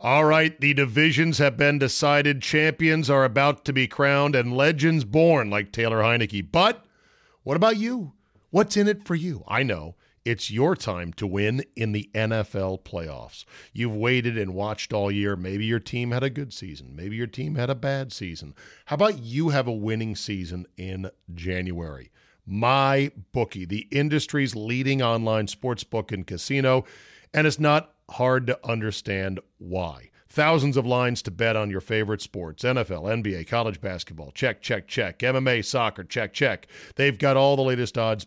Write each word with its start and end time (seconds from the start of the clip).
All 0.00 0.24
right, 0.24 0.60
the 0.60 0.74
divisions 0.74 1.38
have 1.38 1.56
been 1.56 1.80
decided, 1.80 2.40
champions 2.40 3.10
are 3.10 3.24
about 3.24 3.64
to 3.64 3.72
be 3.72 3.88
crowned, 3.88 4.36
and 4.36 4.56
legends 4.56 5.04
born 5.04 5.50
like 5.50 5.72
Taylor 5.72 6.02
Heinicke. 6.02 6.52
But 6.52 6.84
what 7.42 7.56
about 7.56 7.78
you? 7.78 8.12
What's 8.50 8.76
in 8.76 8.86
it 8.86 9.04
for 9.04 9.16
you? 9.16 9.42
I 9.48 9.64
know. 9.64 9.96
It's 10.24 10.52
your 10.52 10.76
time 10.76 11.12
to 11.14 11.26
win 11.26 11.64
in 11.74 11.90
the 11.90 12.08
NFL 12.14 12.84
playoffs. 12.84 13.44
You've 13.72 13.96
waited 13.96 14.38
and 14.38 14.54
watched 14.54 14.92
all 14.92 15.10
year. 15.10 15.34
Maybe 15.34 15.64
your 15.64 15.80
team 15.80 16.12
had 16.12 16.22
a 16.22 16.30
good 16.30 16.52
season. 16.52 16.94
Maybe 16.94 17.16
your 17.16 17.26
team 17.26 17.56
had 17.56 17.68
a 17.68 17.74
bad 17.74 18.12
season. 18.12 18.54
How 18.84 18.94
about 18.94 19.18
you 19.18 19.48
have 19.48 19.66
a 19.66 19.72
winning 19.72 20.14
season 20.14 20.66
in 20.76 21.10
January? 21.34 22.12
My 22.46 23.10
bookie, 23.32 23.64
the 23.64 23.88
industry's 23.90 24.54
leading 24.54 25.02
online 25.02 25.48
sports 25.48 25.82
book 25.82 26.12
and 26.12 26.24
casino, 26.24 26.84
and 27.34 27.48
it's 27.48 27.58
not 27.58 27.94
hard 28.10 28.46
to 28.46 28.58
understand 28.66 29.40
why. 29.58 30.10
Thousands 30.30 30.76
of 30.76 30.86
lines 30.86 31.22
to 31.22 31.30
bet 31.30 31.56
on 31.56 31.70
your 31.70 31.80
favorite 31.80 32.20
sports 32.20 32.62
NFL, 32.62 33.04
NBA, 33.04 33.48
college 33.48 33.80
basketball. 33.80 34.30
Check, 34.32 34.60
check, 34.60 34.86
check. 34.86 35.20
MMA, 35.20 35.64
soccer. 35.64 36.04
Check, 36.04 36.34
check. 36.34 36.68
They've 36.96 37.18
got 37.18 37.36
all 37.36 37.56
the 37.56 37.62
latest 37.62 37.96
odds 37.96 38.26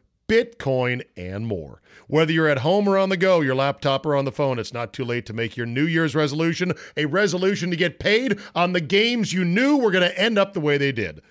Bitcoin, 0.31 1.01
and 1.17 1.45
more. 1.45 1.81
Whether 2.07 2.31
you're 2.31 2.47
at 2.47 2.59
home 2.59 2.87
or 2.87 2.97
on 2.97 3.09
the 3.09 3.17
go, 3.17 3.41
your 3.41 3.53
laptop 3.53 4.05
or 4.05 4.15
on 4.15 4.23
the 4.23 4.31
phone, 4.31 4.59
it's 4.59 4.71
not 4.71 4.93
too 4.93 5.03
late 5.03 5.25
to 5.25 5.33
make 5.33 5.57
your 5.57 5.65
New 5.65 5.83
Year's 5.83 6.15
resolution 6.15 6.71
a 6.95 7.03
resolution 7.03 7.69
to 7.69 7.75
get 7.75 7.99
paid 7.99 8.39
on 8.55 8.71
the 8.71 8.79
games 8.79 9.33
you 9.33 9.43
knew 9.43 9.75
were 9.75 9.91
going 9.91 10.09
to 10.09 10.17
end 10.17 10.37
up 10.37 10.53
the 10.53 10.61
way 10.61 10.77
they 10.77 10.93
did. 10.93 11.21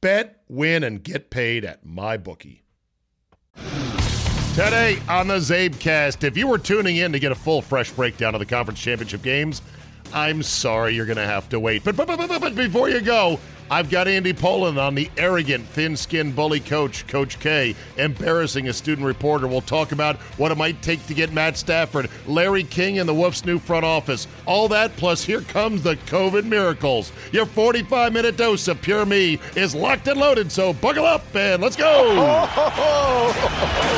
Bet, 0.00 0.42
win, 0.48 0.82
and 0.82 1.04
get 1.04 1.30
paid 1.30 1.64
at 1.64 1.86
MyBookie. 1.86 2.62
Today 4.56 4.98
on 5.08 5.28
the 5.28 5.36
Zabecast, 5.36 6.24
if 6.24 6.36
you 6.36 6.48
were 6.48 6.58
tuning 6.58 6.96
in 6.96 7.12
to 7.12 7.20
get 7.20 7.30
a 7.30 7.36
full, 7.36 7.62
fresh 7.62 7.92
breakdown 7.92 8.34
of 8.34 8.40
the 8.40 8.46
conference 8.46 8.80
championship 8.80 9.22
games, 9.22 9.62
I'm 10.12 10.42
sorry 10.42 10.94
you're 10.94 11.06
going 11.06 11.16
to 11.16 11.26
have 11.26 11.48
to 11.50 11.60
wait. 11.60 11.84
But, 11.84 11.96
but, 11.96 12.06
but, 12.06 12.18
but, 12.18 12.40
but 12.40 12.54
before 12.54 12.88
you 12.88 13.00
go, 13.00 13.38
I've 13.70 13.90
got 13.90 14.08
Andy 14.08 14.32
Pollin 14.32 14.78
on 14.78 14.94
the 14.94 15.10
arrogant, 15.18 15.66
thin 15.66 15.94
skinned 15.94 16.34
bully 16.34 16.60
coach, 16.60 17.06
Coach 17.06 17.38
K, 17.38 17.74
embarrassing 17.98 18.68
a 18.68 18.72
student 18.72 19.06
reporter. 19.06 19.46
We'll 19.46 19.60
talk 19.60 19.92
about 19.92 20.16
what 20.38 20.50
it 20.50 20.56
might 20.56 20.80
take 20.80 21.06
to 21.06 21.14
get 21.14 21.34
Matt 21.34 21.58
Stafford, 21.58 22.08
Larry 22.26 22.64
King, 22.64 22.98
and 22.98 23.06
the 23.08 23.12
Wolf's 23.12 23.44
new 23.44 23.58
front 23.58 23.84
office. 23.84 24.26
All 24.46 24.68
that, 24.68 24.96
plus 24.96 25.22
here 25.22 25.42
comes 25.42 25.82
the 25.82 25.96
COVID 25.96 26.44
miracles. 26.44 27.12
Your 27.30 27.44
45 27.44 28.12
minute 28.12 28.38
dose 28.38 28.68
of 28.68 28.80
pure 28.80 29.04
me 29.04 29.38
is 29.54 29.74
locked 29.74 30.08
and 30.08 30.18
loaded, 30.18 30.50
so 30.50 30.72
buckle 30.72 31.04
up 31.04 31.22
and 31.36 31.62
let's 31.62 31.76
go. 31.76 32.14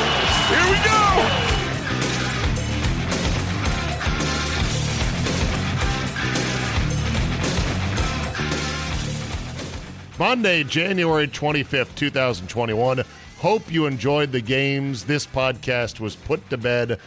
Here 0.51 0.69
we 0.69 0.75
go. 0.83 1.30
Monday, 10.21 10.63
January 10.63 11.27
25th, 11.27 11.95
2021. 11.95 13.03
Hope 13.39 13.71
you 13.71 13.87
enjoyed 13.87 14.31
the 14.31 14.39
games. 14.39 15.03
This 15.03 15.25
podcast 15.25 15.99
was 15.99 16.15
put 16.15 16.47
to 16.51 16.57
bed 16.59 16.99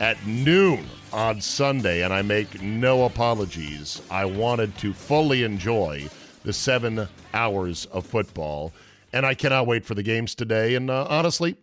at 0.00 0.26
noon 0.26 0.84
on 1.12 1.40
Sunday, 1.40 2.02
and 2.02 2.12
I 2.12 2.22
make 2.22 2.60
no 2.60 3.04
apologies. 3.04 4.02
I 4.10 4.24
wanted 4.24 4.76
to 4.78 4.92
fully 4.92 5.44
enjoy 5.44 6.08
the 6.42 6.52
seven 6.52 7.06
hours 7.32 7.86
of 7.92 8.04
football, 8.04 8.72
and 9.12 9.24
I 9.24 9.34
cannot 9.34 9.68
wait 9.68 9.84
for 9.84 9.94
the 9.94 10.02
games 10.02 10.34
today. 10.34 10.74
And 10.74 10.90
uh, 10.90 11.06
honestly, 11.08 11.56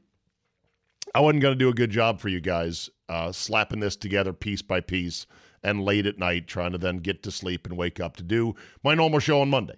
I 1.14 1.20
wasn't 1.20 1.42
going 1.42 1.56
to 1.56 1.60
do 1.60 1.68
a 1.68 1.74
good 1.74 1.92
job 1.92 2.22
for 2.22 2.30
you 2.30 2.40
guys 2.40 2.90
uh, 3.10 3.34
slapping 3.34 3.82
this 3.82 3.98
together 3.98 4.32
piece 4.32 4.62
by 4.62 4.80
piece 4.80 5.28
and 5.64 5.84
late 5.84 6.06
at 6.06 6.18
night 6.18 6.48
trying 6.48 6.72
to 6.72 6.78
then 6.78 7.00
get 7.00 7.24
to 7.24 7.32
sleep 7.32 7.68
and 7.68 7.76
wake 7.76 8.00
up 8.00 8.16
to 8.16 8.24
do 8.24 8.56
my 8.86 8.96
normal 8.96 9.20
show 9.20 9.42
on 9.42 9.50
Monday. 9.50 9.76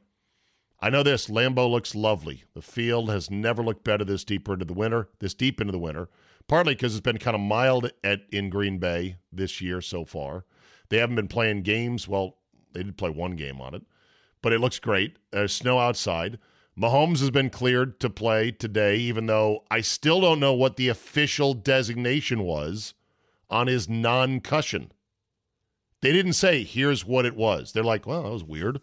I 0.86 0.92
know 0.92 1.02
this. 1.02 1.32
Lambeau 1.32 1.68
looks 1.68 1.96
lovely. 1.96 2.44
The 2.54 2.62
field 2.62 3.10
has 3.10 3.32
never 3.32 3.64
looked 3.64 3.84
better 3.84 4.06
this 4.06 4.24
deeper 4.24 4.54
into 4.54 4.66
the 4.66 4.74
winter, 4.76 5.10
this 5.18 5.34
deep 5.34 5.60
into 5.60 5.72
the 5.72 5.80
winter. 5.80 6.10
Partly 6.48 6.76
because 6.76 6.94
it's 6.94 7.02
been 7.02 7.18
kind 7.18 7.34
of 7.34 7.42
mild 7.42 7.90
at 8.04 8.22
in 8.32 8.52
Green 8.52 8.78
Bay 8.78 9.18
this 9.34 9.62
year 9.62 9.82
so 9.82 10.06
far. 10.06 10.46
They 10.90 10.98
haven't 10.98 11.16
been 11.16 11.28
playing 11.28 11.64
games. 11.64 12.08
Well, 12.08 12.38
they 12.74 12.84
did 12.84 13.00
play 13.00 13.10
one 13.10 13.36
game 13.36 13.60
on 13.62 13.74
it, 13.74 13.82
but 14.44 14.54
it 14.54 14.60
looks 14.60 14.78
great. 14.78 15.18
There's 15.32 15.54
snow 15.54 15.80
outside. 15.80 16.38
Mahomes 16.80 17.18
has 17.18 17.32
been 17.32 17.50
cleared 17.50 18.00
to 18.02 18.10
play 18.12 18.52
today, 18.52 18.98
even 18.98 19.26
though 19.26 19.64
I 19.72 19.82
still 19.82 20.22
don't 20.22 20.40
know 20.40 20.54
what 20.54 20.76
the 20.76 20.90
official 20.90 21.56
designation 21.56 22.44
was 22.44 22.94
on 23.50 23.66
his 23.66 23.90
non 23.90 24.40
cushion. 24.40 24.92
They 26.02 26.12
didn't 26.12 26.34
say, 26.34 26.64
here's 26.64 27.04
what 27.04 27.26
it 27.26 27.36
was. 27.36 27.72
They're 27.72 27.84
like, 27.84 28.06
well, 28.06 28.22
that 28.22 28.30
was 28.30 28.44
weird. 28.44 28.82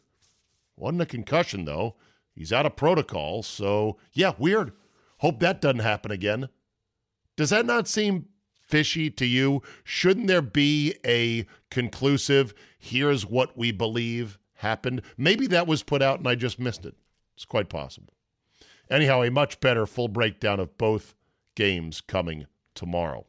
Wasn't 0.83 1.01
a 1.01 1.07
concussion, 1.07 1.65
though. 1.65 1.95
He's 2.35 2.53
out 2.53 2.67
of 2.67 2.75
protocol. 2.75 3.45
So, 3.45 3.99
yeah, 4.13 4.33
weird. 4.37 4.73
Hope 5.19 5.39
that 5.39 5.61
doesn't 5.61 5.79
happen 5.79 6.11
again. 6.11 6.49
Does 7.37 7.51
that 7.51 7.67
not 7.67 7.87
seem 7.87 8.27
fishy 8.61 9.09
to 9.11 9.25
you? 9.25 9.63
Shouldn't 9.85 10.27
there 10.27 10.43
be 10.43 10.97
a 11.07 11.47
conclusive, 11.71 12.53
here's 12.81 13.25
what 13.25 13.57
we 13.57 13.71
believe 13.71 14.41
happened? 14.55 15.03
Maybe 15.17 15.47
that 15.47 15.69
was 15.69 15.85
put 15.85 16.03
out 16.03 16.19
and 16.19 16.27
I 16.27 16.35
just 16.35 16.59
missed 16.59 16.85
it. 16.85 16.97
It's 17.37 17.45
quite 17.45 17.69
possible. 17.69 18.15
Anyhow, 18.91 19.23
a 19.23 19.31
much 19.31 19.61
better 19.61 19.87
full 19.87 20.09
breakdown 20.09 20.59
of 20.59 20.77
both 20.79 21.15
games 21.55 22.01
coming 22.01 22.47
tomorrow. 22.75 23.27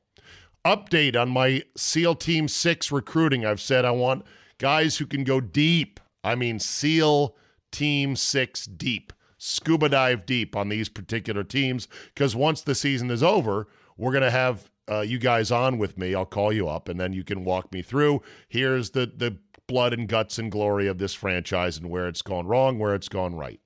Update 0.65 1.15
on 1.15 1.29
my 1.29 1.61
SEAL 1.77 2.15
Team 2.15 2.47
6 2.47 2.91
recruiting. 2.91 3.45
I've 3.45 3.61
said 3.61 3.85
I 3.85 3.91
want 3.91 4.25
guys 4.57 4.97
who 4.97 5.05
can 5.05 5.23
go 5.23 5.39
deep 5.39 5.99
I 6.23 6.35
mean, 6.35 6.59
SEAL 6.59 7.35
Team 7.73 8.15
Six 8.15 8.65
deep, 8.65 9.11
scuba 9.37 9.89
dive 9.89 10.25
deep 10.25 10.55
on 10.55 10.69
these 10.69 10.87
particular 10.87 11.43
teams. 11.43 11.89
Because 12.13 12.37
once 12.37 12.61
the 12.61 12.75
season 12.75 13.11
is 13.11 13.21
over, 13.21 13.67
we're 13.97 14.11
going 14.11 14.23
to 14.23 14.31
have 14.31 14.71
uh, 14.89 15.01
you 15.01 15.19
guys 15.19 15.51
on 15.51 15.77
with 15.77 15.97
me. 15.97 16.15
I'll 16.15 16.25
call 16.25 16.53
you 16.53 16.69
up, 16.69 16.87
and 16.87 16.99
then 16.99 17.11
you 17.11 17.23
can 17.23 17.43
walk 17.43 17.73
me 17.73 17.81
through. 17.81 18.21
Here's 18.47 18.91
the 18.91 19.05
the 19.05 19.37
blood 19.67 19.93
and 19.93 20.07
guts 20.07 20.39
and 20.39 20.51
glory 20.51 20.87
of 20.87 20.97
this 20.97 21.13
franchise 21.13 21.77
and 21.77 21.89
where 21.89 22.07
it's 22.07 22.21
gone 22.21 22.47
wrong, 22.47 22.79
where 22.79 22.93
it's 22.93 23.09
gone 23.09 23.35
right. 23.35 23.59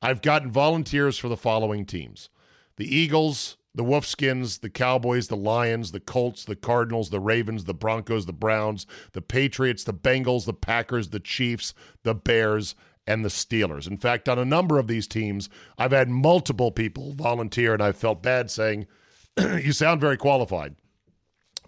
I've 0.00 0.22
gotten 0.22 0.50
volunteers 0.50 1.18
for 1.18 1.28
the 1.28 1.36
following 1.36 1.86
teams: 1.86 2.30
the 2.76 2.94
Eagles, 2.94 3.58
the 3.74 3.84
Wolfskins, 3.84 4.60
the 4.60 4.70
Cowboys, 4.70 5.28
the 5.28 5.36
Lions, 5.36 5.92
the 5.92 6.00
Colts, 6.00 6.44
the 6.44 6.56
Cardinals, 6.56 7.10
the 7.10 7.20
Ravens, 7.20 7.64
the 7.64 7.74
Broncos, 7.74 8.26
the 8.26 8.32
Browns, 8.32 8.86
the 9.12 9.22
Patriots, 9.22 9.84
the 9.84 9.94
Bengals, 9.94 10.44
the 10.44 10.54
Packers, 10.54 11.08
the 11.08 11.20
Chiefs, 11.20 11.74
the 12.02 12.14
Bears, 12.14 12.74
and 13.06 13.24
the 13.24 13.28
Steelers. 13.28 13.86
In 13.86 13.98
fact, 13.98 14.28
on 14.28 14.38
a 14.38 14.44
number 14.44 14.78
of 14.78 14.86
these 14.86 15.06
teams, 15.06 15.48
I've 15.76 15.92
had 15.92 16.08
multiple 16.08 16.70
people 16.70 17.12
volunteer, 17.12 17.72
and 17.72 17.82
I 17.82 17.92
felt 17.92 18.22
bad 18.22 18.50
saying, 18.50 18.86
You 19.38 19.72
sound 19.72 20.00
very 20.00 20.16
qualified, 20.16 20.76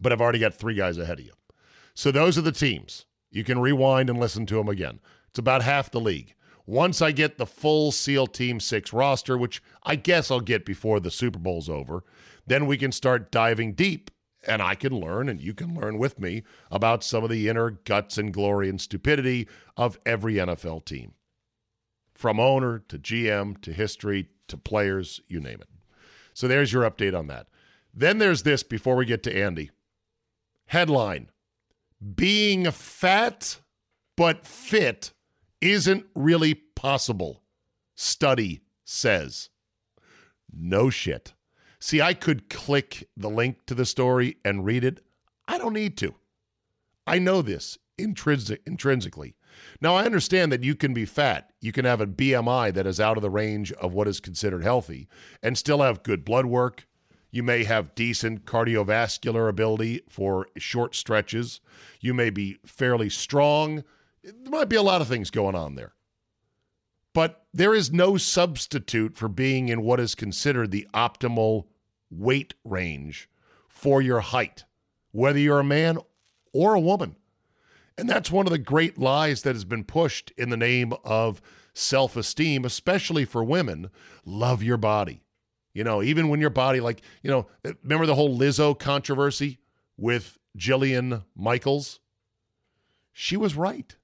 but 0.01 0.13
I've 0.13 0.21
already 0.21 0.39
got 0.39 0.55
three 0.55 0.75
guys 0.75 0.99
ahead 0.99 1.19
of 1.19 1.25
you. 1.25 1.33
So 1.95 2.11
those 2.11 2.37
are 2.37 2.43
the 2.43 2.53
teams. 2.53 3.07
You 3.31 3.45
can 3.45 3.59
rewind 3.59 4.11
and 4.11 4.21
listen 4.21 4.47
to 4.47 4.57
them 4.57 4.69
again. 4.69 5.01
It's 5.29 5.39
about 5.39 5.63
half 5.63 5.91
the 5.91 6.01
league. 6.01 6.35
Once 6.67 7.03
I 7.03 7.13
get 7.13 7.37
the 7.37 7.47
full 7.47 7.93
SEAL 7.93 8.29
Team 8.29 8.59
6 8.59 8.93
roster, 8.93 9.37
which 9.37 9.63
I 9.83 9.97
guess 9.97 10.31
I'll 10.31 10.41
get 10.41 10.65
before 10.65 10.99
the 10.99 11.11
Super 11.11 11.39
Bowl's 11.39 11.69
over, 11.69 12.05
then 12.47 12.67
we 12.67 12.79
can 12.79 12.93
start 12.93 13.31
diving 13.31 13.75
deep 13.75 14.11
and 14.47 14.63
I 14.63 14.75
can 14.75 14.93
learn 14.99 15.29
and 15.29 15.41
you 15.41 15.55
can 15.55 15.75
learn 15.75 15.99
with 15.99 16.19
me 16.19 16.43
about 16.71 17.05
some 17.05 17.25
of 17.25 17.31
the 17.31 17.49
inner 17.49 17.71
guts 17.71 18.19
and 18.19 18.33
glory 18.33 18.69
and 18.69 18.81
stupidity 18.81 19.49
of 19.77 19.99
every 20.07 20.35
NFL 20.35 20.85
team. 20.85 21.13
From 22.25 22.41
owner 22.41 22.79
to 22.89 22.99
GM 22.99 23.61
to 23.61 23.71
history 23.71 24.31
to 24.49 24.57
players, 24.57 25.21
you 25.29 25.41
name 25.41 25.59
it. 25.61 25.69
So 26.33 26.49
there's 26.49 26.73
your 26.73 26.91
update 26.91 27.15
on 27.15 27.27
that. 27.27 27.49
Then 27.93 28.17
there's 28.17 28.45
this 28.45 28.63
before 28.63 28.97
we 28.97 29.05
get 29.05 29.23
to 29.25 29.37
Andy. 29.37 29.71
Headline 30.65 31.29
Being 32.15 32.71
fat 32.71 33.61
but 34.17 34.47
fit 34.47 35.13
isn't 35.61 36.07
really 36.15 36.55
possible, 36.55 37.43
study 37.95 38.63
says. 38.87 39.51
No 40.51 40.89
shit. 40.89 41.35
See, 41.79 42.01
I 42.01 42.15
could 42.15 42.49
click 42.49 43.07
the 43.19 43.29
link 43.29 43.67
to 43.67 43.75
the 43.75 43.85
story 43.85 44.39
and 44.47 44.65
read 44.65 44.85
it. 44.85 45.05
I 45.47 45.59
don't 45.59 45.75
need 45.75 45.99
to. 45.99 46.15
I 47.07 47.19
know 47.19 47.43
this 47.43 47.77
intrinsic, 47.99 48.63
intrinsically. 48.65 49.35
Now, 49.81 49.95
I 49.95 50.05
understand 50.05 50.53
that 50.53 50.65
you 50.65 50.75
can 50.75 50.95
be 50.95 51.05
fat. 51.05 51.51
You 51.61 51.73
can 51.73 51.85
have 51.85 52.01
a 52.01 52.07
BMI 52.07 52.73
that 52.75 52.87
is 52.87 53.01
out 53.01 53.17
of 53.17 53.23
the 53.23 53.31
range 53.31 53.73
of 53.73 53.93
what 53.93 54.09
is 54.09 54.21
considered 54.21 54.63
healthy 54.63 55.09
and 55.43 55.59
still 55.59 55.83
have 55.83 56.03
good 56.03 56.25
blood 56.25 56.47
work. 56.47 56.87
You 57.31 57.43
may 57.43 57.65
have 57.65 57.95
decent 57.95 58.45
cardiovascular 58.45 59.49
ability 59.49 60.03
for 60.09 60.47
short 60.57 60.95
stretches. 60.95 61.61
You 62.01 62.15
may 62.15 62.31
be 62.31 62.59
fairly 62.65 63.11
strong. 63.11 63.83
There 64.23 64.51
might 64.51 64.69
be 64.69 64.77
a 64.77 64.83
lot 64.83 65.01
of 65.01 65.09
things 65.09 65.31
going 65.31 65.57
on 65.57 65.75
there. 65.75 65.95
But 67.13 67.45
there 67.53 67.75
is 67.75 67.93
no 67.93 68.17
substitute 68.17 69.17
for 69.17 69.29
being 69.29 69.69
in 69.69 69.83
what 69.83 70.01
is 70.01 70.15
considered 70.15 70.71
the 70.71 70.87
optimal 70.95 71.67
weight 72.11 72.55
range 72.65 73.29
for 73.69 74.01
your 74.01 74.21
height, 74.21 74.65
whether 75.13 75.39
you're 75.39 75.61
a 75.61 75.65
man 75.65 75.99
or 76.53 76.75
a 76.75 76.81
woman. 76.81 77.17
And 77.97 78.09
that's 78.09 78.31
one 78.31 78.47
of 78.47 78.53
the 78.53 78.59
great 78.59 78.99
lies 78.99 79.43
that 79.43 79.55
has 79.55 79.65
been 79.65 79.85
pushed 79.85 80.33
in 80.37 80.51
the 80.51 80.57
name 80.57 80.93
of 81.05 81.41
self 81.75 82.17
esteem, 82.17 82.65
especially 82.65 83.25
for 83.25 83.45
women. 83.45 83.91
Love 84.25 84.63
your 84.63 84.77
body. 84.77 85.23
You 85.75 85.85
know, 85.85 86.03
even 86.03 86.29
when 86.29 86.41
your 86.41 86.51
body, 86.51 86.81
like, 86.81 87.03
you 87.23 87.31
know, 87.31 87.47
remember 87.83 88.07
the 88.07 88.15
whole 88.15 88.39
Lizzo 88.39 88.79
controversy 88.79 89.59
with 89.97 90.39
Jillian 90.57 91.25
Michaels? 91.35 92.01
She 93.13 93.37
was 93.37 93.57
right. 93.57 93.95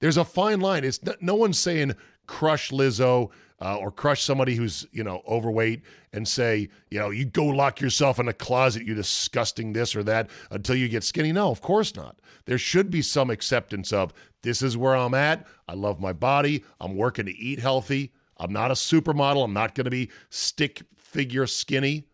There's 0.00 0.16
a 0.16 0.24
fine 0.24 0.60
line. 0.60 0.84
It's 0.84 1.02
no, 1.02 1.14
no 1.20 1.34
one's 1.34 1.58
saying 1.58 1.94
crush 2.26 2.70
Lizzo 2.70 3.30
uh, 3.60 3.76
or 3.76 3.90
crush 3.90 4.22
somebody 4.22 4.54
who's 4.54 4.86
you 4.92 5.02
know 5.02 5.22
overweight 5.26 5.82
and 6.12 6.26
say 6.26 6.68
you 6.90 6.98
know 6.98 7.10
you 7.10 7.24
go 7.24 7.44
lock 7.44 7.80
yourself 7.80 8.18
in 8.18 8.28
a 8.28 8.32
closet, 8.32 8.86
you 8.86 8.94
disgusting 8.94 9.72
this 9.72 9.96
or 9.96 10.02
that 10.02 10.30
until 10.50 10.76
you 10.76 10.88
get 10.88 11.04
skinny. 11.04 11.32
No, 11.32 11.50
of 11.50 11.60
course 11.60 11.94
not. 11.94 12.20
There 12.44 12.58
should 12.58 12.90
be 12.90 13.02
some 13.02 13.30
acceptance 13.30 13.92
of 13.92 14.12
this 14.42 14.62
is 14.62 14.76
where 14.76 14.96
I'm 14.96 15.14
at. 15.14 15.46
I 15.68 15.74
love 15.74 16.00
my 16.00 16.12
body. 16.12 16.64
I'm 16.80 16.96
working 16.96 17.26
to 17.26 17.36
eat 17.36 17.58
healthy. 17.58 18.12
I'm 18.38 18.52
not 18.52 18.70
a 18.70 18.74
supermodel. 18.74 19.44
I'm 19.44 19.52
not 19.52 19.74
going 19.74 19.84
to 19.84 19.90
be 19.90 20.10
stick 20.30 20.82
figure 20.96 21.46
skinny. 21.46 22.04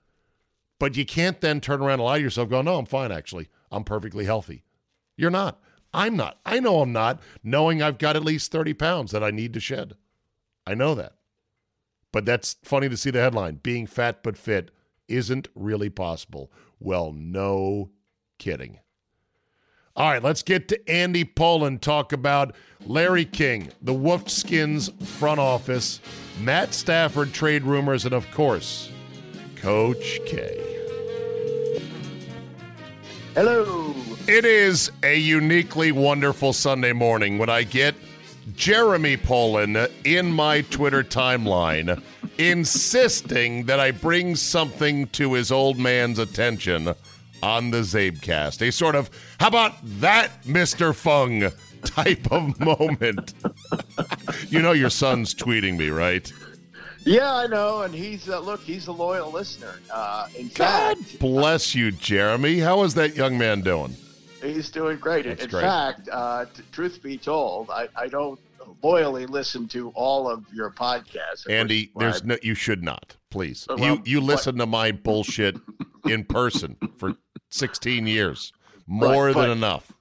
But 0.80 0.96
you 0.96 1.04
can't 1.04 1.40
then 1.40 1.60
turn 1.60 1.80
around 1.80 2.00
and 2.00 2.02
lie 2.02 2.18
to 2.18 2.24
yourself, 2.24 2.48
go, 2.48 2.62
no, 2.62 2.76
I'm 2.76 2.86
fine, 2.86 3.12
actually. 3.12 3.48
I'm 3.70 3.84
perfectly 3.84 4.24
healthy. 4.24 4.64
You're 5.16 5.30
not. 5.30 5.60
I'm 5.92 6.16
not. 6.16 6.40
I 6.44 6.58
know 6.58 6.80
I'm 6.80 6.92
not, 6.92 7.20
knowing 7.44 7.80
I've 7.80 7.98
got 7.98 8.16
at 8.16 8.24
least 8.24 8.50
30 8.50 8.74
pounds 8.74 9.12
that 9.12 9.22
I 9.22 9.30
need 9.30 9.54
to 9.54 9.60
shed. 9.60 9.94
I 10.66 10.74
know 10.74 10.94
that. 10.96 11.12
But 12.14 12.26
that's 12.26 12.54
funny 12.62 12.88
to 12.88 12.96
see 12.96 13.10
the 13.10 13.18
headline 13.18 13.56
being 13.56 13.88
fat 13.88 14.22
but 14.22 14.38
fit 14.38 14.70
isn't 15.08 15.48
really 15.56 15.90
possible. 15.90 16.52
Well, 16.78 17.12
no 17.12 17.90
kidding. 18.38 18.78
All 19.96 20.12
right, 20.12 20.22
let's 20.22 20.44
get 20.44 20.68
to 20.68 20.88
Andy 20.88 21.24
Pollin, 21.24 21.80
talk 21.80 22.12
about 22.12 22.54
Larry 22.86 23.24
King, 23.24 23.72
the 23.82 23.92
Wolfskins 23.92 24.92
front 25.04 25.40
office, 25.40 25.98
Matt 26.40 26.72
Stafford 26.72 27.32
trade 27.32 27.64
rumors, 27.64 28.04
and 28.04 28.14
of 28.14 28.30
course, 28.30 28.92
Coach 29.56 30.20
K. 30.24 30.56
Hello. 33.34 33.92
It 34.28 34.44
is 34.44 34.92
a 35.02 35.16
uniquely 35.18 35.90
wonderful 35.90 36.52
Sunday 36.52 36.92
morning 36.92 37.38
when 37.38 37.48
I 37.48 37.64
get 37.64 37.96
Jeremy 38.54 39.16
Pollin 39.16 39.76
in 40.04 40.32
my 40.32 40.60
Twitter 40.62 41.02
timeline 41.02 42.02
insisting 42.38 43.64
that 43.64 43.80
I 43.80 43.90
bring 43.90 44.36
something 44.36 45.06
to 45.08 45.34
his 45.34 45.50
old 45.50 45.78
man's 45.78 46.18
attention 46.18 46.94
on 47.42 47.70
the 47.70 47.78
Zabecast. 47.78 48.66
A 48.66 48.72
sort 48.72 48.94
of, 48.94 49.10
how 49.38 49.48
about 49.48 49.74
that, 50.00 50.42
Mr. 50.44 50.94
Fung 50.94 51.50
type 51.84 52.30
of 52.32 52.58
moment. 52.60 53.34
you 54.48 54.60
know 54.60 54.72
your 54.72 54.90
son's 54.90 55.34
tweeting 55.34 55.76
me, 55.76 55.88
right? 55.88 56.32
Yeah, 57.04 57.34
I 57.34 57.46
know, 57.46 57.82
and 57.82 57.94
he's 57.94 58.30
uh, 58.30 58.40
look, 58.40 58.62
he's 58.62 58.86
a 58.86 58.92
loyal 58.92 59.30
listener. 59.30 59.74
Uh, 59.92 60.26
in 60.38 60.48
God 60.48 60.96
fact, 60.96 61.18
bless 61.18 61.74
you, 61.74 61.92
Jeremy. 61.92 62.60
How 62.60 62.82
is 62.82 62.94
that 62.94 63.14
young 63.14 63.36
man 63.36 63.60
doing? 63.60 63.94
He's 64.44 64.70
doing 64.70 64.98
great. 64.98 65.24
That's 65.24 65.44
in 65.44 65.50
great. 65.50 65.62
fact, 65.62 66.08
uh, 66.12 66.44
t- 66.46 66.62
truth 66.72 67.02
be 67.02 67.16
told, 67.16 67.70
I, 67.70 67.88
I 67.96 68.08
don't 68.08 68.38
loyally 68.82 69.26
listen 69.26 69.66
to 69.68 69.90
all 69.90 70.28
of 70.28 70.44
your 70.52 70.70
podcasts. 70.70 71.48
Andy, 71.48 71.90
there's 71.96 72.22
no 72.24 72.36
you 72.42 72.54
should 72.54 72.82
not. 72.82 73.16
Please. 73.30 73.66
You 73.70 73.76
well, 73.78 74.02
you 74.04 74.20
what- 74.20 74.26
listen 74.26 74.56
to 74.58 74.66
my 74.66 74.92
bullshit 74.92 75.56
in 76.04 76.24
person 76.24 76.76
for 76.98 77.14
16 77.50 78.06
years. 78.06 78.52
More 78.86 79.26
Right, 79.26 79.34
than 79.34 79.48
but- 79.48 79.50
enough. 79.50 79.92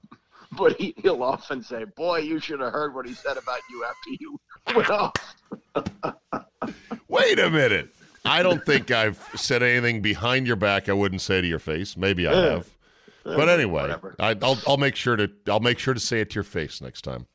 but 0.52 0.76
he, 0.80 0.94
he'll 0.98 1.22
often 1.22 1.62
say, 1.62 1.84
"Boy, 1.96 2.18
you 2.18 2.38
should 2.38 2.60
have 2.60 2.72
heard 2.72 2.94
what 2.94 3.06
he 3.06 3.14
said 3.14 3.36
about 3.38 3.60
you 3.70 3.84
after 3.84 4.10
you 4.20 4.38
went 4.76 4.90
off." 4.90 5.14
Wait 7.08 7.38
a 7.38 7.50
minute. 7.50 7.94
I 8.26 8.42
don't 8.42 8.64
think 8.64 8.90
I've 8.90 9.18
said 9.36 9.62
anything 9.62 10.00
behind 10.00 10.46
your 10.46 10.56
back 10.56 10.88
I 10.88 10.92
wouldn't 10.94 11.20
say 11.20 11.40
to 11.40 11.46
your 11.46 11.58
face. 11.58 11.96
Maybe 11.96 12.26
I 12.26 12.32
Yeah. 12.32 12.50
have. 12.52 12.70
But 13.24 13.48
anyway, 13.48 13.94
I, 14.18 14.36
I'll 14.42 14.58
I'll 14.66 14.76
make 14.76 14.96
sure 14.96 15.16
to 15.16 15.30
I'll 15.48 15.60
make 15.60 15.78
sure 15.78 15.94
to 15.94 16.00
say 16.00 16.20
it 16.20 16.30
to 16.30 16.34
your 16.36 16.44
face 16.44 16.80
next 16.80 17.02
time. 17.02 17.26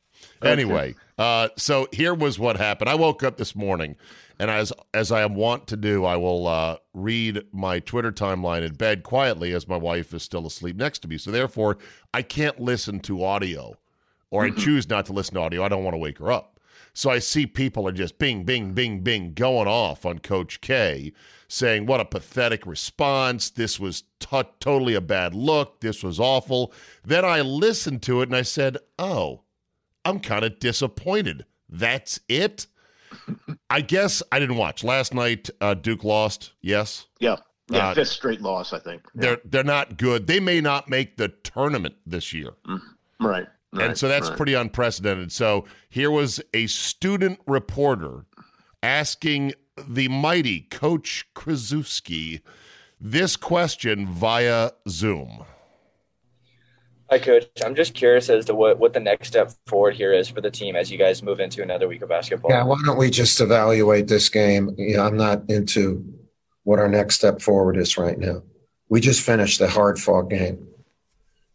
Anyway, 0.42 0.94
uh, 1.18 1.48
so 1.56 1.88
here 1.92 2.14
was 2.14 2.38
what 2.38 2.56
happened. 2.56 2.88
I 2.88 2.94
woke 2.94 3.22
up 3.22 3.36
this 3.38 3.54
morning, 3.56 3.96
and 4.38 4.50
as 4.50 4.72
as 4.94 5.10
I 5.10 5.22
am 5.22 5.34
wont 5.34 5.66
to 5.68 5.76
do, 5.76 6.04
I 6.04 6.16
will 6.16 6.46
uh, 6.46 6.76
read 6.94 7.44
my 7.52 7.78
Twitter 7.80 8.12
timeline 8.12 8.62
in 8.62 8.74
bed 8.74 9.02
quietly 9.02 9.52
as 9.52 9.66
my 9.66 9.76
wife 9.76 10.14
is 10.14 10.22
still 10.22 10.46
asleep 10.46 10.76
next 10.76 11.00
to 11.00 11.08
me. 11.08 11.18
So 11.18 11.30
therefore, 11.30 11.78
I 12.14 12.22
can't 12.22 12.60
listen 12.60 13.00
to 13.00 13.24
audio, 13.24 13.76
or 14.30 14.44
I 14.44 14.50
choose 14.56 14.88
not 14.88 15.06
to 15.06 15.12
listen 15.12 15.34
to 15.34 15.40
audio. 15.40 15.64
I 15.64 15.68
don't 15.68 15.84
want 15.84 15.94
to 15.94 15.98
wake 15.98 16.18
her 16.18 16.30
up. 16.30 16.49
So 16.92 17.10
I 17.10 17.18
see 17.18 17.46
people 17.46 17.86
are 17.88 17.92
just 17.92 18.18
bing, 18.18 18.44
bing, 18.44 18.72
bing, 18.72 19.00
bing 19.00 19.32
going 19.34 19.68
off 19.68 20.04
on 20.04 20.18
Coach 20.18 20.60
K, 20.60 21.12
saying, 21.48 21.86
What 21.86 22.00
a 22.00 22.04
pathetic 22.04 22.66
response. 22.66 23.50
This 23.50 23.78
was 23.78 24.04
t- 24.18 24.42
totally 24.60 24.94
a 24.94 25.00
bad 25.00 25.34
look. 25.34 25.80
This 25.80 26.02
was 26.02 26.18
awful. 26.20 26.72
Then 27.04 27.24
I 27.24 27.40
listened 27.40 28.02
to 28.02 28.20
it 28.22 28.28
and 28.28 28.36
I 28.36 28.42
said, 28.42 28.78
Oh, 28.98 29.42
I'm 30.04 30.20
kind 30.20 30.44
of 30.44 30.58
disappointed. 30.58 31.44
That's 31.68 32.20
it? 32.28 32.66
I 33.68 33.80
guess 33.80 34.22
I 34.32 34.38
didn't 34.38 34.56
watch. 34.56 34.84
Last 34.84 35.14
night, 35.14 35.50
uh, 35.60 35.74
Duke 35.74 36.04
lost. 36.04 36.52
Yes. 36.60 37.06
yeah, 37.18 37.36
yeah, 37.70 37.88
Uh, 37.88 37.94
fifth 37.94 38.08
straight 38.08 38.40
loss, 38.40 38.72
I 38.72 38.78
think. 38.78 39.02
Yeah. 39.14 39.20
They're, 39.20 39.40
they're 39.44 39.64
not 39.64 39.96
good. 39.96 40.26
They 40.26 40.40
may 40.40 40.60
not 40.60 40.88
make 40.88 41.16
the 41.16 41.28
tournament 41.28 41.94
this 42.06 42.32
year. 42.32 42.50
right, 43.20 43.46
right, 43.72 43.86
and 43.88 43.98
so 43.98 44.08
that's 44.08 44.28
right. 44.28 44.36
pretty 44.36 44.54
unprecedented. 44.54 45.32
So 45.32 45.64
here 45.88 46.10
was 46.10 46.40
a 46.54 46.66
student 46.66 47.40
reporter 47.46 48.24
asking 48.82 49.52
the 49.88 50.08
mighty 50.08 50.62
Coach 50.62 51.26
Krzyzewski 51.34 52.40
this 53.00 53.36
question 53.36 54.06
via 54.06 54.72
Zoom. 54.88 55.44
Hi, 57.10 57.18
Coach. 57.18 57.46
I'm 57.64 57.74
just 57.74 57.94
curious 57.94 58.30
as 58.30 58.44
to 58.44 58.54
what, 58.54 58.78
what 58.78 58.92
the 58.92 59.00
next 59.00 59.26
step 59.28 59.50
forward 59.66 59.94
here 59.94 60.12
is 60.12 60.28
for 60.28 60.40
the 60.40 60.50
team 60.50 60.76
as 60.76 60.92
you 60.92 60.98
guys 60.98 61.24
move 61.24 61.40
into 61.40 61.60
another 61.60 61.88
week 61.88 62.02
of 62.02 62.08
basketball. 62.08 62.52
Yeah, 62.52 62.62
why 62.62 62.80
don't 62.84 62.98
we 62.98 63.10
just 63.10 63.40
evaluate 63.40 64.06
this 64.06 64.28
game? 64.28 64.72
Yeah, 64.78 65.04
I'm 65.04 65.16
not 65.16 65.42
into 65.48 66.04
what 66.62 66.78
our 66.78 66.88
next 66.88 67.16
step 67.16 67.40
forward 67.40 67.76
is 67.76 67.98
right 67.98 68.16
now. 68.16 68.42
We 68.90 69.00
just 69.00 69.22
finished 69.22 69.58
the 69.58 69.68
hard 69.68 69.98
fought 69.98 70.30
game. 70.30 70.64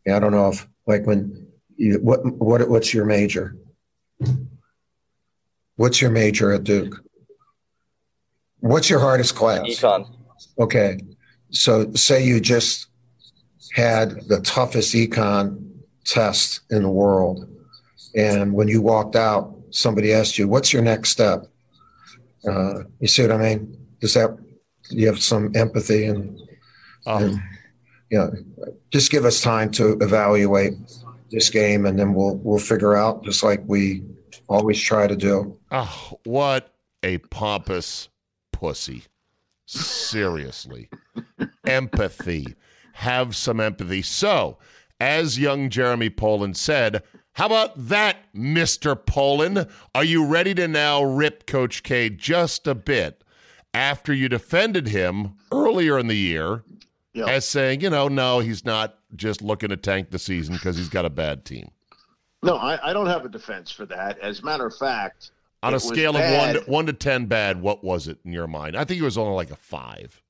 Yeah, 0.05 0.17
I 0.17 0.19
don't 0.19 0.33
know 0.33 0.49
if 0.49 0.67
like 0.87 1.05
when 1.05 1.44
you 1.77 1.99
what 2.01 2.25
what 2.25 2.67
what's 2.69 2.93
your 2.93 3.05
major? 3.05 3.55
What's 5.75 6.01
your 6.01 6.11
major 6.11 6.51
at 6.53 6.63
Duke? 6.63 7.03
What's 8.59 8.89
your 8.89 8.99
hardest 8.99 9.35
class? 9.35 9.61
Econ. 9.61 10.09
Okay. 10.57 10.99
So 11.51 11.91
say 11.93 12.23
you 12.23 12.39
just 12.39 12.87
had 13.73 14.27
the 14.27 14.39
toughest 14.41 14.95
econ 14.95 15.71
test 16.05 16.61
in 16.69 16.83
the 16.83 16.89
world. 16.89 17.47
And 18.15 18.53
when 18.53 18.67
you 18.67 18.81
walked 18.81 19.15
out, 19.15 19.53
somebody 19.71 20.13
asked 20.13 20.37
you, 20.37 20.47
what's 20.47 20.71
your 20.71 20.81
next 20.81 21.09
step? 21.09 21.45
Uh, 22.47 22.83
you 22.99 23.07
see 23.07 23.23
what 23.23 23.33
I 23.33 23.37
mean? 23.37 23.77
Does 23.99 24.13
that, 24.13 24.37
you 24.89 25.07
have 25.07 25.21
some 25.21 25.51
empathy 25.55 26.05
and, 26.05 26.39
Um, 27.07 27.23
and 27.23 27.39
you 28.09 28.17
know, 28.17 28.33
just 28.91 29.11
give 29.11 29.25
us 29.25 29.41
time 29.41 29.71
to 29.71 29.97
evaluate 30.01 30.73
this 31.35 31.49
game 31.51 31.85
and 31.85 31.99
then 31.99 32.13
we'll, 32.15 32.37
we'll 32.37 32.57
figure 32.59 32.95
out 32.95 33.23
just 33.23 33.43
like 33.43 33.61
we 33.67 34.01
always 34.47 34.79
try 34.79 35.05
to 35.05 35.15
do. 35.15 35.59
oh, 35.71 36.19
what 36.23 36.73
a 37.03 37.17
pompous 37.19 38.09
pussy. 38.51 39.03
Seriously. 39.67 40.89
empathy. 41.65 42.55
Have 42.93 43.35
some 43.35 43.59
empathy. 43.59 44.01
So, 44.01 44.57
as 44.99 45.37
young 45.39 45.69
Jeremy 45.69 46.09
Pollin 46.09 46.53
said, 46.53 47.03
how 47.33 47.47
about 47.47 47.73
that, 47.89 48.17
Mr. 48.33 48.95
Pollin? 48.95 49.67
Are 49.93 50.03
you 50.03 50.25
ready 50.25 50.53
to 50.55 50.67
now 50.67 51.03
rip 51.03 51.45
Coach 51.45 51.83
K 51.83 52.09
just 52.09 52.65
a 52.67 52.75
bit 52.75 53.23
after 53.73 54.13
you 54.13 54.29
defended 54.29 54.87
him 54.87 55.33
earlier 55.51 55.99
in 55.99 56.07
the 56.07 56.15
year 56.15 56.63
Yeah. 57.13 57.25
as 57.25 57.45
saying, 57.45 57.81
you 57.81 57.89
know, 57.89 58.07
no, 58.07 58.39
he's 58.39 58.63
not 58.63 58.97
just 59.15 59.41
looking 59.41 59.69
to 59.69 59.77
tank 59.77 60.11
the 60.11 60.19
season 60.19 60.55
because 60.55 60.77
he's 60.77 60.89
got 60.89 61.05
a 61.05 61.09
bad 61.09 61.45
team? 61.45 61.69
No, 62.43 62.55
I, 62.57 62.89
I 62.89 62.93
don't 62.93 63.07
have 63.07 63.25
a 63.25 63.29
defense 63.29 63.71
for 63.71 63.85
that. 63.87 64.19
As 64.19 64.39
a 64.39 64.45
matter 64.45 64.65
of 64.65 64.75
fact, 64.77 65.31
On 65.63 65.73
a 65.73 65.79
scale 65.79 66.15
of 66.15 66.21
one 66.37 66.53
to, 66.53 66.59
one 66.71 66.85
to 66.85 66.93
ten, 66.93 67.25
bad. 67.25 67.61
What 67.61 67.83
was 67.83 68.07
it 68.07 68.19
in 68.25 68.31
your 68.33 68.47
mind? 68.47 68.75
I 68.77 68.83
think 68.83 68.99
it 69.01 69.03
was 69.03 69.17
only 69.17 69.33
like 69.35 69.51
a 69.51 69.55
five. 69.55 70.21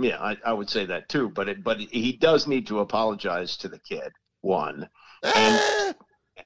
Yeah, 0.00 0.20
I, 0.20 0.36
I 0.44 0.52
would 0.52 0.68
say 0.70 0.86
that 0.86 1.08
too. 1.08 1.28
But 1.30 1.48
it, 1.48 1.62
but 1.64 1.78
he 1.78 2.12
does 2.12 2.46
need 2.46 2.66
to 2.68 2.80
apologize 2.80 3.56
to 3.58 3.68
the 3.68 3.78
kid. 3.78 4.10
One, 4.40 4.88
Eh, 5.22 5.92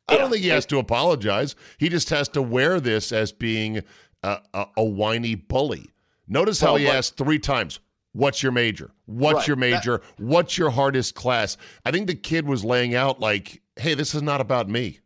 I 0.08 0.16
don't 0.16 0.28
think 0.30 0.42
he 0.42 0.48
has 0.48 0.66
to 0.66 0.78
apologize. 0.78 1.54
He 1.78 1.88
just 1.88 2.10
has 2.10 2.28
to 2.30 2.42
wear 2.42 2.80
this 2.80 3.12
as 3.12 3.30
being 3.32 3.82
a, 4.22 4.38
a, 4.52 4.66
a 4.78 4.84
whiny 4.84 5.36
bully. 5.36 5.90
Notice 6.26 6.60
how 6.60 6.72
Well, 6.72 6.76
he 6.76 6.86
but- 6.86 6.96
asked 6.96 7.16
three 7.16 7.38
times, 7.38 7.78
What's 8.14 8.42
your 8.42 8.52
major? 8.52 8.90
What's 9.06 9.34
Right, 9.40 9.48
your 9.48 9.56
that- 9.56 9.60
major? 9.60 10.00
What's 10.18 10.56
your 10.56 10.70
hardest 10.70 11.14
class? 11.14 11.56
I 11.84 11.90
think 11.90 12.06
the 12.06 12.14
kid 12.14 12.46
was 12.48 12.64
laying 12.64 12.94
out 12.94 13.20
like, 13.20 13.60
Hey, 13.76 13.94
this 13.94 14.14
is 14.14 14.22
not 14.22 14.40
about 14.40 14.68
me. 14.68 15.00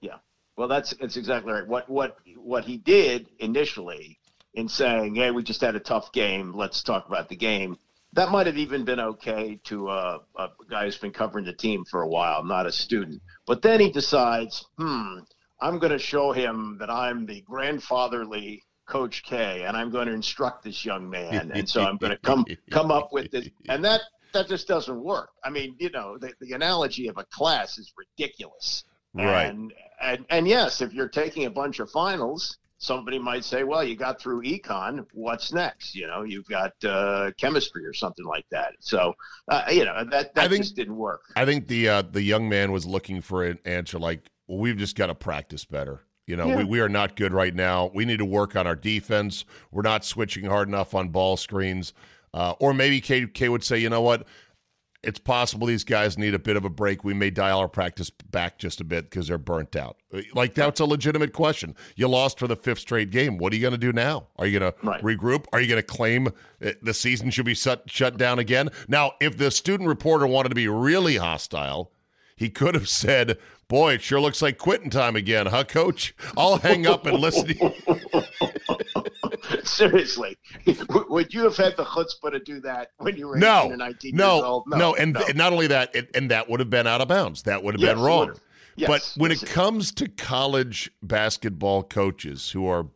Yeah. 0.00 0.18
Well, 0.56 0.68
that's 0.68 0.94
that's 1.00 1.16
exactly 1.16 1.52
right. 1.52 1.66
What 1.66 1.88
what 1.90 2.16
what 2.36 2.64
he 2.64 2.76
did 2.78 3.28
initially 3.40 4.18
in 4.54 4.68
saying, 4.68 5.16
"Hey, 5.16 5.30
we 5.32 5.42
just 5.42 5.60
had 5.60 5.74
a 5.76 5.80
tough 5.80 6.12
game. 6.12 6.52
Let's 6.54 6.82
talk 6.82 7.06
about 7.08 7.28
the 7.28 7.36
game." 7.36 7.76
That 8.14 8.30
might 8.30 8.46
have 8.46 8.56
even 8.56 8.84
been 8.84 9.00
okay 9.00 9.60
to 9.64 9.90
a, 9.90 10.20
a 10.36 10.48
guy 10.70 10.84
who's 10.84 10.96
been 10.96 11.10
covering 11.12 11.44
the 11.44 11.52
team 11.52 11.84
for 11.84 12.02
a 12.02 12.08
while, 12.08 12.42
not 12.44 12.66
a 12.66 12.72
student. 12.72 13.20
But 13.46 13.62
then 13.62 13.80
he 13.80 13.90
decides, 13.90 14.64
"Hmm, 14.78 15.18
I'm 15.60 15.78
going 15.80 15.92
to 15.92 15.98
show 15.98 16.30
him 16.32 16.76
that 16.78 16.88
I'm 16.90 17.26
the 17.26 17.40
grandfatherly 17.42 18.62
Coach 18.88 19.22
K, 19.22 19.64
and 19.64 19.76
I'm 19.76 19.90
going 19.90 20.08
to 20.08 20.12
instruct 20.12 20.64
this 20.64 20.84
young 20.84 21.08
man, 21.08 21.52
and 21.54 21.68
so 21.68 21.82
I'm 21.82 21.96
going 21.98 22.12
to 22.12 22.18
come 22.18 22.44
come 22.70 22.90
up 22.90 23.12
with 23.12 23.30
this." 23.30 23.48
And 23.68 23.84
that 23.84 24.00
that 24.32 24.48
just 24.48 24.66
doesn't 24.66 25.02
work. 25.02 25.30
I 25.44 25.50
mean, 25.50 25.76
you 25.78 25.90
know, 25.90 26.18
the, 26.18 26.32
the 26.40 26.52
analogy 26.52 27.08
of 27.08 27.18
a 27.18 27.24
class 27.24 27.78
is 27.78 27.92
ridiculous. 27.96 28.84
Right. 29.14 29.44
And, 29.44 29.72
and 30.02 30.24
and 30.30 30.48
yes, 30.48 30.80
if 30.80 30.92
you're 30.92 31.08
taking 31.08 31.46
a 31.46 31.50
bunch 31.50 31.80
of 31.80 31.90
finals, 31.90 32.58
somebody 32.78 33.18
might 33.18 33.44
say, 33.44 33.64
"Well, 33.64 33.84
you 33.84 33.96
got 33.96 34.20
through 34.20 34.42
econ. 34.42 35.06
What's 35.12 35.52
next? 35.52 35.94
You 35.94 36.06
know, 36.06 36.22
you've 36.22 36.46
got 36.46 36.72
uh, 36.84 37.32
chemistry 37.38 37.84
or 37.84 37.92
something 37.92 38.24
like 38.26 38.46
that." 38.50 38.74
So, 38.80 39.14
uh, 39.48 39.64
you 39.70 39.84
know, 39.84 40.04
that 40.10 40.34
that 40.34 40.50
think- 40.50 40.62
just 40.62 40.76
didn't 40.76 40.96
work. 40.96 41.22
I 41.36 41.44
think 41.44 41.68
the 41.68 41.88
uh, 41.88 42.02
the 42.02 42.22
young 42.22 42.48
man 42.48 42.72
was 42.72 42.86
looking 42.86 43.20
for 43.20 43.44
an 43.44 43.58
answer 43.64 43.98
like, 43.98 44.30
well, 44.46 44.58
we've 44.58 44.76
just 44.76 44.96
got 44.96 45.06
to 45.06 45.14
practice 45.14 45.64
better. 45.64 46.02
You 46.28 46.36
know, 46.36 46.46
Yeah. 46.48 46.56
we, 46.58 46.64
we 46.64 46.80
are 46.80 46.88
not 46.88 47.16
good 47.16 47.32
right 47.32 47.54
now. 47.54 47.90
We 47.94 48.04
need 48.04 48.18
to 48.18 48.24
work 48.24 48.54
on 48.54 48.66
our 48.66 48.76
defense. 48.76 49.44
We're 49.72 49.82
not 49.82 50.04
switching 50.04 50.44
hard 50.44 50.68
enough 50.68 50.94
on 50.94 51.08
ball 51.08 51.36
screens. 51.36 51.92
Uh, 52.34 52.52
or 52.60 52.74
maybe 52.74 53.00
K, 53.00 53.26
K 53.26 53.48
would 53.48 53.64
say, 53.64 53.78
you 53.78 53.88
know 53.88 54.02
what? 54.02 54.26
It's 55.04 55.20
possible 55.20 55.66
these 55.68 55.84
guys 55.84 56.18
need 56.18 56.34
a 56.34 56.38
bit 56.40 56.56
of 56.56 56.64
a 56.64 56.68
break. 56.68 57.04
We 57.04 57.14
may 57.14 57.30
dial 57.30 57.60
our 57.60 57.68
practice 57.68 58.10
back 58.10 58.58
just 58.58 58.80
a 58.80 58.84
bit 58.84 59.04
because 59.08 59.28
they're 59.28 59.38
burnt 59.38 59.76
out. 59.76 59.96
Like, 60.34 60.54
that's 60.54 60.80
a 60.80 60.84
legitimate 60.84 61.32
question. 61.32 61.76
You 61.94 62.08
lost 62.08 62.38
for 62.38 62.48
the 62.48 62.56
fifth 62.56 62.80
straight 62.80 63.10
game. 63.10 63.38
What 63.38 63.52
are 63.52 63.56
you 63.56 63.62
going 63.62 63.72
to 63.72 63.78
do 63.78 63.92
now? 63.92 64.26
Are 64.36 64.46
you 64.46 64.58
going 64.58 64.72
Right. 64.82 64.98
to 65.00 65.06
regroup? 65.06 65.46
Are 65.52 65.60
you 65.60 65.68
going 65.68 65.80
to 65.80 65.86
claim 65.86 66.26
uh, 66.62 66.72
the 66.82 66.92
season 66.92 67.30
should 67.30 67.46
be 67.46 67.54
shut, 67.54 67.84
shut 67.86 68.18
down 68.18 68.40
again? 68.40 68.70
Now, 68.88 69.12
if 69.20 69.38
the 69.38 69.50
student 69.52 69.88
reporter 69.88 70.26
wanted 70.26 70.48
to 70.50 70.54
be 70.56 70.66
really 70.68 71.16
hostile, 71.16 71.92
he 72.38 72.48
could 72.50 72.74
have 72.76 72.88
said, 72.88 73.36
Boy, 73.66 73.94
it 73.94 74.02
sure 74.02 74.20
looks 74.20 74.40
like 74.40 74.56
quitting 74.58 74.90
time 74.90 75.16
again, 75.16 75.46
huh, 75.46 75.64
coach? 75.64 76.14
I'll 76.36 76.58
hang 76.58 76.86
up 76.86 77.04
and 77.04 77.18
listen 77.18 77.48
to 77.48 77.54
you. 77.58 77.72
Seriously, 79.64 80.38
would 81.08 81.34
you 81.34 81.42
have 81.42 81.56
had 81.56 81.76
the 81.76 81.84
chutzpah 81.84 82.30
to 82.30 82.38
do 82.38 82.60
that 82.60 82.92
when 82.98 83.16
you 83.16 83.26
were 83.28 83.36
18 83.36 83.40
No, 83.40 83.70
or 83.72 83.76
19 83.76 84.10
years 84.14 84.18
no, 84.18 84.44
old? 84.44 84.64
no, 84.68 84.94
and 84.94 85.16
and 85.16 85.36
not 85.36 85.52
only 85.52 85.66
that, 85.66 85.94
it, 85.94 86.10
and 86.14 86.30
that 86.30 86.48
would 86.48 86.60
have 86.60 86.70
been 86.70 86.86
out 86.86 87.00
of 87.00 87.08
bounds. 87.08 87.42
That 87.42 87.62
would 87.62 87.74
have 87.74 87.82
Yes, 87.82 87.94
been 87.94 88.02
wrong. 88.04 88.34
Yes, 88.76 88.88
but 88.88 89.20
when 89.20 89.30
yes, 89.32 89.42
it 89.42 89.48
comes 89.48 89.90
to 89.92 90.08
college 90.08 90.90
basketball 91.02 91.82
coaches 91.82 92.50
who 92.52 92.66
are 92.68 92.86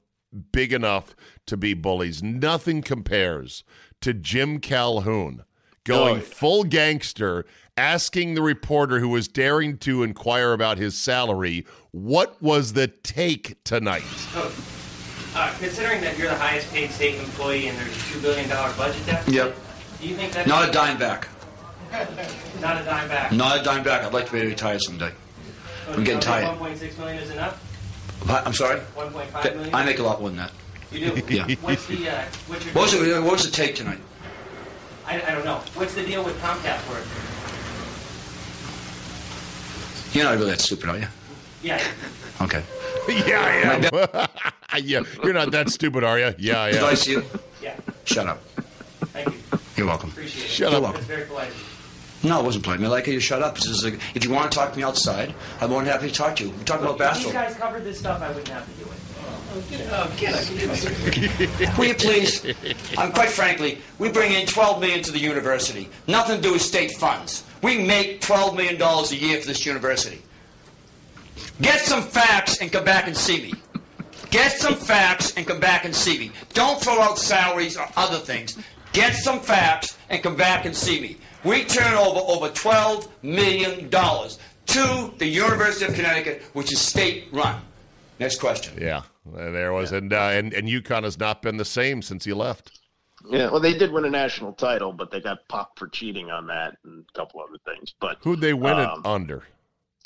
big 0.53 0.73
enough 0.73 1.17
to 1.47 1.57
be 1.57 1.75
bullies, 1.75 2.23
nothing 2.23 2.81
compares 2.83 3.65
to 4.01 4.15
Jim 4.15 4.59
Calhoun 4.61 5.45
going 5.85 6.15
Oh, 6.15 6.17
yeah. 6.17 6.21
full 6.23 6.65
gangster, 6.65 7.45
asking 7.77 8.35
the 8.35 8.43
reporter 8.43 9.01
who 9.01 9.09
was 9.09 9.29
daring 9.29 9.79
to 9.79 10.03
inquire 10.03 10.53
about 10.53 10.79
his 10.79 10.97
salary, 10.97 11.67
"What 11.91 12.41
was 12.43 12.73
the 12.75 12.87
take 12.89 13.57
tonight?" 13.65 14.05
Uh, 15.35 15.53
considering 15.59 16.01
that 16.03 16.19
you're 16.19 16.29
the 16.29 16.37
highest 16.37 16.71
paid 16.73 16.91
state 16.91 17.19
employee 17.19 17.69
and 17.69 17.79
there's 17.79 17.97
a 17.97 18.13
two 18.13 18.21
billion 18.21 18.49
dollar 18.49 18.73
budget 18.75 19.05
deficit, 19.07 19.33
Yep. 19.35 19.57
do 20.01 20.09
you 20.09 20.15
think 20.15 20.33
that's 20.33 20.47
Not 20.49 20.69
a 20.69 20.73
dime 20.73 20.99
back. 20.99 21.29
not 22.61 22.81
a 22.81 22.85
dime 22.85 23.09
back? 23.09 23.33
Not 23.33 23.61
a 23.61 23.63
dime 23.65 23.83
back. 23.83 24.05
I'd 24.05 24.13
like 24.13 24.27
to 24.27 24.33
be 24.33 24.41
retired 24.47 24.83
someday. 24.83 25.11
So 25.87 25.93
I'm 25.95 26.05
getting 26.05 26.07
you 26.07 26.13
don't 26.13 26.23
think 26.23 26.25
tired. 26.25 26.59
1.6 26.79 26.99
million 26.99 27.23
is 27.23 27.31
enough. 27.31 27.59
I'm 28.29 28.53
sorry? 28.53 28.81
1.5 28.97 29.55
million. 29.57 29.75
I 29.75 29.85
make 29.85 29.99
a 29.99 30.03
lot 30.03 30.21
more 30.21 30.29
than 30.29 30.39
that. 30.39 30.53
You 30.93 31.11
do. 31.11 31.35
Yeah. 31.35 31.47
What's 31.63 31.87
the 31.87 32.09
uh, 32.09 32.25
what's 32.47 32.65
your? 32.65 32.75
What 32.75 32.83
was, 32.85 32.95
it, 32.95 33.23
what 33.23 33.33
was 33.33 33.45
the 33.45 33.51
take 33.51 33.75
tonight? 33.75 33.99
I, 35.07 35.21
I 35.23 35.31
don't 35.33 35.45
know. 35.45 35.61
What's 35.75 35.95
the 35.95 36.05
deal 36.05 36.25
with 36.25 36.41
Comcast 36.41 36.89
work? 36.89 37.05
You're 40.15 40.25
not 40.25 40.35
really 40.39 40.51
that 40.51 40.61
stupid, 40.61 40.89
are 40.91 40.99
you? 40.99 41.07
Yeah. 41.63 41.83
Okay. 42.41 42.63
yeah, 43.09 43.41
I 43.41 44.77
am. 44.77 44.83
yeah, 44.85 45.03
you're 45.25 45.33
not 45.33 45.51
that 45.53 45.71
stupid, 45.71 46.05
are 46.05 46.19
you? 46.19 46.35
Yeah, 46.39 46.71
Did 46.71 46.83
I 46.83 46.91
yeah. 46.91 46.95
see 46.95 47.11
you? 47.13 47.25
Yeah. 47.63 47.77
Shut 48.05 48.27
up. 48.27 48.43
Thank 49.13 49.29
you. 49.29 49.59
You're 49.77 49.87
welcome. 49.87 50.11
Appreciate 50.11 50.45
it. 50.45 50.49
Shut 50.49 50.73
You're 50.73 50.85
up. 50.85 50.95
That's 50.95 51.07
very 51.07 51.25
polite. 51.25 51.53
No, 52.23 52.41
it 52.41 52.45
wasn't 52.45 52.65
playing. 52.65 52.85
I 52.85 52.89
like 52.89 53.09
it. 53.09 53.13
You 53.13 53.21
shut 53.21 53.43
up. 53.43 53.57
This 53.57 53.67
is 53.67 53.85
a, 53.85 53.95
if 54.15 54.25
you 54.25 54.31
want 54.31 54.53
to 54.53 54.57
talk 54.57 54.71
to 54.73 54.77
me 54.77 54.85
outside, 54.85 55.35
I'm 55.61 55.71
more 55.71 55.83
than 55.83 55.91
happy 55.93 56.09
to 56.09 56.15
talk 56.15 56.37
to 56.37 56.45
you. 56.45 56.51
We're 56.51 56.63
talking 56.65 56.85
about 56.87 56.95
If 56.95 56.99
these 56.99 57.33
basketball. 57.33 57.43
guys 57.43 57.55
covered 57.57 57.85
this 57.85 57.99
stuff, 57.99 58.23
I 58.23 58.29
wouldn't 58.29 58.49
have 58.49 58.65
to 58.65 58.85
do 58.85 58.91
it. 58.91 58.97
Will 61.79 61.85
you 61.87 61.95
please? 61.95 62.45
Um, 62.97 63.13
quite 63.13 63.29
frankly, 63.29 63.79
we 63.99 64.11
bring 64.11 64.33
in 64.33 64.47
12 64.47 64.81
million 64.81 65.03
to 65.03 65.13
the 65.13 65.19
university. 65.19 65.89
Nothing 66.07 66.37
to 66.37 66.43
do 66.43 66.53
with 66.53 66.63
state 66.63 66.93
funds. 66.93 67.45
We 67.63 67.79
make 67.79 68.21
12 68.21 68.57
million 68.57 68.79
dollars 68.79 69.13
a 69.13 69.17
year 69.17 69.41
for 69.41 69.47
this 69.47 69.65
university. 69.67 70.23
Get 71.61 71.81
some 71.81 72.03
facts 72.03 72.61
and 72.61 72.73
come 72.73 72.85
back 72.85 73.07
and 73.07 73.17
see 73.17 73.43
me. 73.43 73.55
Get 74.31 74.53
some 74.53 74.75
facts 74.75 75.35
and 75.37 75.47
come 75.47 75.61
back 75.61 75.85
and 75.85 75.95
see 75.95 76.19
me. 76.19 76.33
Don't 76.55 76.81
throw 76.81 77.01
out 77.01 77.19
salaries 77.19 77.77
or 77.77 77.87
other 77.97 78.19
things. 78.19 78.57
Get 78.93 79.15
some 79.15 79.41
facts 79.41 79.97
and 80.09 80.23
come 80.23 80.37
back 80.37 80.65
and 80.65 80.75
see 80.75 81.01
me. 81.01 81.19
We 81.45 81.65
turn 81.65 81.95
over 81.95 82.21
over 82.21 82.49
12 82.49 83.09
million 83.23 83.89
dollars 83.91 84.39
to 84.67 85.13
the 85.19 85.27
University 85.27 85.85
of 85.87 85.95
Connecticut, 85.95 86.43
which 86.55 86.73
is 86.73 86.81
state 86.81 87.29
run. 87.33 87.61
Next 88.19 88.39
question. 88.41 88.75
Yeah, 88.81 89.03
there 89.25 89.73
was, 89.73 89.93
and 89.93 90.13
uh, 90.13 90.17
and 90.33 90.53
and 90.53 90.69
UConn 90.69 91.05
has 91.05 91.19
not 91.19 91.43
been 91.43 91.57
the 91.57 91.65
same 91.65 92.03
since 92.03 92.25
he 92.25 92.33
left. 92.33 92.81
Yeah, 93.31 93.51
well, 93.51 93.61
they 93.61 93.73
did 93.75 93.93
win 93.93 94.05
a 94.05 94.11
national 94.11 94.53
title, 94.53 94.93
but 94.93 95.11
they 95.13 95.21
got 95.21 95.47
popped 95.49 95.79
for 95.79 95.87
cheating 95.87 96.31
on 96.31 96.47
that 96.49 96.77
and 96.85 97.05
a 97.09 97.19
couple 97.19 97.41
other 97.41 97.59
things. 97.65 97.95
But 98.01 98.19
Who'd 98.23 98.41
they 98.41 98.53
win 98.53 98.79
Um, 98.79 99.01
it 99.01 99.07
under? 99.07 99.45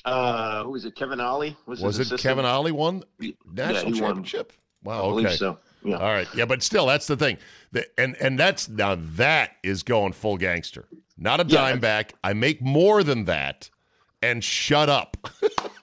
uh, 0.04 0.64
who 0.64 0.70
was 0.73 0.85
it? 0.85 0.94
Kevin 0.96 1.18
Ollie 1.20 1.56
was, 1.66 1.80
Was 1.80 1.99
it 1.99 2.02
assistant? 2.02 2.20
Kevin 2.20 2.44
Ollie 2.44 2.73
won 2.73 3.02
Yeah, 3.18 3.32
national 3.54 3.85
won. 3.92 3.94
championship? 3.94 4.52
I 4.85 4.88
Wow. 4.88 5.08
believe 5.11 5.26
Okay. 5.28 5.37
so. 5.37 5.58
Yeah. 5.82 5.96
All 5.96 6.12
right. 6.12 6.28
Yeah, 6.35 6.44
but 6.44 6.62
still, 6.62 6.87
that's 6.87 7.06
the 7.06 7.16
thing. 7.16 7.38
The, 7.73 7.87
and 7.99 8.16
and 8.20 8.38
that's 8.38 8.68
now 8.68 8.96
that 9.16 9.52
is 9.62 9.82
going 9.82 10.12
full 10.12 10.37
gangster. 10.37 10.88
Not 11.16 11.40
a 11.40 11.44
Yeah, 11.44 11.56
dime 11.61 11.80
back. 11.80 12.14
I 12.23 12.35
make 12.35 12.61
more 12.61 13.02
than 13.02 13.25
that, 13.25 13.70
and 14.20 14.44
shut 14.44 14.88
up. 14.90 15.16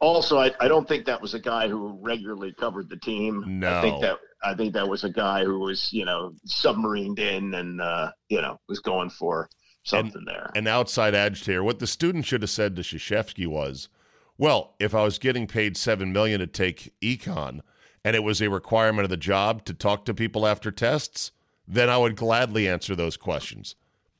Also, 0.00 0.38
I, 0.38 0.52
I 0.60 0.68
don't 0.68 0.86
think 0.86 1.06
that 1.06 1.20
was 1.20 1.34
a 1.34 1.40
guy 1.40 1.68
who 1.68 1.98
regularly 2.00 2.52
covered 2.52 2.88
the 2.88 2.96
team. 2.96 3.44
No. 3.60 3.78
I 3.78 3.82
think 3.82 4.00
that 4.02 4.18
I 4.44 4.54
think 4.54 4.72
that 4.74 4.88
was 4.88 5.02
a 5.02 5.10
guy 5.10 5.44
who 5.44 5.58
was, 5.58 5.92
you 5.92 6.04
know, 6.04 6.34
submarined 6.46 7.18
in 7.18 7.54
and 7.54 7.80
uh, 7.80 8.12
you 8.28 8.40
know, 8.40 8.60
was 8.68 8.78
going 8.78 9.10
for 9.10 9.48
something 9.82 10.24
there. 10.24 10.50
An 10.54 10.66
outside 10.66 11.14
agitator. 11.14 11.64
What 11.64 11.80
the 11.80 11.86
student 11.86 12.26
should 12.26 12.42
have 12.42 12.50
said 12.50 12.76
to 12.76 12.82
Krzyzewski 12.82 13.46
was, 13.48 13.88
"Well, 14.36 14.76
if 14.78 14.94
I 14.94 15.02
was 15.02 15.18
getting 15.18 15.48
paid 15.48 15.76
seven 15.76 16.12
million 16.12 16.38
to 16.38 16.46
take 16.46 16.94
econ, 17.02 17.60
and 18.04 18.14
it 18.14 18.22
was 18.22 18.40
a 18.40 18.50
requirement 18.50 19.04
of 19.04 19.10
the 19.10 19.16
job 19.16 19.64
to 19.64 19.74
talk 19.74 20.04
to 20.04 20.14
people 20.14 20.46
after 20.46 20.70
tests, 20.70 21.32
then 21.66 21.88
I 21.90 21.98
would 21.98 22.14
gladly 22.14 22.68
answer 22.68 22.94
those 22.94 23.16
questions." 23.16 23.74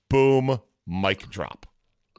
Boom, 0.09 0.61
mic 0.87 1.29
drop. 1.31 1.67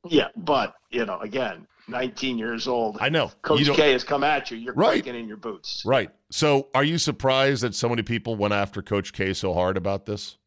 yeah, 0.08 0.28
but 0.38 0.76
you 0.92 1.06
know, 1.06 1.20
again, 1.20 1.68
19 1.90 2.38
years 2.38 2.68
old. 2.68 2.98
I 3.00 3.10
know. 3.10 3.32
Coach 3.42 3.66
K 3.72 3.92
has 3.92 4.04
come 4.04 4.24
at 4.24 4.52
you. 4.52 4.58
You're 4.58 4.74
Right. 4.74 5.04
quaking 5.04 5.20
in 5.20 5.28
your 5.28 5.38
boots. 5.38 5.84
Right. 5.86 6.12
So, 6.32 6.70
are 6.74 6.84
you 6.84 6.98
surprised 6.98 7.64
that 7.64 7.74
so 7.76 7.90
many 7.90 8.04
people 8.04 8.36
went 8.36 8.54
after 8.54 8.82
Coach 8.82 9.14
K 9.14 9.34
so 9.34 9.54
hard 9.54 9.78
about 9.78 10.06
this? 10.06 10.38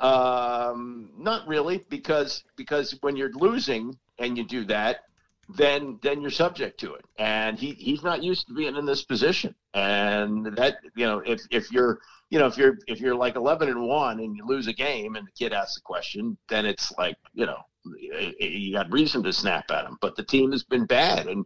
Um, 0.00 1.10
not 1.16 1.46
really, 1.46 1.84
because 1.88 2.42
because 2.56 2.96
when 3.02 3.16
you're 3.16 3.32
losing 3.32 3.96
and 4.18 4.36
you 4.36 4.44
do 4.44 4.64
that, 4.64 5.04
then 5.48 5.98
then 6.02 6.20
you're 6.20 6.30
subject 6.30 6.80
to 6.80 6.94
it. 6.94 7.04
And 7.18 7.58
he 7.58 7.72
he's 7.72 8.02
not 8.02 8.22
used 8.22 8.48
to 8.48 8.54
being 8.54 8.76
in 8.76 8.84
this 8.84 9.04
position. 9.04 9.54
And 9.74 10.46
that 10.56 10.78
you 10.96 11.06
know, 11.06 11.20
if 11.24 11.42
if 11.50 11.70
you're 11.70 12.00
you 12.30 12.38
know 12.40 12.46
if 12.46 12.56
you're 12.56 12.78
if 12.88 13.00
you're 13.00 13.14
like 13.14 13.36
11 13.36 13.68
and 13.68 13.86
one 13.86 14.18
and 14.18 14.36
you 14.36 14.44
lose 14.44 14.66
a 14.66 14.72
game 14.72 15.14
and 15.14 15.26
the 15.26 15.32
kid 15.32 15.52
asks 15.52 15.76
a 15.76 15.82
question, 15.82 16.36
then 16.48 16.66
it's 16.66 16.92
like 16.98 17.16
you 17.32 17.46
know 17.46 17.58
you 17.84 18.72
got 18.72 18.92
reason 18.92 19.22
to 19.22 19.32
snap 19.32 19.70
at 19.70 19.84
him. 19.84 19.98
But 20.00 20.16
the 20.16 20.22
team 20.22 20.52
has 20.52 20.64
been 20.64 20.86
bad, 20.86 21.26
and 21.26 21.44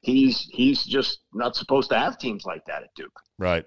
he's 0.00 0.48
he's 0.52 0.84
just 0.84 1.20
not 1.32 1.56
supposed 1.56 1.90
to 1.90 1.98
have 1.98 2.18
teams 2.18 2.44
like 2.44 2.64
that 2.66 2.82
at 2.82 2.94
Duke. 2.94 3.18
Right. 3.38 3.64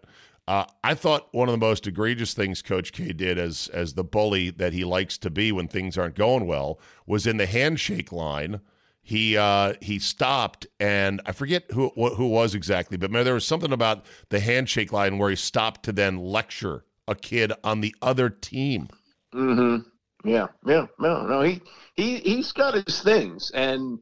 Uh, 0.48 0.66
I 0.84 0.94
thought 0.94 1.28
one 1.32 1.50
of 1.50 1.54
the 1.54 1.66
most 1.66 1.88
egregious 1.88 2.36
things 2.36 2.62
Coach 2.62 2.92
K 2.92 3.14
did 3.14 3.40
as 3.40 3.68
as 3.74 3.94
the 3.94 4.04
bully 4.04 4.52
that 4.52 4.74
he 4.74 4.84
likes 4.84 5.18
to 5.20 5.30
be 5.30 5.52
when 5.52 5.68
things 5.68 5.98
aren't 5.98 6.16
going 6.16 6.46
well 6.46 6.80
was 7.08 7.26
in 7.26 7.38
the 7.38 7.48
handshake 7.48 8.12
line. 8.12 8.62
He 9.02 9.38
uh, 9.38 9.74
he 9.82 10.00
stopped, 10.00 10.68
and 10.80 11.22
I 11.26 11.32
forget 11.32 11.66
who 11.72 11.90
who 11.90 12.28
was 12.28 12.54
exactly, 12.54 12.98
but 12.98 13.12
there 13.12 13.34
was 13.34 13.46
something 13.46 13.72
about 13.72 14.06
the 14.30 14.40
handshake 14.40 14.92
line 14.92 15.18
where 15.18 15.30
he 15.30 15.36
stopped 15.36 15.84
to 15.84 15.92
then 15.92 16.18
lecture 16.18 16.86
a 17.08 17.16
kid 17.16 17.52
on 17.64 17.82
the 17.82 17.96
other 18.02 18.30
team. 18.30 18.88
Mm-hmm. 19.34 19.88
Yeah, 20.26 20.48
yeah, 20.66 20.88
no, 21.00 21.26
no. 21.28 21.42
He 21.42 21.62
he 21.96 22.18
he's 22.18 22.52
got 22.52 22.74
his 22.74 23.02
things, 23.02 23.52
and 23.54 24.00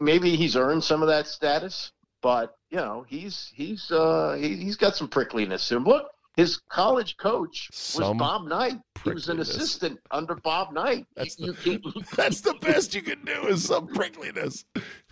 maybe 0.00 0.36
he's 0.36 0.56
earned 0.56 0.84
some 0.84 1.02
of 1.02 1.08
that 1.08 1.26
status. 1.26 1.92
But 2.22 2.56
you 2.70 2.78
know, 2.78 3.04
he's 3.08 3.52
he's 3.54 3.90
uh 3.90 4.36
he, 4.40 4.56
he's 4.56 4.76
got 4.76 4.94
some 4.94 5.08
prickliness 5.08 5.66
to 5.68 5.76
him. 5.76 5.84
Look, 5.84 6.06
his 6.36 6.60
college 6.70 7.16
coach 7.16 7.68
was 7.96 8.16
Bob 8.16 8.46
Knight. 8.46 8.78
He 9.02 9.10
was 9.10 9.28
an 9.28 9.40
assistant 9.40 9.98
under 10.12 10.36
Bob 10.36 10.72
Knight. 10.72 11.06
That's, 11.16 11.36
you, 11.38 11.52
the, 11.52 11.70
you 11.70 12.02
that's 12.16 12.40
the 12.40 12.54
best 12.54 12.94
you 12.94 13.02
can 13.02 13.24
do 13.24 13.48
is 13.48 13.64
some 13.64 13.88
prickliness. 13.88 14.64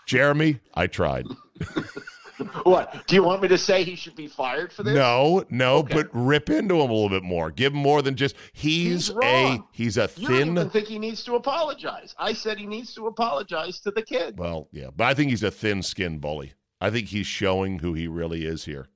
Jeremy, 0.07 0.61
I 0.75 0.87
tried. 0.87 1.27
what? 2.65 3.07
Do 3.07 3.15
you 3.15 3.23
want 3.23 3.43
me 3.43 3.49
to 3.49 3.59
say 3.59 3.83
he 3.83 3.95
should 3.95 4.15
be 4.15 4.27
fired 4.27 4.73
for 4.73 4.83
this? 4.83 4.95
No, 4.95 5.45
no, 5.51 5.79
okay. 5.79 5.95
but 5.95 6.09
rip 6.13 6.51
into 6.51 6.75
him 6.75 6.91
a 6.91 6.93
little 6.93 7.09
bit 7.09 7.23
more. 7.23 7.51
Give 7.51 7.73
him 7.73 7.79
more 7.79 8.03
than 8.03 8.15
just 8.15 8.37
he's, 8.53 9.09
he's 9.09 9.17
a 9.23 9.65
he's 9.73 9.97
a 9.97 10.09
you 10.17 10.29
thin. 10.29 10.49
You 10.49 10.55
don't 10.55 10.73
think 10.73 10.87
he 10.87 10.99
needs 10.99 11.25
to 11.25 11.35
apologize? 11.35 12.15
I 12.19 12.33
said 12.33 12.59
he 12.59 12.67
needs 12.67 12.95
to 12.95 13.07
apologize 13.07 13.81
to 13.81 13.91
the 13.91 14.03
kid. 14.03 14.39
Well, 14.39 14.69
yeah, 14.73 14.89
but 14.95 15.05
I 15.05 15.15
think 15.15 15.31
he's 15.31 15.43
a 15.43 15.51
thin-skinned 15.51 16.21
bully. 16.21 16.53
I 16.81 16.91
think 16.91 17.09
he's 17.09 17.27
showing 17.27 17.79
who 17.79 17.95
he 17.95 18.07
really 18.07 18.45
is 18.45 18.65
here. 18.65 18.89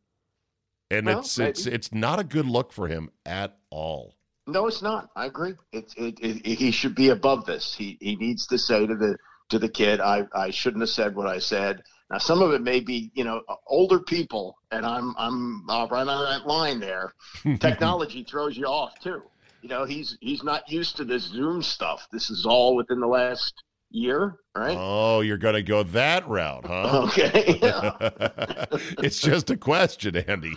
And 0.91 1.07
well, 1.07 1.21
it's 1.21 1.39
it's 1.39 1.67
it's 1.67 1.93
not 1.93 2.19
a 2.19 2.25
good 2.25 2.47
look 2.47 2.73
for 2.73 2.89
him 2.89 3.11
at 3.25 3.57
all. 3.71 4.17
No, 4.47 4.67
it's 4.67 4.83
not. 4.83 5.11
I 5.15 5.27
agree. 5.27 5.55
It, 5.73 5.95
it, 5.97 6.19
it, 6.21 6.45
he 6.45 6.73
should 6.73 6.95
be 6.95 7.11
above 7.11 7.47
this. 7.47 7.75
He 7.75 7.97
he 8.01 8.17
needs 8.17 8.47
to 8.49 8.59
say 8.59 8.87
to 8.87 8.97
the 8.97 9.17
to 9.51 9.59
the 9.59 9.69
kid, 9.69 10.01
I, 10.01 10.27
I 10.33 10.51
shouldn't 10.51 10.83
have 10.83 10.91
said 10.91 11.15
what 11.15 11.27
I 11.27 11.39
said. 11.39 11.83
Now, 12.11 12.19
some 12.19 12.43
of 12.43 12.53
it 12.53 12.63
may 12.63 12.81
be, 12.81 13.13
you 13.15 13.23
know, 13.23 13.43
older 13.69 14.01
people, 14.01 14.57
and 14.73 14.85
I'm 14.85 15.15
I'm 15.17 15.69
uh, 15.71 15.87
right 15.91 16.07
on 16.07 16.25
that 16.25 16.47
line 16.47 16.81
there. 16.81 17.13
Technology 17.61 18.25
throws 18.25 18.57
you 18.57 18.67
off 18.67 18.99
too. 19.01 19.23
You 19.63 19.69
know, 19.69 19.85
he's 19.85 20.19
he's 20.21 20.43
not 20.43 20.69
used 20.69 20.97
to 20.97 21.05
this 21.05 21.25
Zoom 21.25 21.63
stuff. 21.63 22.09
This 22.11 22.31
is 22.31 22.47
all 22.47 22.75
within 22.75 22.99
the 22.99 23.07
last 23.07 23.55
year, 23.91 24.37
right? 24.57 24.77
Oh, 24.79 25.21
you're 25.21 25.39
going 25.39 25.55
to 25.55 25.63
go 25.63 25.83
that 25.83 26.29
route, 26.29 26.65
huh? 26.65 27.09
Okay. 27.09 27.59
it's 29.03 29.21
just 29.21 29.51
a 29.51 29.57
question, 29.57 30.17
Andy. 30.17 30.57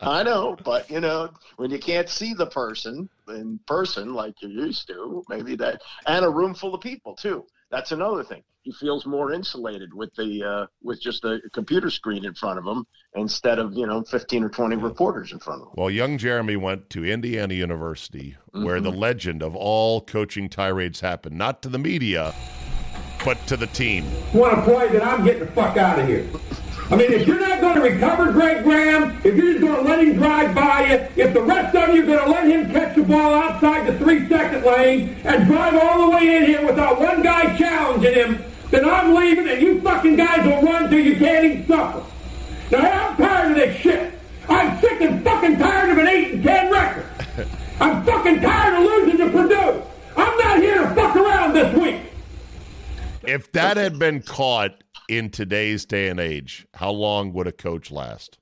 I 0.00 0.22
know, 0.22 0.56
but 0.64 0.90
you 0.90 1.00
know, 1.00 1.30
when 1.56 1.70
you 1.70 1.78
can't 1.78 2.08
see 2.08 2.34
the 2.34 2.46
person 2.46 3.08
in 3.28 3.60
person 3.66 4.12
like 4.12 4.34
you 4.42 4.48
used 4.48 4.86
to, 4.88 5.22
maybe 5.28 5.56
that, 5.56 5.80
and 6.06 6.24
a 6.24 6.30
room 6.30 6.54
full 6.54 6.74
of 6.74 6.80
people 6.80 7.14
too. 7.14 7.46
That's 7.70 7.92
another 7.92 8.24
thing. 8.24 8.42
He 8.62 8.72
feels 8.72 9.06
more 9.06 9.32
insulated 9.32 9.94
with 9.94 10.14
the 10.16 10.44
uh, 10.44 10.66
with 10.82 11.00
just 11.00 11.24
a 11.24 11.38
computer 11.54 11.88
screen 11.88 12.24
in 12.24 12.34
front 12.34 12.58
of 12.58 12.66
him 12.66 12.84
instead 13.14 13.58
of 13.58 13.72
you 13.72 13.86
know 13.86 14.02
fifteen 14.02 14.44
or 14.44 14.50
twenty 14.50 14.76
reporters 14.76 15.32
in 15.32 15.38
front 15.38 15.62
of 15.62 15.68
him. 15.68 15.74
Well, 15.76 15.90
young 15.90 16.18
Jeremy 16.18 16.56
went 16.56 16.90
to 16.90 17.04
Indiana 17.04 17.54
University, 17.54 18.36
mm-hmm. 18.52 18.64
where 18.64 18.80
the 18.80 18.90
legend 18.90 19.42
of 19.42 19.56
all 19.56 20.02
coaching 20.02 20.50
tirades 20.50 21.00
happened, 21.00 21.38
not 21.38 21.62
to 21.62 21.70
the 21.70 21.78
media, 21.78 22.34
but 23.24 23.38
to 23.46 23.56
the 23.56 23.68
team. 23.68 24.04
Want 24.34 24.56
to 24.56 24.62
play? 24.62 24.88
Then 24.88 25.02
I'm 25.02 25.24
getting 25.24 25.46
the 25.46 25.52
fuck 25.52 25.78
out 25.78 25.98
of 25.98 26.06
here. 26.06 26.28
I 26.90 26.96
mean, 26.96 27.12
if 27.12 27.24
you're 27.24 27.38
not 27.38 27.60
going 27.60 27.76
to 27.76 27.82
recover 27.82 28.32
Greg 28.32 28.64
Graham, 28.64 29.16
if 29.22 29.36
you're 29.36 29.52
just 29.52 29.60
going 29.60 29.76
to 29.76 29.82
let 29.82 30.00
him 30.00 30.16
drive 30.16 30.52
by 30.56 30.86
you, 30.86 31.22
if 31.22 31.32
the 31.32 31.40
rest 31.40 31.76
of 31.76 31.94
you 31.94 32.02
are 32.02 32.06
going 32.06 32.24
to 32.24 32.30
let 32.30 32.46
him 32.48 32.72
catch 32.72 32.96
the 32.96 33.04
ball 33.04 33.32
outside 33.32 33.86
the 33.86 33.96
three-second 33.96 34.64
lane 34.64 35.16
and 35.22 35.46
drive 35.46 35.76
all 35.76 36.10
the 36.10 36.16
way 36.16 36.36
in 36.36 36.46
here 36.46 36.66
without 36.66 36.98
one 36.98 37.22
guy 37.22 37.56
challenging 37.56 38.14
him, 38.14 38.44
then 38.72 38.84
I'm 38.84 39.14
leaving 39.14 39.48
and 39.48 39.62
you 39.62 39.80
fucking 39.82 40.16
guys 40.16 40.44
will 40.44 40.62
run 40.62 40.90
till 40.90 40.98
you 40.98 41.14
can't 41.16 41.44
even 41.44 41.66
suffer. 41.68 42.04
Now, 42.72 43.08
I'm 43.08 43.16
tired 43.16 43.50
of 43.52 43.56
this 43.56 43.80
shit. 43.80 44.12
I'm 44.48 44.80
sick 44.80 45.00
and 45.00 45.22
fucking 45.22 45.58
tired 45.58 45.90
of 45.90 45.98
an 45.98 46.08
8 46.08 46.34
and 46.34 46.42
10 46.42 46.72
record. 46.72 47.06
I'm 47.80 48.04
fucking 48.04 48.40
tired 48.40 48.74
of 48.74 48.84
losing 48.84 49.18
to 49.18 49.30
Purdue. 49.30 49.82
I'm 50.16 50.38
not 50.38 50.58
here 50.58 50.78
to 50.82 50.94
fuck 50.96 51.14
around 51.14 51.52
this 51.52 51.76
week. 51.76 52.00
If 53.22 53.52
that 53.52 53.76
had 53.76 53.96
been 53.96 54.22
caught 54.22 54.82
in 55.10 55.28
today's 55.30 55.84
day 55.84 56.08
and 56.08 56.20
age, 56.20 56.66
how 56.74 56.90
long 56.90 57.32
would 57.32 57.48
a 57.48 57.52
coach 57.52 57.90
last? 57.90 58.38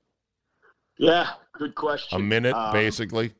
Yeah, 0.99 1.31
good 1.53 1.73
question. 1.73 2.15
A 2.15 2.19
minute, 2.19 2.55
um, 2.55 2.71
basically. 2.71 3.33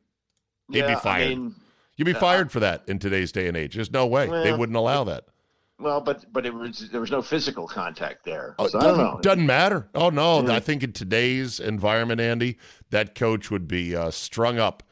He'd 0.71 0.79
yeah, 0.79 0.95
be 0.95 0.99
fired. 0.99 1.25
I 1.25 1.35
mean, 1.35 1.55
You'd 1.95 2.05
be 2.05 2.15
uh, 2.15 2.19
fired 2.19 2.51
for 2.51 2.61
that 2.61 2.83
in 2.87 2.97
today's 2.97 3.31
day 3.31 3.47
and 3.47 3.55
age. 3.55 3.75
There's 3.75 3.91
no 3.91 4.07
way 4.07 4.27
well, 4.27 4.43
they 4.43 4.53
wouldn't 4.53 4.77
allow 4.77 5.03
that. 5.03 5.25
Well, 5.79 6.01
but 6.01 6.25
but 6.33 6.45
it 6.45 6.53
was 6.53 6.89
there 6.91 7.01
was 7.01 7.11
no 7.11 7.21
physical 7.21 7.67
contact 7.67 8.25
there. 8.25 8.55
Oh, 8.57 8.67
so 8.67 8.79
I 8.79 8.83
don't 8.83 8.97
know. 8.97 9.19
Doesn't 9.21 9.45
matter. 9.45 9.89
Oh 9.93 10.09
no, 10.09 10.45
I 10.47 10.59
think 10.59 10.83
in 10.83 10.91
today's 10.91 11.59
environment, 11.59 12.19
Andy, 12.19 12.57
that 12.89 13.15
coach 13.15 13.51
would 13.51 13.67
be 13.67 13.95
uh, 13.95 14.11
strung 14.11 14.59
up, 14.59 14.83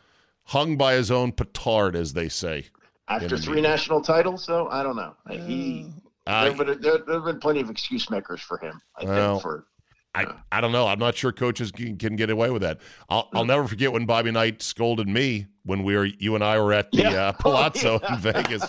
hung 0.44 0.78
by 0.78 0.94
his 0.94 1.10
own 1.10 1.32
petard, 1.32 1.96
as 1.96 2.14
they 2.14 2.30
say. 2.30 2.66
After 3.10 3.38
three 3.38 3.62
national 3.62 4.02
titles, 4.02 4.46
though, 4.46 4.68
I 4.68 4.84
don't 4.84 4.98
know. 4.98 5.16
He 5.30 5.88
uh, 6.28 6.50
there, 6.52 6.76
there, 6.76 6.98
there, 7.00 7.16
have 7.16 7.26
been 7.26 7.40
plenty 7.40 7.62
of 7.62 7.70
excuse 7.70 8.10
makers 8.10 8.42
for 8.42 8.58
him. 8.58 8.82
I 8.96 9.06
well, 9.06 9.36
think 9.36 9.42
for. 9.42 9.68
I, 10.14 10.26
I 10.52 10.62
don't 10.62 10.72
know. 10.72 10.88
I'm 10.88 10.98
not 10.98 11.16
sure 11.16 11.32
coaches 11.32 11.72
can, 11.72 11.96
can 11.98 12.16
get 12.16 12.32
away 12.32 12.50
with 12.50 12.64
that. 12.64 12.80
I'll, 13.08 13.30
I'll 13.34 13.46
never 13.46 13.68
forget 13.68 13.92
when 13.94 14.08
Bobby 14.08 14.32
Knight 14.32 14.64
scolded 14.64 15.08
me 15.08 15.46
when 15.64 15.84
we 15.84 15.96
were 15.96 16.06
you 16.06 16.34
and 16.34 16.44
I 16.44 16.60
were 16.60 16.74
at 16.74 16.92
the 16.92 17.04
yeah. 17.04 17.28
uh, 17.28 17.32
Palazzo 17.40 17.96
oh, 17.96 18.00
yeah. 18.02 18.16
in 18.16 18.22
Vegas. 18.22 18.66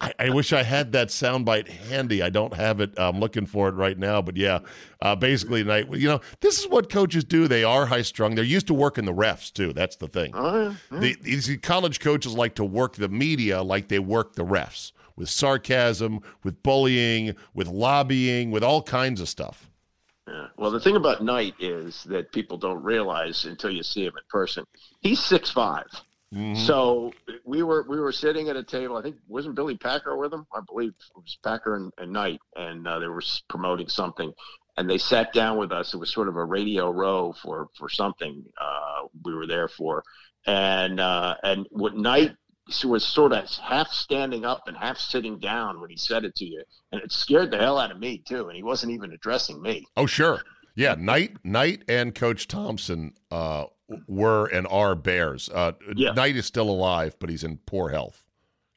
I, 0.00 0.14
I, 0.18 0.30
wish 0.30 0.54
I 0.54 0.62
had 0.62 0.92
that 0.92 1.08
soundbite 1.08 1.68
handy. 1.68 2.22
I 2.22 2.30
don't 2.30 2.54
have 2.54 2.80
it. 2.80 2.94
I'm 2.96 3.20
looking 3.20 3.44
for 3.44 3.68
it 3.68 3.72
right 3.72 3.98
now. 3.98 4.22
But 4.22 4.36
yeah, 4.38 4.60
uh, 5.02 5.14
basically, 5.14 5.62
Knight. 5.62 5.92
You 5.92 6.08
know, 6.08 6.20
this 6.40 6.58
is 6.58 6.68
what 6.68 6.88
coaches 6.90 7.24
do. 7.24 7.46
They 7.46 7.64
are 7.64 7.84
high 7.84 8.02
strung. 8.02 8.34
They're 8.34 8.44
used 8.44 8.68
to 8.68 8.74
working 8.74 9.04
the 9.04 9.12
refs 9.12 9.52
too. 9.52 9.74
That's 9.74 9.96
the 9.96 10.08
thing. 10.08 10.30
Oh, 10.32 10.74
yeah. 10.90 10.98
the, 10.98 11.16
these 11.20 11.54
college 11.62 12.00
coaches 12.00 12.32
like 12.32 12.54
to 12.54 12.64
work 12.64 12.96
the 12.96 13.08
media 13.08 13.62
like 13.62 13.88
they 13.88 13.98
work 13.98 14.34
the 14.34 14.44
refs 14.44 14.92
with 15.16 15.28
sarcasm, 15.28 16.20
with 16.42 16.62
bullying, 16.62 17.34
with 17.54 17.68
lobbying, 17.68 18.50
with 18.50 18.64
all 18.64 18.82
kinds 18.82 19.20
of 19.20 19.28
stuff. 19.28 19.70
Yeah. 20.26 20.46
Well, 20.56 20.70
the 20.70 20.80
thing 20.80 20.96
about 20.96 21.22
Knight 21.22 21.54
is 21.58 22.04
that 22.04 22.32
people 22.32 22.56
don't 22.56 22.82
realize 22.82 23.44
until 23.44 23.70
you 23.70 23.82
see 23.82 24.04
him 24.04 24.14
in 24.16 24.22
person. 24.30 24.64
He's 25.00 25.20
six 25.20 25.52
mm-hmm. 25.52 26.54
So 26.54 27.12
we 27.44 27.62
were 27.62 27.84
we 27.88 28.00
were 28.00 28.12
sitting 28.12 28.48
at 28.48 28.56
a 28.56 28.62
table. 28.62 28.96
I 28.96 29.02
think 29.02 29.16
wasn't 29.28 29.54
Billy 29.54 29.76
Packer 29.76 30.16
with 30.16 30.32
him. 30.32 30.46
I 30.54 30.60
believe 30.66 30.90
it 30.90 31.16
was 31.16 31.38
Packer 31.44 31.76
and, 31.76 31.92
and 31.98 32.12
Knight, 32.12 32.40
and 32.56 32.88
uh, 32.88 32.98
they 32.98 33.08
were 33.08 33.22
promoting 33.48 33.88
something. 33.88 34.32
And 34.76 34.90
they 34.90 34.98
sat 34.98 35.32
down 35.32 35.56
with 35.56 35.70
us. 35.70 35.94
It 35.94 35.98
was 35.98 36.10
sort 36.10 36.28
of 36.28 36.36
a 36.36 36.44
radio 36.44 36.90
row 36.90 37.34
for 37.42 37.68
for 37.76 37.88
something 37.88 38.44
uh, 38.60 39.06
we 39.24 39.34
were 39.34 39.46
there 39.46 39.68
for. 39.68 40.02
And 40.46 41.00
uh, 41.00 41.36
and 41.42 41.66
what 41.70 41.96
Knight 41.96 42.34
was 42.84 43.04
sort 43.04 43.32
of 43.32 43.48
half 43.56 43.88
standing 43.88 44.44
up 44.44 44.62
and 44.66 44.76
half 44.76 44.98
sitting 44.98 45.38
down 45.38 45.80
when 45.80 45.90
he 45.90 45.96
said 45.96 46.24
it 46.24 46.34
to 46.36 46.44
you, 46.44 46.62
and 46.92 47.02
it 47.02 47.12
scared 47.12 47.50
the 47.50 47.58
hell 47.58 47.78
out 47.78 47.90
of 47.90 47.98
me 47.98 48.22
too. 48.26 48.48
And 48.48 48.56
he 48.56 48.62
wasn't 48.62 48.92
even 48.92 49.12
addressing 49.12 49.60
me. 49.60 49.84
Oh, 49.96 50.06
sure, 50.06 50.42
yeah. 50.74 50.94
Knight, 50.98 51.36
Knight, 51.44 51.84
and 51.88 52.14
Coach 52.14 52.48
Thompson 52.48 53.12
uh, 53.30 53.64
were 54.08 54.46
and 54.46 54.66
are 54.68 54.94
Bears. 54.94 55.48
Uh, 55.52 55.72
yeah. 55.94 56.12
Knight 56.12 56.36
is 56.36 56.46
still 56.46 56.70
alive, 56.70 57.16
but 57.18 57.28
he's 57.28 57.44
in 57.44 57.58
poor 57.66 57.90
health. 57.90 58.24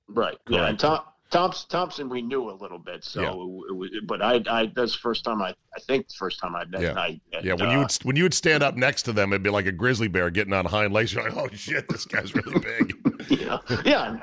Right. 0.10 0.38
Correct. 0.45 0.50
Yeah, 0.50 0.67
and 0.67 0.80
Tom, 0.80 1.00
Thompson, 1.29 1.69
Thompson, 1.69 2.09
we 2.09 2.21
knew 2.21 2.49
a 2.49 2.53
little 2.53 2.79
bit, 2.79 3.03
so 3.03 3.65
yeah. 3.69 3.87
it, 3.97 4.07
but 4.07 4.21
I, 4.21 4.41
I 4.49 4.71
that's 4.73 4.93
the 4.93 4.99
first 4.99 5.25
time 5.25 5.41
I, 5.41 5.49
I 5.75 5.79
think 5.81 6.07
the 6.07 6.13
first 6.13 6.39
time 6.39 6.55
I 6.55 6.63
met 6.65 6.81
yeah. 6.81 6.93
Knight. 6.93 7.21
And, 7.33 7.45
yeah, 7.45 7.53
when 7.53 7.67
uh, 7.67 7.71
you 7.71 7.77
would 7.79 7.91
when 8.03 8.15
you 8.15 8.23
would 8.23 8.33
stand 8.33 8.63
up 8.63 8.77
next 8.77 9.03
to 9.03 9.13
them, 9.13 9.33
it'd 9.33 9.43
be 9.43 9.49
like 9.49 9.65
a 9.65 9.71
grizzly 9.73 10.07
bear 10.07 10.29
getting 10.29 10.53
on 10.53 10.63
hind 10.63 10.93
legs. 10.93 11.13
You're 11.13 11.29
like, 11.29 11.35
oh 11.35 11.49
shit, 11.53 11.89
this 11.89 12.05
guy's 12.05 12.33
really 12.33 12.59
big. 12.79 12.95
yeah, 13.29 13.59
yeah, 13.83 14.17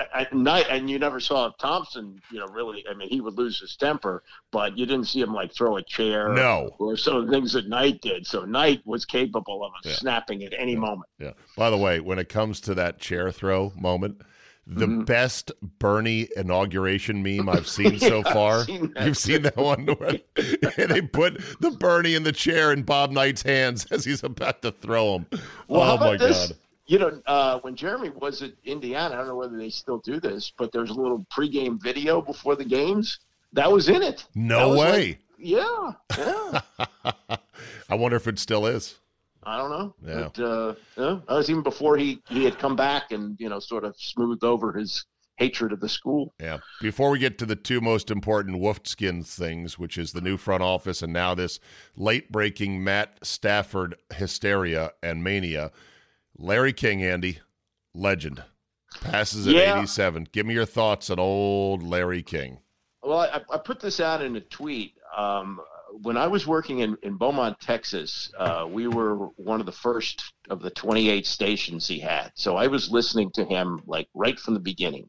and, 0.70 0.88
you 0.88 0.98
never 0.98 1.20
saw 1.20 1.50
Thompson. 1.58 2.18
You 2.30 2.38
know, 2.38 2.46
really, 2.46 2.84
I 2.88 2.94
mean, 2.94 3.10
he 3.10 3.20
would 3.20 3.36
lose 3.36 3.60
his 3.60 3.76
temper, 3.76 4.22
but 4.50 4.78
you 4.78 4.86
didn't 4.86 5.06
see 5.06 5.20
him 5.20 5.34
like 5.34 5.52
throw 5.52 5.76
a 5.76 5.82
chair, 5.82 6.32
no, 6.32 6.70
or, 6.78 6.92
or 6.92 6.96
some 6.96 7.16
of 7.16 7.26
the 7.26 7.32
things 7.32 7.52
that 7.52 7.68
Knight 7.68 8.00
did. 8.00 8.26
So 8.26 8.46
Knight 8.46 8.80
was 8.86 9.04
capable 9.04 9.62
of 9.62 9.72
yeah. 9.84 9.92
snapping 9.92 10.42
at 10.44 10.54
any 10.56 10.74
moment. 10.74 11.10
Yeah. 11.18 11.32
By 11.54 11.68
the 11.68 11.76
way, 11.76 12.00
when 12.00 12.18
it 12.18 12.30
comes 12.30 12.60
to 12.62 12.74
that 12.76 12.98
chair 12.98 13.30
throw 13.30 13.72
moment 13.76 14.22
the 14.66 14.87
mm-hmm. 14.87 15.03
best 15.03 15.53
Bernie 15.79 16.29
inauguration 16.37 17.22
meme 17.22 17.48
I've 17.48 17.68
seen 17.68 17.98
so 17.98 18.22
far. 18.22 18.64
Seen 18.64 18.92
You've 19.00 19.18
seen 19.18 19.42
that 19.42 19.57
one 19.57 19.87
where 19.98 20.18
they 20.87 21.03
put 21.03 21.40
the 21.61 21.70
Bernie 21.70 22.14
in 22.14 22.22
the 22.22 22.33
chair 22.33 22.72
in 22.72 22.83
Bob 22.83 23.11
Knight's 23.11 23.42
hands 23.42 23.87
as 23.90 24.05
he's 24.05 24.22
about 24.22 24.62
to 24.62 24.72
throw 24.72 25.16
him. 25.16 25.27
Well, 25.68 25.92
oh 25.92 25.98
my 25.98 26.16
this? 26.16 26.48
god! 26.48 26.57
You 26.87 26.98
know, 26.98 27.22
uh, 27.27 27.61
when 27.61 27.77
Jeremy 27.77 28.11
was 28.11 28.42
at 28.42 28.53
Indiana, 28.64 29.14
I 29.14 29.18
don't 29.18 29.29
know 29.29 29.37
whether 29.37 29.57
they 29.57 29.70
still 29.70 29.98
do 29.98 30.20
this, 30.20 30.53
but 30.57 30.70
there's 30.70 30.90
a 30.90 30.94
little 30.94 31.24
pregame 31.35 31.81
video 31.83 32.20
before 32.20 32.57
the 32.57 32.64
games. 32.64 33.20
That 33.55 33.72
was 33.72 33.88
in 33.88 34.03
it. 34.03 34.24
No 34.35 34.77
way. 34.77 35.09
like- 35.09 35.18
yeah, 35.38 35.92
yeah. 36.16 36.61
I 37.88 37.94
wonder 37.94 38.16
if 38.16 38.27
it 38.27 38.38
still 38.38 38.66
is. 38.66 38.98
I 39.46 39.57
don't 39.59 39.70
know. 39.70 39.94
Yeah. 40.07 40.28
But, 40.35 40.42
uh, 40.42 40.74
yeah, 40.96 41.20
that 41.28 41.35
was 41.35 41.50
even 41.50 41.62
before 41.62 41.96
he, 41.96 42.20
he 42.28 42.44
had 42.44 42.59
come 42.59 42.76
back 42.76 43.12
and, 43.12 43.37
you 43.38 43.48
know, 43.48 43.59
sort 43.61 43.85
of 43.85 43.94
smoothed 43.98 44.44
over 44.44 44.72
his 44.72 45.04
hatred 45.37 45.72
of 45.72 45.80
the 45.80 45.88
school. 45.88 46.33
Yeah. 46.40 46.59
Before 46.80 47.11
we 47.11 47.18
get 47.18 47.38
to 47.38 47.46
the 47.46 47.57
two 47.57 47.80
most 47.80 48.11
important 48.11 48.61
Wolfskins 48.61 49.35
things, 49.35 49.78
which 49.78 49.98
is 49.98 50.12
the 50.12 50.20
new 50.20 50.37
front 50.37 50.62
office 50.62 51.02
and 51.02 51.12
now 51.12 51.35
this 51.35 51.59
late 51.96 52.30
breaking 52.30 52.85
Matt 52.85 53.18
Stafford 53.22 53.96
hysteria 54.14 54.92
and 55.02 55.24
mania, 55.24 55.72
Larry 56.38 56.72
King, 56.72 57.02
Andy, 57.02 57.40
legend, 57.94 58.44
passes 59.00 59.46
at 59.48 59.54
Yeah. 59.54 59.76
87. 59.78 60.28
Give 60.33 60.46
me 60.46 60.54
your 60.54 60.66
thoughts 60.66 61.11
on 61.11 61.18
old 61.18 61.83
Larry 61.83 62.22
King. 62.22 62.59
Well, 63.02 63.18
I, 63.18 63.42
I 63.52 63.59
put 63.59 63.80
this 63.80 64.00
out 64.00 64.22
in 64.22 64.37
a 64.37 64.40
tweet. 64.40 64.94
Um, 65.16 65.61
when 66.02 66.16
I 66.16 66.26
was 66.26 66.46
working 66.46 66.80
in, 66.80 66.96
in 67.02 67.16
Beaumont, 67.16 67.61
Texas, 67.61 68.30
uh, 68.38 68.66
we 68.68 68.87
were 68.87 69.14
one 69.37 69.61
of 69.61 69.66
the 69.66 69.72
first 69.72 70.33
of 70.50 70.61
the 70.61 70.70
28 70.70 71.26
stations 71.26 71.87
he 71.87 72.00
had. 72.00 72.33
So 72.35 72.57
I 72.57 72.66
was 72.66 72.90
listening 72.90 73.30
to 73.33 73.44
him 73.44 73.80
like 73.87 74.09
right 74.14 74.38
from 74.38 74.54
the 74.54 74.61
beginning. 74.61 75.09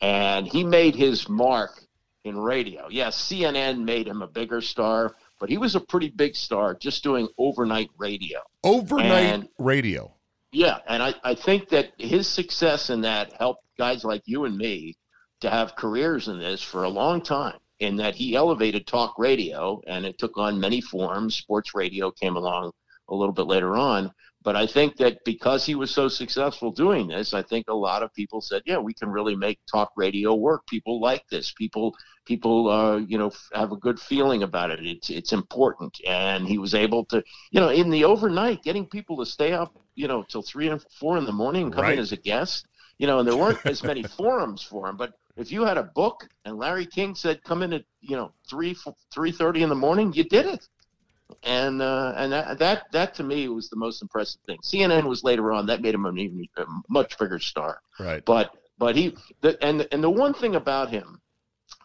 And 0.00 0.46
he 0.46 0.62
made 0.62 0.94
his 0.94 1.28
mark 1.28 1.80
in 2.24 2.38
radio. 2.38 2.88
Yes, 2.90 3.16
CNN 3.30 3.84
made 3.84 4.06
him 4.06 4.20
a 4.20 4.26
bigger 4.26 4.60
star, 4.60 5.16
but 5.40 5.48
he 5.48 5.58
was 5.58 5.74
a 5.74 5.80
pretty 5.80 6.10
big 6.10 6.36
star 6.36 6.74
just 6.74 7.02
doing 7.02 7.28
overnight 7.38 7.88
radio. 7.96 8.40
Overnight 8.64 9.24
And- 9.34 9.48
radio. 9.58 10.12
Yeah, 10.52 10.78
and 10.86 11.02
I, 11.02 11.14
I 11.24 11.34
think 11.34 11.68
that 11.70 11.92
his 11.98 12.26
success 12.28 12.88
in 12.88 13.02
that 13.02 13.32
helped 13.34 13.64
guys 13.76 14.04
like 14.04 14.22
you 14.26 14.44
and 14.44 14.56
me 14.56 14.96
to 15.40 15.50
have 15.50 15.76
careers 15.76 16.28
in 16.28 16.38
this 16.38 16.62
for 16.62 16.84
a 16.84 16.88
long 16.88 17.20
time. 17.20 17.58
In 17.78 17.96
that 17.96 18.14
he 18.14 18.34
elevated 18.34 18.86
talk 18.86 19.18
radio, 19.18 19.80
and 19.86 20.06
it 20.06 20.18
took 20.18 20.38
on 20.38 20.58
many 20.58 20.80
forms. 20.80 21.34
Sports 21.36 21.74
radio 21.74 22.10
came 22.10 22.36
along 22.36 22.72
a 23.08 23.14
little 23.14 23.34
bit 23.34 23.46
later 23.46 23.76
on, 23.76 24.10
but 24.42 24.56
I 24.56 24.66
think 24.66 24.96
that 24.96 25.18
because 25.24 25.66
he 25.66 25.74
was 25.74 25.90
so 25.90 26.08
successful 26.08 26.70
doing 26.72 27.06
this, 27.06 27.34
I 27.34 27.42
think 27.42 27.66
a 27.68 27.74
lot 27.74 28.02
of 28.02 28.14
people 28.14 28.40
said, 28.40 28.62
"Yeah, 28.64 28.78
we 28.78 28.94
can 28.94 29.10
really 29.10 29.36
make 29.36 29.58
talk 29.70 29.90
radio 29.96 30.34
work. 30.34 30.66
People 30.66 31.00
like 31.00 31.28
this. 31.28 31.52
People, 31.52 31.94
people, 32.24 32.68
uh, 32.70 32.96
you 32.96 33.18
know, 33.18 33.26
f- 33.28 33.48
have 33.52 33.72
a 33.72 33.76
good 33.76 34.00
feeling 34.00 34.42
about 34.42 34.70
it. 34.70 34.80
It's 34.86 35.10
it's 35.10 35.32
important." 35.34 36.00
And 36.06 36.48
he 36.48 36.56
was 36.58 36.74
able 36.74 37.04
to, 37.06 37.22
you 37.50 37.60
know, 37.60 37.68
in 37.68 37.90
the 37.90 38.04
overnight, 38.04 38.62
getting 38.62 38.86
people 38.86 39.18
to 39.18 39.26
stay 39.26 39.52
up, 39.52 39.74
you 39.94 40.08
know, 40.08 40.22
till 40.22 40.42
three 40.42 40.68
and 40.68 40.82
four 40.98 41.18
in 41.18 41.26
the 41.26 41.32
morning 41.32 41.64
and 41.64 41.72
come 41.74 41.84
Right. 41.84 41.92
in 41.94 41.98
as 41.98 42.12
a 42.12 42.16
guest. 42.16 42.66
You 42.98 43.06
know, 43.06 43.18
and 43.18 43.28
there 43.28 43.36
weren't 43.36 43.60
as 43.66 43.82
many 43.82 44.02
forums 44.18 44.62
for 44.62 44.88
him, 44.88 44.96
but 44.96 45.12
if 45.36 45.52
you 45.52 45.64
had 45.64 45.76
a 45.78 45.82
book 45.82 46.28
and 46.44 46.56
Larry 46.58 46.86
King 46.86 47.14
said 47.14 47.42
come 47.44 47.62
in 47.62 47.72
at 47.72 47.84
you 48.00 48.16
know 48.16 48.32
three 48.48 48.76
three 49.12 49.32
thirty 49.32 49.62
in 49.62 49.68
the 49.68 49.74
morning, 49.74 50.12
you 50.12 50.24
did 50.24 50.46
it, 50.46 50.66
and 51.42 51.82
uh, 51.82 52.12
and 52.16 52.32
that, 52.32 52.58
that 52.58 52.92
that 52.92 53.14
to 53.16 53.22
me 53.22 53.48
was 53.48 53.68
the 53.68 53.76
most 53.76 54.02
impressive 54.02 54.40
thing. 54.46 54.58
CNN 54.62 55.04
was 55.04 55.22
later 55.24 55.52
on 55.52 55.66
that 55.66 55.82
made 55.82 55.94
him 55.94 56.06
an 56.06 56.18
even 56.18 56.46
a 56.56 56.64
much 56.88 57.18
bigger 57.18 57.38
star, 57.38 57.80
Right. 58.00 58.24
but 58.24 58.52
but 58.78 58.96
he 58.96 59.16
the, 59.40 59.62
and 59.64 59.86
and 59.92 60.02
the 60.02 60.10
one 60.10 60.34
thing 60.34 60.54
about 60.56 60.90
him, 60.90 61.20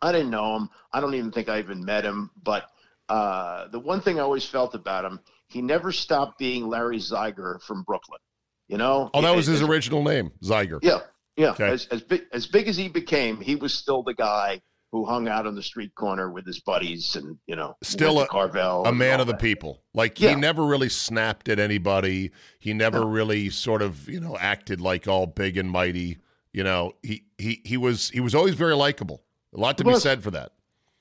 I 0.02 0.12
didn't 0.12 0.30
know 0.32 0.56
him. 0.56 0.70
I 0.94 1.00
don't 1.02 1.16
even 1.16 1.32
think 1.32 1.50
I 1.50 1.60
even 1.60 1.84
met 1.84 2.04
him, 2.04 2.32
but 2.44 2.66
uh, 3.10 3.68
the 3.70 3.80
one 3.80 4.02
thing 4.02 4.20
I 4.20 4.24
always 4.24 4.46
felt 4.46 4.74
about 4.76 5.04
him, 5.06 5.20
he 5.48 5.62
never 5.62 5.92
stopped 5.92 6.38
being 6.40 6.68
Larry 6.70 6.98
Zeiger 6.98 7.62
from 7.62 7.84
Brooklyn. 7.84 8.20
You 8.68 8.78
know? 8.78 9.10
Oh, 9.14 9.22
that 9.22 9.36
was 9.36 9.48
his 9.48 9.62
original 9.62 10.02
name, 10.02 10.32
Zeiger. 10.42 10.80
yeah, 10.82 11.00
yeah. 11.38 11.52
Okay. 11.52 11.70
As 11.70 11.86
as 11.88 12.02
big 12.02 12.24
as 12.32 12.48
big 12.48 12.68
as 12.68 12.78
he 12.78 12.88
became, 12.90 13.40
he 13.42 13.56
was 13.56 13.74
still 13.74 14.04
the 14.04 14.14
guy 14.14 14.62
who 14.92 15.06
hung 15.06 15.28
out 15.30 15.48
on 15.48 15.56
the 15.56 15.64
street 15.64 15.96
corner 15.96 16.30
with 16.30 16.46
his 16.46 16.60
buddies, 16.60 17.16
and 17.16 17.38
you 17.48 17.56
know, 17.56 17.76
Still 17.82 18.20
a- 18.22 18.28
Carvel, 18.28 18.86
a 18.86 18.92
man 18.92 19.22
of 19.22 19.28
the 19.28 19.34
that. 19.34 19.42
people. 19.42 19.82
Like 19.94 20.18
he 20.18 20.36
never 20.36 20.66
really 20.66 20.90
snapped 20.90 21.48
at 21.48 21.60
anybody. 21.60 22.32
He 22.60 22.74
never 22.74 23.00
No. 23.00 23.08
really 23.08 23.50
sort 23.50 23.82
of, 23.82 24.10
you 24.10 24.20
know, 24.20 24.38
acted 24.38 24.82
like 24.82 25.08
all 25.08 25.28
big 25.28 25.58
and 25.58 25.72
mighty. 25.72 26.18
You 26.54 26.64
know, 26.66 26.94
he 27.04 27.24
he 27.38 27.62
he 27.64 27.78
was 27.78 28.10
he 28.10 28.20
was 28.20 28.36
always 28.36 28.56
very 28.56 28.76
likable. 28.76 29.24
A 29.56 29.60
lot 29.60 29.78
to 29.78 29.84
be 29.86 29.96
said 29.96 30.22
for 30.24 30.32
that. 30.32 30.52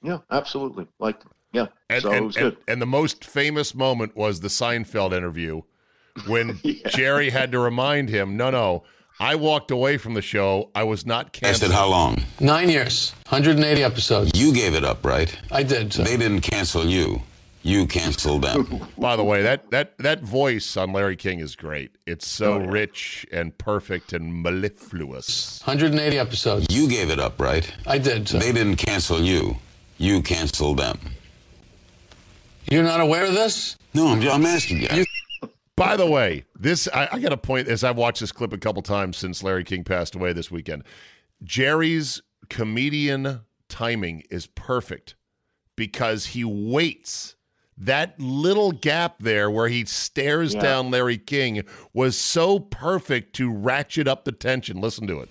Yeah, 0.02 0.18
absolutely. 0.30 0.86
Like, 1.00 1.20
yeah. 1.52 1.66
And 1.88 2.02
so 2.02 2.12
it 2.12 2.16
and, 2.16 2.26
was 2.26 2.36
and, 2.36 2.44
good. 2.54 2.58
and 2.68 2.80
the 2.80 2.86
most 2.86 3.24
famous 3.24 3.74
moment 3.74 4.16
was 4.16 4.40
the 4.40 4.48
Seinfeld 4.48 5.12
interview 5.12 5.62
when 6.28 6.58
Yeah. 6.64 6.88
Jerry 6.90 7.30
had 7.30 7.50
to 7.52 7.58
remind 7.58 8.08
him, 8.08 8.36
"No, 8.36 8.50
no, 8.50 8.84
I 9.20 9.34
walked 9.34 9.70
away 9.70 9.98
from 9.98 10.14
the 10.14 10.22
show. 10.22 10.70
I 10.74 10.82
was 10.84 11.04
not 11.04 11.26
Lasted 11.26 11.40
canceled." 11.44 11.72
how 11.72 11.88
long? 11.88 12.22
Nine 12.40 12.70
years, 12.70 13.12
180 13.28 13.82
episodes. 13.84 14.30
You 14.34 14.52
gave 14.54 14.74
it 14.74 14.82
up, 14.82 15.04
right? 15.04 15.30
I 15.52 15.62
did. 15.62 15.92
So. 15.92 16.02
They 16.02 16.16
didn't 16.16 16.40
cancel 16.40 16.86
you. 16.86 17.22
You 17.62 17.86
canceled 17.86 18.40
them. 18.42 18.80
By 18.98 19.16
the 19.16 19.22
way, 19.24 19.42
that 19.42 19.70
that 19.70 19.98
that 19.98 20.22
voice 20.22 20.78
on 20.78 20.94
Larry 20.94 21.16
King 21.16 21.40
is 21.40 21.54
great. 21.54 21.90
It's 22.06 22.26
so 22.26 22.54
Oh, 22.54 22.60
yeah. 22.60 22.70
rich 22.70 23.26
and 23.30 23.56
perfect 23.58 24.14
and 24.14 24.42
mellifluous. 24.42 25.60
180 25.64 26.18
episodes. 26.18 26.66
You 26.70 26.88
gave 26.88 27.10
it 27.10 27.20
up, 27.20 27.38
right? 27.38 27.70
I 27.86 27.98
did. 27.98 28.26
So. 28.28 28.38
They 28.38 28.52
didn't 28.52 28.76
cancel 28.76 29.20
you. 29.20 29.56
You 29.98 30.22
canceled 30.22 30.78
them. 30.78 30.98
You're 32.70 32.84
not 32.84 33.00
aware 33.00 33.26
of 33.26 33.34
this? 33.34 33.76
No, 33.92 34.08
I'm, 34.08 34.22
I'm 34.26 34.46
asking 34.46 34.80
you. 34.82 34.88
You- 34.94 35.04
By 35.80 35.96
the 35.96 36.04
way, 36.06 36.44
this 36.54 36.88
I, 36.92 37.08
I 37.10 37.18
got 37.20 37.32
a 37.32 37.38
point 37.38 37.66
as 37.66 37.82
I've 37.82 37.96
watched 37.96 38.20
this 38.20 38.32
clip 38.32 38.52
a 38.52 38.58
couple 38.58 38.82
times 38.82 39.16
since 39.16 39.42
Larry 39.42 39.64
King 39.64 39.82
passed 39.82 40.14
away 40.14 40.34
this 40.34 40.50
weekend. 40.50 40.84
Jerry's 41.42 42.20
comedian 42.50 43.40
timing 43.70 44.22
is 44.30 44.46
perfect 44.46 45.14
because 45.76 46.26
he 46.26 46.44
waits. 46.44 47.34
That 47.78 48.20
little 48.20 48.72
gap 48.72 49.20
there 49.20 49.50
where 49.50 49.68
he 49.68 49.86
stares 49.86 50.52
Yeah. 50.52 50.60
down 50.60 50.90
Larry 50.90 51.16
King 51.16 51.62
was 51.94 52.14
so 52.18 52.58
perfect 52.58 53.34
to 53.36 53.50
ratchet 53.50 54.06
up 54.06 54.26
the 54.26 54.32
tension. 54.32 54.82
Listen 54.82 55.06
to 55.06 55.20
it. 55.20 55.30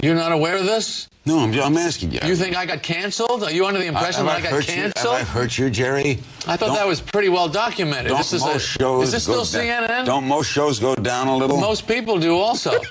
You're 0.00 0.14
not 0.14 0.32
aware 0.32 0.56
of 0.56 0.64
this? 0.64 1.08
No, 1.24 1.38
I'm, 1.38 1.52
I'm 1.60 1.76
asking 1.76 2.10
you. 2.12 2.18
You 2.24 2.34
think 2.34 2.56
I 2.56 2.66
got 2.66 2.82
canceled? 2.82 3.44
Are 3.44 3.52
you 3.52 3.64
under 3.66 3.78
the 3.78 3.86
impression 3.86 4.26
have 4.26 4.26
that 4.26 4.38
I 4.38 4.40
got 4.40 4.50
hurt 4.52 4.66
you? 4.66 4.74
canceled? 4.74 5.16
Have 5.18 5.28
I 5.28 5.30
hurt 5.30 5.56
you, 5.56 5.70
Jerry? 5.70 6.18
I 6.48 6.56
thought 6.56 6.66
Don't- 6.66 6.74
that 6.74 6.86
was 6.88 7.00
pretty 7.00 7.28
well 7.28 7.48
documented. 7.48 8.08
Don't 8.08 8.18
This 8.18 8.32
is, 8.32 8.40
most 8.42 8.56
a, 8.56 8.58
shows 8.58 9.06
is 9.06 9.12
this 9.12 9.26
go 9.28 9.44
still 9.44 9.62
down- 9.64 9.88
CNN? 9.88 10.06
Don't 10.06 10.26
most 10.26 10.48
shows 10.50 10.80
go 10.80 10.96
down 10.96 11.28
a 11.28 11.36
little? 11.36 11.58
Most 11.58 11.86
people 11.86 12.18
do 12.18 12.36
also. 12.36 12.72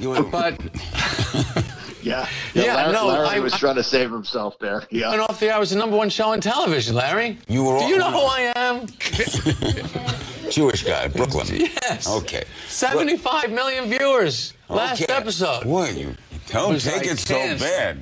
You- 0.00 0.28
but 0.30 0.56
Yeah. 2.08 2.28
Yeah, 2.54 2.74
Larry, 2.76 2.92
no, 2.92 3.06
Larry 3.08 3.28
I- 3.28 3.38
was 3.40 3.52
trying 3.58 3.76
to 3.76 3.82
save 3.84 4.10
himself 4.10 4.58
there. 4.58 4.82
Yeah. 4.90 5.12
and 5.12 5.20
off 5.20 5.38
the 5.40 5.50
hour 5.52 5.60
was 5.60 5.70
the 5.70 5.76
number 5.76 5.96
one 5.96 6.10
show 6.10 6.30
on 6.32 6.40
television, 6.40 6.94
Larry. 6.94 7.38
You 7.48 7.64
were 7.64 7.78
Do 7.78 7.84
you 7.86 7.98
know 7.98 8.10
who 8.10 8.18
I 8.20 8.52
am? 8.56 8.86
Jewish 10.50 10.82
guy, 10.84 11.08
Brooklyn. 11.08 11.46
Yes. 11.82 12.08
Okay. 12.08 12.44
75 12.68 13.50
million 13.52 13.88
viewers 13.88 14.54
last 14.68 15.02
Okay. 15.02 15.12
episode. 15.12 15.64
Boy, 15.64 15.90
you 15.90 16.14
don't 16.48 16.72
Was 16.74 16.84
take 16.84 17.06
I 17.06 17.12
it 17.12 17.18
so 17.18 17.34
canceled? 17.34 17.60
bad. 17.70 17.98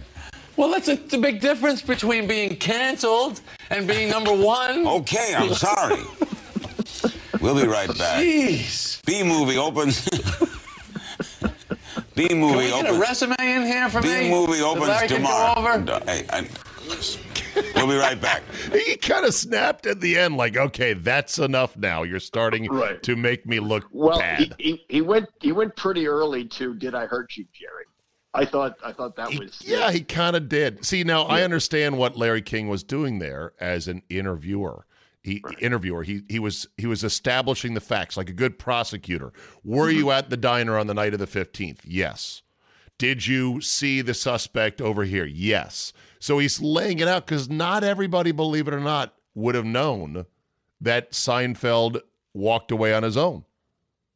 Well, 0.57 0.71
that's 0.71 0.89
a, 0.89 0.97
the 0.97 1.19
big 1.19 1.41
difference 1.41 1.83
between 1.83 2.27
being 2.27 2.57
canceled 2.57 3.41
and 3.71 3.87
being 3.87 4.09
number 4.09 4.33
one. 4.35 4.87
Okay, 5.01 5.35
I'm 5.37 5.53
sorry. 5.55 6.01
we'll 7.41 7.55
be 7.61 7.67
right 7.67 7.89
back. 7.99 8.23
Jeez. 8.23 9.05
B 9.05 9.23
movie 9.23 9.59
opens. 9.59 10.09
B 12.17 12.29
Can 12.29 12.41
movie 12.41 12.57
we 12.57 12.63
get 12.71 12.87
a 12.87 12.89
opens. 12.89 12.99
resume 12.99 13.37
in 13.39 13.63
here 13.67 13.89
for 13.89 14.03
B 14.03 14.09
me? 14.09 14.31
movie 14.31 14.61
opens 14.63 14.89
Larry 14.89 15.07
can 15.09 15.23
go 15.23 15.29
tomorrow. 15.29 15.59
over? 15.59 15.79
No, 15.85 16.01
hey, 16.07 16.27
I- 16.31 16.49
we'll 17.75 17.87
be 17.89 17.97
right 17.97 18.21
back. 18.21 18.43
He 18.73 18.97
kind 18.97 19.25
of 19.25 19.35
snapped 19.35 19.87
at 19.87 20.01
the 20.01 20.19
end, 20.19 20.37
like, 20.37 20.57
okay, 20.57 20.93
that's 20.95 21.39
enough 21.39 21.77
now. 21.77 22.03
You're 22.03 22.21
starting 22.21 22.67
Right. 22.71 23.03
to 23.03 23.17
make 23.17 23.47
me 23.47 23.61
look 23.61 23.87
Well, 23.93 24.19
bad. 24.19 24.39
he, 24.41 24.53
he, 24.59 24.85
he 24.89 25.01
went 25.03 25.29
he 25.41 25.53
went 25.53 25.77
pretty 25.77 26.07
early 26.09 26.45
to 26.47 26.75
"Did 26.75 26.95
I 26.95 27.07
hurt 27.07 27.37
you, 27.37 27.45
Jerry?" 27.53 27.85
I 28.35 28.45
thought 28.45 28.77
I 28.85 28.93
thought 28.93 29.17
that 29.17 29.31
He- 29.31 29.39
was 29.39 29.59
yeah, 29.65 29.91
he 29.91 30.01
kind 30.01 30.37
of 30.37 30.49
did. 30.49 30.85
See, 30.85 31.05
now 31.05 31.23
I 31.25 31.43
understand 31.43 31.97
what 31.99 32.17
Larry 32.17 32.43
King 32.43 32.69
was 32.69 32.83
doing 32.83 33.19
there 33.19 33.53
as 33.61 33.89
an 33.89 34.03
interviewer. 34.09 34.87
He 35.27 35.43
interviewer. 35.61 36.05
He 36.05 36.23
he 36.29 36.39
was 36.39 36.69
he 36.77 36.87
was 36.87 37.03
establishing 37.03 37.75
the 37.75 37.81
facts 37.81 38.17
like 38.17 38.31
a 38.31 38.33
good 38.33 38.61
prosecutor. 38.61 39.33
Were 39.65 39.89
Mm-hmm. 39.89 39.99
you 39.99 40.11
at 40.13 40.31
the 40.31 40.37
diner 40.37 40.79
on 40.79 40.87
the 40.87 40.95
night 40.95 41.15
of 41.15 41.19
the 41.19 41.27
fifteenth? 41.27 41.81
Yes. 41.85 42.43
Did 42.97 43.27
you 43.27 43.61
see 43.61 44.03
the 44.03 44.15
suspect 44.15 44.81
over 44.81 45.03
here? 45.03 45.25
Yes. 45.27 45.93
So 46.21 46.39
he's 46.39 46.61
laying 46.63 47.01
it 47.01 47.09
out 47.09 47.27
because 47.27 47.51
not 47.51 47.83
everybody, 47.83 48.31
believe 48.31 48.69
it 48.69 48.75
or 48.75 48.79
not, 48.81 49.15
would 49.35 49.57
have 49.57 49.65
known 49.67 50.27
that 50.81 51.11
Seinfeld 51.11 52.01
walked 52.33 52.71
away 52.71 52.95
on 52.95 53.03
his 53.03 53.17
own. 53.17 53.45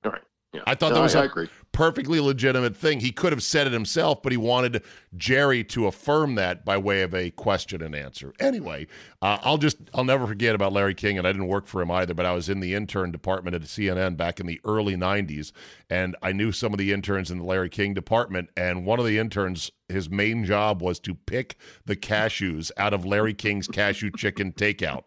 All 0.04 0.12
right. 0.12 0.22
Yeah. 0.54 0.62
I 0.66 0.76
thought 0.76 0.90
No, 0.90 0.94
that 0.96 1.02
was 1.02 1.14
I- 1.16 1.20
a 1.20 1.22
I 1.22 1.26
agree. 1.26 1.48
Perfectly 1.72 2.20
legitimate 2.20 2.76
thing. 2.76 3.00
He 3.00 3.12
could 3.12 3.32
have 3.32 3.42
said 3.42 3.66
it 3.66 3.72
himself, 3.72 4.22
but 4.22 4.32
he 4.32 4.38
wanted 4.38 4.82
Jerry 5.16 5.64
to 5.64 5.86
affirm 5.86 6.34
that 6.34 6.64
by 6.64 6.76
way 6.76 7.02
of 7.02 7.14
a 7.14 7.30
question 7.30 7.82
and 7.82 7.94
answer. 7.94 8.32
Anyway, 8.40 8.86
uh, 9.22 9.38
I'll 9.42 9.58
just 9.58 9.78
I'll 9.94 10.04
never 10.04 10.26
forget 10.26 10.54
about 10.54 10.72
Larry 10.72 10.94
King, 10.94 11.18
and 11.18 11.26
I 11.26 11.32
didn't 11.32 11.48
work 11.48 11.66
for 11.66 11.80
him 11.80 11.90
either, 11.90 12.14
but 12.14 12.26
I 12.26 12.32
was 12.32 12.48
in 12.48 12.60
the 12.60 12.74
intern 12.74 13.10
department 13.10 13.54
at 13.54 13.62
CNN 13.62 14.16
back 14.16 14.40
in 14.40 14.46
the 14.46 14.60
early 14.64 14.96
'90s, 14.96 15.52
and 15.88 16.16
I 16.22 16.32
knew 16.32 16.52
some 16.52 16.72
of 16.72 16.78
the 16.78 16.92
interns 16.92 17.30
in 17.30 17.38
the 17.38 17.44
Larry 17.44 17.68
King 17.70 17.94
department, 17.94 18.50
and 18.56 18.84
one 18.84 18.98
of 18.98 19.06
the 19.06 19.18
interns. 19.18 19.70
His 19.88 20.08
main 20.08 20.44
job 20.44 20.82
was 20.82 21.00
to 21.00 21.16
pick 21.16 21.56
the 21.84 21.96
cashews 21.96 22.70
out 22.76 22.94
of 22.94 23.04
Larry 23.04 23.34
King's 23.34 23.66
cashew 23.66 24.12
chicken 24.16 24.52
takeout. 24.52 25.06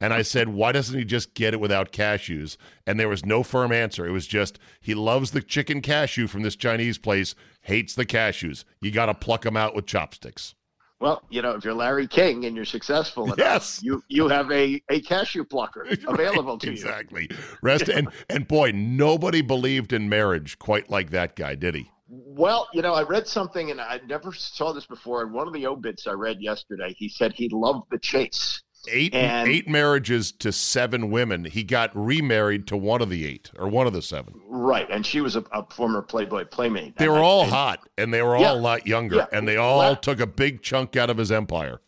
And 0.00 0.12
I 0.12 0.22
said, 0.22 0.48
why 0.48 0.72
doesn't 0.72 0.98
he 0.98 1.04
just 1.04 1.34
get 1.34 1.54
it 1.54 1.60
without 1.60 1.92
cashews? 1.92 2.56
And 2.86 2.98
there 3.00 3.08
was 3.08 3.24
no 3.24 3.42
firm 3.42 3.72
answer. 3.72 4.06
It 4.06 4.12
was 4.12 4.26
just, 4.26 4.58
he 4.80 4.94
loves 4.94 5.30
the 5.30 5.40
chicken 5.42 5.80
cashew 5.80 6.26
from 6.26 6.42
this 6.42 6.56
Chinese 6.56 6.98
place, 6.98 7.34
hates 7.62 7.94
the 7.94 8.06
cashews. 8.06 8.64
You 8.80 8.90
got 8.90 9.06
to 9.06 9.14
pluck 9.14 9.42
them 9.42 9.56
out 9.56 9.74
with 9.74 9.86
chopsticks. 9.86 10.54
Well, 11.00 11.22
you 11.28 11.42
know, 11.42 11.50
if 11.52 11.64
you're 11.64 11.74
Larry 11.74 12.06
King 12.06 12.44
and 12.46 12.54
you're 12.56 12.64
successful 12.64 13.24
enough, 13.26 13.38
Yes. 13.38 13.80
you 13.82 14.02
you 14.08 14.28
have 14.28 14.50
a, 14.50 14.80
a 14.88 15.00
cashew 15.02 15.44
plucker 15.44 15.86
available 16.08 16.56
to 16.58 16.66
you. 16.68 16.72
Exactly. 16.72 17.28
Rest 17.62 17.88
and 17.88 18.08
and 18.30 18.46
boy, 18.48 18.70
nobody 18.74 19.42
believed 19.42 19.92
in 19.92 20.08
marriage 20.08 20.58
quite 20.58 20.88
like 20.88 21.10
that 21.10 21.36
guy, 21.36 21.56
did 21.56 21.74
he? 21.74 21.90
Well, 22.08 22.68
you 22.72 22.80
know, 22.80 22.94
I 22.94 23.02
read 23.02 23.26
something 23.26 23.70
and 23.70 23.80
I 23.80 24.00
never 24.06 24.32
saw 24.32 24.72
this 24.72 24.86
before. 24.86 25.22
In 25.24 25.32
one 25.32 25.46
of 25.46 25.52
the 25.52 25.66
obits 25.66 26.06
I 26.06 26.12
read 26.12 26.40
yesterday, 26.40 26.94
he 26.96 27.08
said 27.08 27.32
he 27.32 27.48
loved 27.50 27.90
the 27.90 27.98
chase. 27.98 28.62
Eight 28.90 29.14
And- 29.14 29.48
eight 29.48 29.68
marriages 29.68 30.32
to 30.32 30.52
seven 30.52 31.10
women. 31.10 31.44
He 31.44 31.62
got 31.64 31.90
remarried 31.94 32.66
to 32.68 32.76
one 32.76 33.00
of 33.02 33.08
the 33.10 33.26
eight 33.26 33.50
or 33.58 33.68
one 33.68 33.86
of 33.86 33.92
the 33.92 34.02
seven. 34.02 34.34
Right, 34.46 34.86
and 34.90 35.04
she 35.06 35.20
was 35.20 35.36
a, 35.36 35.44
a 35.52 35.64
former 35.70 36.02
Playboy 36.02 36.44
playmate. 36.46 36.96
They 36.96 37.08
were 37.08 37.18
all 37.18 37.42
and- 37.42 37.50
hot 37.50 37.88
and 37.98 38.12
they 38.12 38.22
were 38.22 38.36
Yeah. 38.38 38.50
all 38.50 38.56
a 38.56 38.60
lot 38.60 38.86
younger 38.86 39.16
Yeah. 39.16 39.26
and 39.32 39.46
they 39.48 39.56
all 39.56 39.78
Well- 39.78 39.96
took 39.96 40.20
a 40.20 40.26
big 40.26 40.62
chunk 40.62 40.96
out 40.96 41.10
of 41.10 41.16
his 41.16 41.32
empire. 41.32 41.80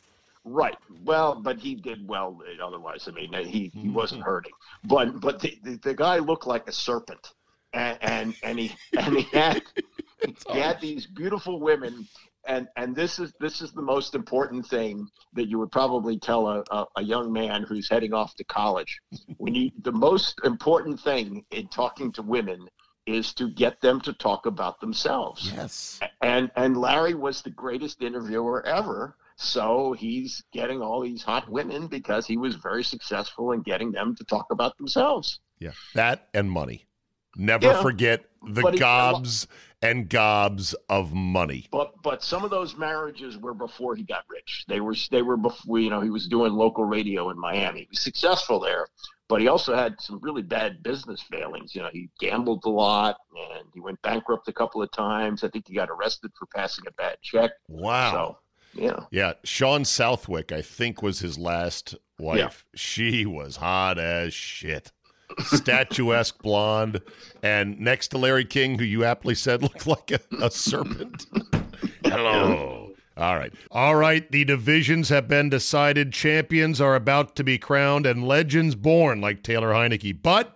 Right. 0.44 0.76
Well, 1.04 1.35
but 1.35 1.59
he 1.59 1.74
did 1.74 2.06
well 2.09 2.40
otherwise. 2.62 3.09
I 3.09 3.11
mean, 3.12 3.32
he, 3.46 3.70
he 3.74 3.88
wasn't 3.88 4.20
Mm-hmm. 4.22 4.30
hurting. 4.30 4.52
But 4.85 5.20
but 5.20 5.40
the, 5.40 5.59
the, 5.62 5.76
the 5.82 5.94
guy 5.94 6.18
looked 6.18 6.46
like 6.46 6.68
a 6.68 6.72
serpent, 6.72 7.32
and 7.72 7.98
and, 8.00 8.35
and 8.44 8.59
he 8.59 8.72
and 8.98 9.16
he 9.18 9.22
had 9.37 9.62
he 10.52 10.59
had 10.61 10.80
these 10.80 11.06
beautiful 11.06 11.59
women. 11.61 12.06
And 12.46 12.68
and 12.76 12.94
this 12.94 13.18
is 13.18 13.32
this 13.40 13.61
is 13.61 13.72
the 13.72 13.82
most 13.82 14.14
important 14.14 14.66
thing 14.66 15.09
that 15.35 15.48
you 15.48 15.59
would 15.59 15.72
probably 15.72 16.18
tell 16.18 16.46
a, 16.48 16.64
a, 16.70 16.87
a 16.96 17.02
young 17.02 17.32
man 17.32 17.64
who's 17.64 17.88
heading 17.88 18.12
off 18.12 18.35
to 18.37 18.44
college. 18.44 19.00
When 19.38 19.54
you 19.54 19.70
the 19.82 19.92
most 19.92 20.40
important 20.44 21.00
thing 21.00 21.44
in 21.50 21.68
talking 21.68 22.12
to 22.12 22.22
women 22.22 22.68
is 23.06 23.32
to 23.35 23.48
get 23.50 23.80
them 23.80 24.00
to 24.00 24.12
talk 24.14 24.46
about 24.46 24.80
themselves. 24.80 25.50
Yes. 25.54 26.00
And 26.22 26.50
and 26.56 26.76
Larry 26.76 27.14
was 27.14 27.42
the 27.42 27.50
greatest 27.50 28.02
interviewer 28.02 28.66
ever. 28.66 29.16
So 29.37 29.92
he's 29.92 30.42
getting 30.52 30.80
all 30.80 31.02
these 31.02 31.22
hot 31.22 31.48
women 31.48 31.88
because 31.88 32.26
he 32.26 32.37
was 32.37 32.54
very 32.56 32.82
successful 32.82 33.52
in 33.52 33.61
getting 33.62 33.92
them 33.92 34.16
to 34.16 34.24
talk 34.24 34.46
about 34.50 34.76
themselves. 34.78 35.40
Yeah. 35.59 35.72
That 35.94 36.28
and 36.32 36.50
money. 36.50 36.87
Never 37.37 37.66
Yeah. 37.66 37.83
forget 37.83 38.25
the 38.42 38.70
he- 38.70 38.79
gobs 38.79 39.46
and 39.83 40.09
gobs 40.09 40.75
of 40.88 41.12
money. 41.12 41.66
But 41.70 42.01
but 42.03 42.22
some 42.22 42.44
of 42.44 42.51
those 42.51 42.77
marriages 42.77 43.37
were 43.37 43.55
before 43.55 43.94
he 43.94 44.03
got 44.03 44.25
rich. 44.29 44.64
They 44.68 44.81
were 44.81 44.94
they 45.11 45.22
were 45.22 45.37
before 45.37 45.79
you 45.79 45.90
know 45.90 46.01
he 46.01 46.11
was 46.11 46.27
doing 46.29 46.53
local 46.55 46.85
radio 46.85 47.31
in 47.31 47.38
Miami. 47.38 47.81
He 47.81 47.87
was 47.90 48.01
successful 48.01 48.59
there, 48.59 48.87
but 49.29 49.40
he 49.40 49.49
also 49.49 49.75
had 49.77 50.01
some 50.01 50.18
really 50.22 50.42
bad 50.42 50.83
business 50.83 51.20
failings. 51.22 51.75
You 51.75 51.83
know, 51.83 51.90
he 51.92 52.09
gambled 52.18 52.64
a 52.64 52.70
lot 52.70 53.18
and 53.37 53.66
he 53.75 53.81
went 53.81 54.01
bankrupt 54.03 54.49
a 54.49 54.53
couple 54.53 54.83
of 54.83 54.90
times. 54.92 55.44
I 55.44 55.49
think 55.49 55.68
he 55.68 55.75
got 55.75 55.90
arrested 55.90 56.33
for 56.38 56.46
passing 56.46 56.87
a 56.88 56.92
bad 56.92 57.18
check. 57.22 57.51
Wow. 57.68 58.12
So 58.12 58.38
yeah. 58.83 59.01
Yeah, 59.11 59.33
Shawn 59.44 59.85
Southwick, 59.85 60.53
I 60.53 60.61
think, 60.62 61.03
was 61.03 61.18
his 61.18 61.38
last 61.38 61.94
wife. 62.18 62.38
Yeah. 62.38 62.51
She 62.79 63.25
was 63.27 63.57
hot 63.57 63.99
as 63.99 64.35
shit. 64.35 64.92
Statuesque 65.38 66.42
blonde. 66.42 67.00
And 67.42 67.78
next 67.80 68.08
to 68.08 68.18
Larry 68.18 68.44
King, 68.44 68.78
who 68.78 68.84
you 68.84 69.04
aptly 69.04 69.34
said 69.34 69.62
looked 69.62 69.86
like 69.86 70.10
a, 70.10 70.20
a 70.42 70.50
serpent. 70.50 71.26
Hello. 72.04 72.92
All 73.16 73.36
right. 73.36 73.52
All 73.70 73.96
right. 73.96 74.30
The 74.30 74.44
divisions 74.44 75.08
have 75.08 75.26
been 75.28 75.48
decided. 75.48 76.12
Champions 76.12 76.80
are 76.80 76.94
about 76.94 77.34
to 77.36 77.44
be 77.44 77.58
crowned 77.58 78.04
and 78.06 78.26
legends 78.26 78.74
born, 78.74 79.20
like 79.20 79.42
Taylor 79.42 79.70
Heinicke. 79.72 80.18
But 80.22 80.54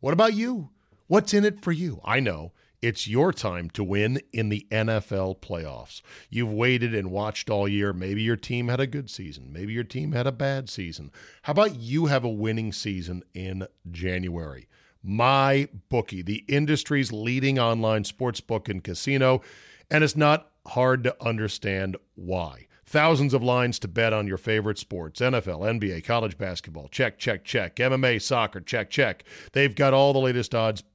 what 0.00 0.12
about 0.12 0.34
you? 0.34 0.70
What's 1.06 1.32
in 1.32 1.44
it 1.44 1.62
for 1.62 1.72
you? 1.72 2.00
I 2.04 2.20
know. 2.20 2.52
It's 2.82 3.06
your 3.06 3.32
time 3.32 3.70
to 3.70 3.84
win 3.84 4.20
in 4.32 4.48
the 4.48 4.66
NFL 4.72 5.38
playoffs. 5.38 6.02
You've 6.30 6.52
waited 6.52 6.96
and 6.96 7.12
watched 7.12 7.48
all 7.48 7.68
year. 7.68 7.92
Maybe 7.92 8.22
your 8.22 8.34
team 8.34 8.66
had 8.66 8.80
a 8.80 8.88
good 8.88 9.08
season. 9.08 9.52
Maybe 9.52 9.72
your 9.72 9.84
team 9.84 10.10
had 10.10 10.26
a 10.26 10.32
bad 10.32 10.68
season. 10.68 11.12
How 11.42 11.52
about 11.52 11.76
you 11.76 12.06
have 12.06 12.24
a 12.24 12.28
winning 12.28 12.72
season 12.72 13.22
in 13.34 13.68
January? 13.92 14.66
My 15.00 15.68
bookie, 15.90 16.22
the 16.22 16.44
industry's 16.48 17.12
leading 17.12 17.56
online 17.56 18.02
sports 18.02 18.40
book 18.40 18.68
and 18.68 18.82
casino, 18.82 19.42
and 19.88 20.02
it's 20.02 20.16
not 20.16 20.50
hard 20.66 21.04
to 21.04 21.16
understand 21.24 21.96
why. 22.16 22.66
Thousands 22.84 23.32
of 23.32 23.42
lines 23.42 23.78
to 23.78 23.88
bet 23.88 24.12
on 24.12 24.26
your 24.26 24.36
favorite 24.36 24.78
sports 24.78 25.20
NFL, 25.20 25.60
NBA, 25.80 26.04
college 26.04 26.36
basketball. 26.36 26.88
Check, 26.88 27.18
check, 27.18 27.44
check. 27.44 27.76
MMA, 27.76 28.20
soccer. 28.20 28.60
Check, 28.60 28.90
check. 28.90 29.24
They've 29.52 29.74
got 29.74 29.94
all 29.94 30.12
the 30.12 30.18
latest 30.18 30.54
odds, 30.54 30.82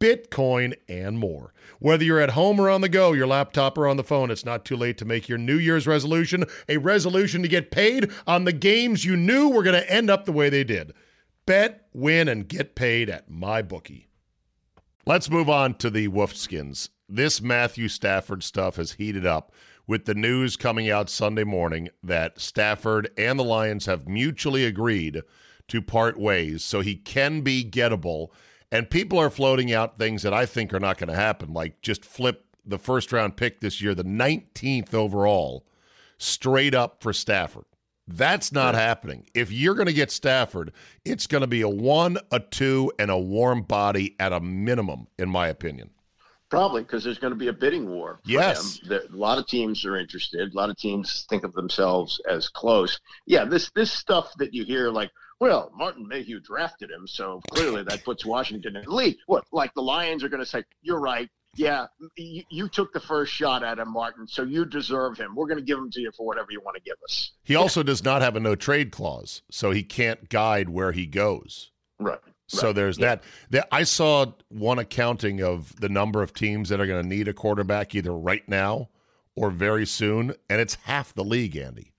Bitcoin, 0.00 0.74
and 0.88 1.18
more. 1.18 1.52
Whether 1.78 2.04
you're 2.04 2.20
at 2.20 2.30
home 2.30 2.58
or 2.58 2.70
on 2.70 2.80
the 2.80 2.88
go, 2.88 3.12
your 3.12 3.26
laptop 3.26 3.76
or 3.76 3.86
on 3.86 3.98
the 3.98 4.04
phone, 4.04 4.30
it's 4.30 4.44
not 4.44 4.64
too 4.64 4.76
late 4.76 4.96
to 4.98 5.04
make 5.04 5.28
your 5.28 5.38
New 5.38 5.56
Year's 5.56 5.86
resolution 5.86 6.44
a 6.68 6.78
resolution 6.78 7.42
to 7.42 7.48
get 7.48 7.70
paid 7.70 8.10
on 8.26 8.44
the 8.44 8.52
games 8.52 9.04
you 9.04 9.16
knew 9.16 9.48
were 9.48 9.62
going 9.62 9.80
to 9.80 9.92
end 9.92 10.10
up 10.10 10.24
the 10.24 10.32
way 10.32 10.48
they 10.48 10.64
did. 10.64 10.94
Bet, 11.46 11.86
win, 11.92 12.28
and 12.28 12.48
get 12.48 12.74
paid 12.74 13.10
at 13.10 13.30
MyBookie. 13.30 14.06
Let's 15.06 15.30
move 15.30 15.48
on 15.48 15.74
to 15.74 15.90
the 15.90 16.08
Wolfskins. 16.08 16.88
This 17.08 17.40
Matthew 17.40 17.88
Stafford 17.88 18.42
stuff 18.42 18.76
has 18.76 18.92
heated 18.92 19.26
up 19.26 19.52
with 19.86 20.04
the 20.04 20.14
news 20.14 20.56
coming 20.56 20.88
out 20.88 21.10
Sunday 21.10 21.44
morning 21.44 21.88
that 22.02 22.40
Stafford 22.40 23.10
and 23.18 23.38
the 23.38 23.44
Lions 23.44 23.86
have 23.86 24.06
mutually 24.06 24.64
agreed 24.64 25.22
to 25.68 25.82
part 25.82 26.18
ways 26.18 26.62
so 26.62 26.80
he 26.80 26.94
can 26.94 27.40
be 27.40 27.64
gettable. 27.64 28.28
And 28.72 28.88
people 28.88 29.18
are 29.18 29.30
floating 29.30 29.72
out 29.72 29.98
things 29.98 30.22
that 30.22 30.32
I 30.32 30.46
think 30.46 30.72
are 30.72 30.80
not 30.80 30.98
going 30.98 31.08
to 31.08 31.16
happen, 31.16 31.52
like 31.52 31.80
just 31.82 32.04
flip 32.04 32.44
the 32.64 32.78
first 32.78 33.12
round 33.12 33.36
pick 33.36 33.60
this 33.60 33.80
year, 33.80 33.94
the 33.94 34.04
19th 34.04 34.94
overall, 34.94 35.66
straight 36.18 36.74
up 36.74 37.02
for 37.02 37.12
Stafford. 37.12 37.64
That's 38.06 38.52
not 38.52 38.74
happening. 38.74 39.26
If 39.34 39.52
you're 39.52 39.74
going 39.74 39.86
to 39.86 39.92
get 39.92 40.10
Stafford, 40.10 40.72
it's 41.04 41.26
going 41.26 41.42
to 41.42 41.46
be 41.46 41.60
a 41.62 41.68
one, 41.68 42.18
a 42.32 42.40
two, 42.40 42.92
and 42.98 43.10
a 43.10 43.18
warm 43.18 43.62
body 43.62 44.16
at 44.18 44.32
a 44.32 44.40
minimum, 44.40 45.06
in 45.18 45.28
my 45.30 45.48
opinion. 45.48 45.90
Probably 46.48 46.82
because 46.82 47.04
there's 47.04 47.18
going 47.20 47.32
to 47.32 47.38
be 47.38 47.46
a 47.46 47.52
bidding 47.52 47.88
war. 47.88 48.18
Yes. 48.24 48.80
There- 48.88 49.02
a 49.02 49.16
lot 49.16 49.38
of 49.38 49.46
teams 49.46 49.84
are 49.84 49.96
interested. 49.96 50.52
A 50.52 50.56
lot 50.56 50.70
of 50.70 50.76
teams 50.76 51.24
think 51.30 51.44
of 51.44 51.52
themselves 51.52 52.20
as 52.28 52.48
close. 52.48 52.98
Yeah, 53.26 53.44
this 53.44 53.70
this 53.76 53.92
stuff 53.92 54.32
that 54.38 54.52
you 54.52 54.64
hear, 54.64 54.90
like, 54.90 55.12
well, 55.40 55.72
Martin 55.74 56.06
Mayhew 56.06 56.38
drafted 56.40 56.90
him, 56.90 57.06
so 57.06 57.40
clearly 57.50 57.82
that 57.84 58.04
puts 58.04 58.24
Washington 58.24 58.76
in 58.76 58.84
the 58.84 58.90
lead. 58.90 59.16
What, 59.26 59.44
like 59.52 59.72
the 59.74 59.82
Lions 59.82 60.22
are 60.22 60.28
going 60.28 60.42
to 60.42 60.46
say, 60.46 60.62
you're 60.82 61.00
right. 61.00 61.28
Yeah, 61.56 61.86
you, 62.16 62.44
you 62.48 62.68
took 62.68 62.92
the 62.92 63.00
first 63.00 63.32
shot 63.32 63.64
at 63.64 63.78
him, 63.80 63.92
Martin, 63.92 64.28
so 64.28 64.42
you 64.42 64.64
deserve 64.64 65.16
him. 65.18 65.34
We're 65.34 65.48
going 65.48 65.58
to 65.58 65.64
give 65.64 65.78
him 65.78 65.90
to 65.90 66.00
you 66.00 66.12
for 66.16 66.24
whatever 66.24 66.52
you 66.52 66.60
want 66.60 66.76
to 66.76 66.82
give 66.82 66.94
us. 67.02 67.32
He 67.42 67.56
also 67.56 67.82
does 67.82 68.04
not 68.04 68.22
have 68.22 68.36
a 68.36 68.40
no 68.40 68.54
trade 68.54 68.92
clause, 68.92 69.42
so 69.50 69.72
he 69.72 69.82
can't 69.82 70.28
guide 70.28 70.68
where 70.68 70.92
he 70.92 71.06
goes. 71.06 71.72
Right. 71.98 72.20
So 72.46 72.68
right. 72.68 72.76
there's 72.76 72.98
Yeah. 72.98 73.06
that. 73.16 73.24
that. 73.50 73.68
I 73.72 73.82
saw 73.82 74.26
one 74.48 74.78
accounting 74.78 75.42
of 75.42 75.74
the 75.80 75.88
number 75.88 76.22
of 76.22 76.32
teams 76.34 76.68
that 76.68 76.80
are 76.80 76.86
going 76.86 77.02
to 77.02 77.08
need 77.08 77.26
a 77.26 77.32
quarterback 77.32 77.96
either 77.96 78.12
right 78.12 78.48
now 78.48 78.90
or 79.34 79.50
very 79.50 79.86
soon, 79.86 80.34
and 80.48 80.60
it's 80.60 80.76
half 80.84 81.14
the 81.14 81.24
league, 81.24 81.56
Andy. 81.56 81.89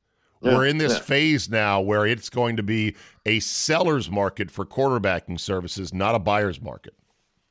Yeah, 0.41 0.55
We're 0.55 0.67
in 0.67 0.77
this 0.77 0.93
yeah. 0.93 0.99
phase 0.99 1.49
now 1.49 1.81
where 1.81 2.05
it's 2.05 2.29
going 2.29 2.57
to 2.57 2.63
be 2.63 2.95
a 3.25 3.39
seller's 3.39 4.09
market 4.09 4.49
for 4.49 4.65
quarterbacking 4.65 5.39
services, 5.39 5.93
not 5.93 6.15
a 6.15 6.19
buyer's 6.19 6.61
market. 6.61 6.95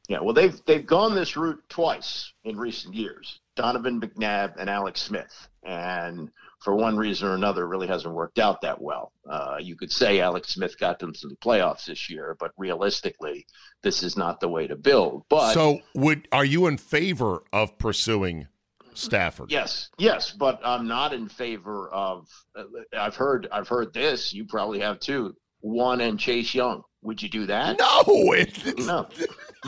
Yeah, 0.08 0.18
well, 0.20 0.34
they've 0.34 0.60
they've 0.66 0.84
gone 0.84 1.14
this 1.14 1.36
route 1.36 1.62
twice 1.68 2.32
in 2.42 2.58
recent 2.58 2.94
years. 2.94 3.38
Donovan 3.54 4.00
McNabb 4.00 4.54
and 4.58 4.68
Alex 4.68 5.00
Smith, 5.02 5.48
and 5.62 6.30
for 6.58 6.74
one 6.74 6.96
reason 6.96 7.28
or 7.28 7.34
another, 7.34 7.62
it 7.62 7.68
really 7.68 7.86
hasn't 7.86 8.12
worked 8.12 8.40
out 8.40 8.60
that 8.62 8.80
well. 8.80 9.12
Uh, 9.28 9.58
you 9.60 9.76
could 9.76 9.92
say 9.92 10.20
Alex 10.20 10.50
Smith 10.50 10.78
got 10.80 10.98
them 10.98 11.12
to 11.12 11.28
the 11.28 11.36
playoffs 11.36 11.86
this 11.86 12.10
year, 12.10 12.36
but 12.40 12.50
realistically, 12.58 13.46
this 13.82 14.02
is 14.02 14.16
not 14.16 14.40
the 14.40 14.48
way 14.48 14.66
to 14.66 14.74
build. 14.74 15.22
But 15.28 15.54
so, 15.54 15.78
would 15.94 16.26
are 16.32 16.44
you 16.44 16.66
in 16.66 16.76
favor 16.76 17.44
of 17.52 17.78
pursuing 17.78 18.48
Stafford? 18.94 19.50
Yes, 19.50 19.90
yes, 19.98 20.32
but 20.32 20.60
I'm 20.64 20.86
not 20.86 21.12
in 21.12 21.28
favor 21.28 21.88
of. 21.90 22.28
Uh, 22.54 22.64
I've 22.96 23.16
heard, 23.16 23.48
I've 23.52 23.68
heard 23.68 23.92
this. 23.92 24.32
You 24.32 24.44
probably 24.44 24.80
have 24.80 25.00
too. 25.00 25.34
One 25.60 26.00
and 26.00 26.18
Chase 26.18 26.54
Young. 26.54 26.82
Would 27.02 27.22
you 27.22 27.28
do 27.28 27.46
that? 27.46 27.78
No, 27.78 28.02
it, 28.32 28.78
no. 28.78 29.08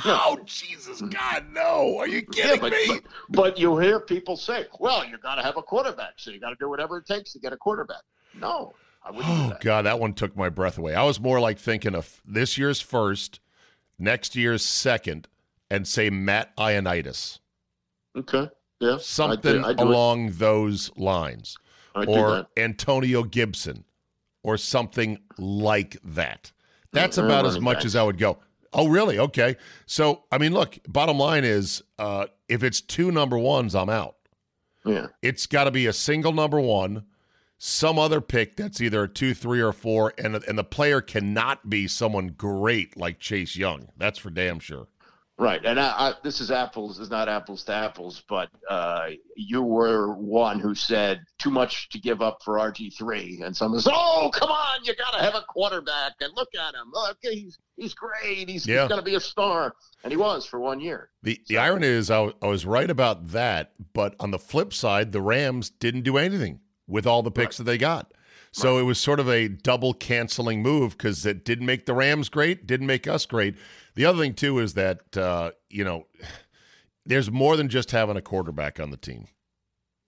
Oh 0.04 0.38
Jesus 0.46 1.02
God, 1.02 1.44
no! 1.52 1.98
Are 1.98 2.08
you 2.08 2.22
kidding 2.22 2.52
yeah, 2.52 2.56
but, 2.58 2.72
me? 2.72 2.86
But, 2.86 3.02
but 3.28 3.58
you 3.58 3.76
hear 3.76 4.00
people 4.00 4.38
say, 4.38 4.64
"Well, 4.80 5.04
you 5.04 5.18
got 5.18 5.34
to 5.34 5.42
have 5.42 5.58
a 5.58 5.62
quarterback, 5.62 6.14
so 6.16 6.30
you 6.30 6.40
got 6.40 6.48
to 6.48 6.56
do 6.58 6.70
whatever 6.70 6.96
it 6.96 7.06
takes 7.06 7.34
to 7.34 7.38
get 7.38 7.52
a 7.52 7.58
quarterback." 7.58 8.00
No, 8.34 8.72
I 9.04 9.10
wouldn't. 9.10 9.28
Oh 9.28 9.42
do 9.42 9.48
that. 9.50 9.60
God, 9.60 9.84
that 9.84 10.00
one 10.00 10.14
took 10.14 10.34
my 10.34 10.48
breath 10.48 10.78
away. 10.78 10.94
I 10.94 11.02
was 11.04 11.20
more 11.20 11.40
like 11.40 11.58
thinking 11.58 11.94
of 11.94 12.22
this 12.24 12.56
year's 12.56 12.80
first, 12.80 13.40
next 13.98 14.34
year's 14.34 14.64
second, 14.64 15.28
and 15.70 15.86
say 15.86 16.08
Matt 16.08 16.56
Ioannidis, 16.56 17.40
Okay, 18.16 18.48
yeah, 18.82 18.98
something 19.00 19.64
I 19.64 19.72
do, 19.72 19.82
I 19.82 19.84
do 19.84 19.84
along 19.84 20.32
those 20.32 20.90
lines, 20.96 21.56
or. 21.94 22.46
Antonio 22.56 23.22
Gibson, 23.22 23.84
or 24.42 24.56
something 24.56 25.18
like 25.38 25.96
that. 26.04 26.52
That's 26.92 27.16
Mm, 27.16 27.24
about 27.24 27.46
as 27.46 27.60
much 27.60 27.76
backs. 27.76 27.84
as 27.86 27.96
I 27.96 28.02
would 28.02 28.18
go. 28.18 28.38
Oh, 28.74 28.88
really? 28.88 29.18
Okay. 29.18 29.56
So, 29.86 30.24
I 30.32 30.38
mean, 30.38 30.52
look. 30.52 30.78
Bottom 30.88 31.18
line 31.18 31.44
is, 31.44 31.82
uh, 31.98 32.26
if 32.48 32.62
it's 32.62 32.80
two 32.80 33.10
number 33.12 33.38
ones, 33.38 33.74
I'm 33.74 33.90
out. 33.90 34.16
Yeah, 34.84 35.06
It's 35.22 35.46
got 35.46 35.64
to 35.64 35.70
be 35.70 35.86
a 35.86 35.92
single 35.92 36.32
number 36.32 36.58
one, 36.60 37.04
some 37.56 37.98
other 37.98 38.20
pick 38.20 38.56
that's 38.56 38.80
either 38.80 39.04
a 39.04 39.08
two, 39.08 39.32
three, 39.32 39.60
or 39.60 39.72
four, 39.72 40.12
and 40.18 40.34
and 40.34 40.58
the 40.58 40.64
player 40.64 41.00
cannot 41.00 41.70
be 41.70 41.86
someone 41.86 42.28
great 42.36 42.96
like 42.96 43.20
Chase 43.20 43.54
Young. 43.54 43.90
That's 43.96 44.18
for 44.18 44.30
damn 44.30 44.58
sure. 44.58 44.88
Right. 45.38 45.64
And 45.64 45.78
I, 45.78 45.88
I, 45.88 46.14
this 46.22 46.40
is 46.40 46.50
apples. 46.50 46.98
Is 46.98 47.10
not 47.10 47.28
apples 47.28 47.64
to 47.64 47.72
apples, 47.74 48.22
but 48.28 48.48
uh, 48.68 49.10
you 49.36 49.62
were 49.62 50.14
one 50.14 50.58
who 50.60 50.74
said 50.74 51.20
too 51.38 51.50
much 51.50 51.88
to 51.90 51.98
give 51.98 52.22
up 52.22 52.38
for 52.44 52.56
RG 52.58 52.96
three, 52.96 53.40
and 53.44 53.56
someone 53.56 53.80
says, 53.80 53.92
"Oh, 53.94 54.30
come 54.32 54.50
on, 54.50 54.84
you 54.84 54.94
got 54.96 55.12
to 55.16 55.22
have 55.22 55.34
a 55.34 55.42
quarterback." 55.48 56.12
And 56.20 56.32
look 56.34 56.50
at 56.54 56.74
him. 56.74 56.90
Look, 56.92 57.18
he's 57.22 57.58
he's 57.76 57.94
great. 57.94 58.48
He's, 58.48 58.66
Yeah. 58.66 58.82
he's 58.82 58.88
going 58.88 59.00
to 59.00 59.04
be 59.04 59.14
a 59.14 59.20
star, 59.20 59.74
and 60.04 60.12
he 60.12 60.16
was 60.16 60.46
for 60.46 60.60
one 60.60 60.80
year. 60.80 61.10
The 61.22 61.40
the 61.48 61.58
irony 61.58 61.86
is, 61.88 62.10
I, 62.10 62.32
was 62.42 62.66
right 62.66 62.90
about 62.90 63.28
that, 63.28 63.72
but 63.92 64.14
on 64.20 64.30
the 64.30 64.38
flip 64.38 64.72
side, 64.72 65.12
the 65.12 65.20
Rams 65.22 65.70
didn't 65.70 66.02
do 66.02 66.16
anything 66.16 66.60
with 66.86 67.06
all 67.06 67.22
the 67.22 67.30
picks 67.30 67.56
that 67.58 67.64
they 67.64 67.78
got. 67.78 68.12
So 68.52 68.78
it 68.78 68.82
was 68.82 68.98
sort 68.98 69.18
of 69.18 69.28
a 69.28 69.48
double 69.48 69.94
canceling 69.94 70.62
move 70.62 70.92
because 70.92 71.24
it 71.24 71.44
didn't 71.44 71.66
make 71.66 71.86
the 71.86 71.94
Rams 71.94 72.28
great, 72.28 72.66
didn't 72.66 72.86
make 72.86 73.08
us 73.08 73.24
great. 73.24 73.56
The 73.94 74.04
other 74.04 74.18
thing 74.18 74.34
too 74.34 74.58
is 74.58 74.74
that 74.74 75.16
uh, 75.16 75.52
you 75.70 75.84
know 75.84 76.06
there's 77.04 77.30
more 77.30 77.56
than 77.56 77.68
just 77.68 77.90
having 77.90 78.16
a 78.16 78.22
quarterback 78.22 78.78
on 78.78 78.90
the 78.90 78.96
team. 78.96 79.26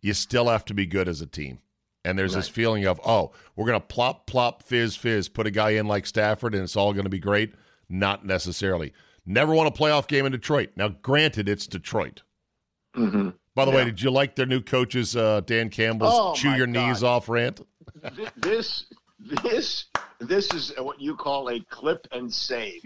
You 0.00 0.14
still 0.14 0.48
have 0.48 0.64
to 0.66 0.74
be 0.74 0.87
good 0.87 1.09
as 1.09 1.20
a 1.20 1.26
team. 1.26 1.61
And 2.04 2.18
there's 2.18 2.35
this 2.35 2.48
feeling 2.48 2.85
of, 2.85 3.00
oh, 3.07 3.33
we're 3.57 3.64
going 3.64 3.80
to 3.80 3.87
plop, 3.87 4.26
plop, 4.26 4.62
fizz, 4.62 4.94
fizz, 4.94 5.30
put 5.30 5.46
a 5.46 5.50
guy 5.50 5.70
in 5.70 5.87
like 5.88 6.04
Stafford, 6.04 6.54
and 6.54 6.62
it's 6.62 6.76
all 6.76 6.92
going 6.92 7.04
to 7.04 7.11
be 7.11 7.18
great. 7.18 7.54
Not 7.88 8.26
necessarily. 8.26 8.92
Never 9.24 9.54
won 9.54 9.66
a 9.66 9.70
playoff 9.70 10.07
game 10.07 10.26
in 10.26 10.33
Detroit. 10.33 10.70
Now, 10.76 10.88
granted, 10.88 11.48
it's 11.48 11.66
Detroit. 11.66 12.22
Mm-hmm. 12.94 13.30
By 13.54 13.64
the 13.64 13.70
way, 13.70 13.85
did 13.85 14.02
you 14.02 14.11
like 14.11 14.37
their 14.37 14.44
new 14.44 14.61
coach's 14.61 15.16
uh, 15.16 15.40
Dan 15.46 15.70
Campbell's 15.70 16.12
Oh, 16.14 16.35
chew 16.35 16.50
your 16.50 16.66
knees 16.66 17.02
off 17.02 17.28
rant? 17.28 17.66
Th- 18.16 18.28
this 18.36 18.86
this 19.42 19.86
this 20.20 20.52
is 20.52 20.72
what 20.78 21.00
you 21.00 21.16
call 21.16 21.48
a 21.50 21.60
clip 21.70 22.06
and 22.12 22.32
save. 22.32 22.82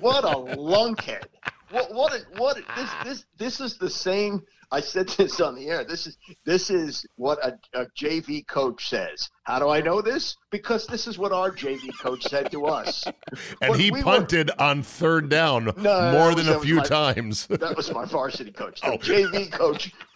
What 0.00 0.24
a 0.24 0.36
lunkhead! 0.36 1.24
What 1.70 1.92
what 1.94 2.12
a, 2.12 2.24
what 2.38 2.58
a- 2.58 2.64
this 2.76 2.90
this 3.04 3.24
this 3.38 3.60
is 3.60 3.78
the 3.78 3.90
same. 3.90 4.42
I 4.72 4.80
said 4.80 5.08
this 5.08 5.40
on 5.40 5.54
the 5.56 5.66
air. 5.68 5.84
This 5.84 6.06
is 6.06 6.16
this 6.44 6.70
is 6.70 7.04
what 7.16 7.44
a, 7.44 7.58
a 7.74 7.86
JV 7.98 8.46
coach 8.46 8.88
says. 8.88 9.28
How 9.42 9.58
do 9.58 9.68
I 9.68 9.80
know 9.80 10.00
this? 10.00 10.36
Because 10.50 10.86
this 10.86 11.08
is 11.08 11.18
what 11.18 11.32
our 11.32 11.50
JV 11.50 11.90
coach 11.98 12.22
said 12.28 12.52
to 12.52 12.66
us. 12.66 13.04
And 13.62 13.70
When 13.70 13.80
he 13.80 13.90
we 13.90 13.98
were- 13.98 14.04
punted 14.04 14.50
on 14.58 14.82
third 14.82 15.28
down 15.28 15.72
no, 15.76 16.12
more 16.12 16.34
than 16.34 16.48
a 16.48 16.60
few 16.60 16.76
my- 16.76 16.82
times. 16.84 17.46
That 17.50 17.76
was 17.76 17.92
my 17.92 18.04
varsity 18.04 18.52
coach. 18.52 18.80
Oh. 18.84 18.96
JV 18.96 19.50
coach, 19.50 19.92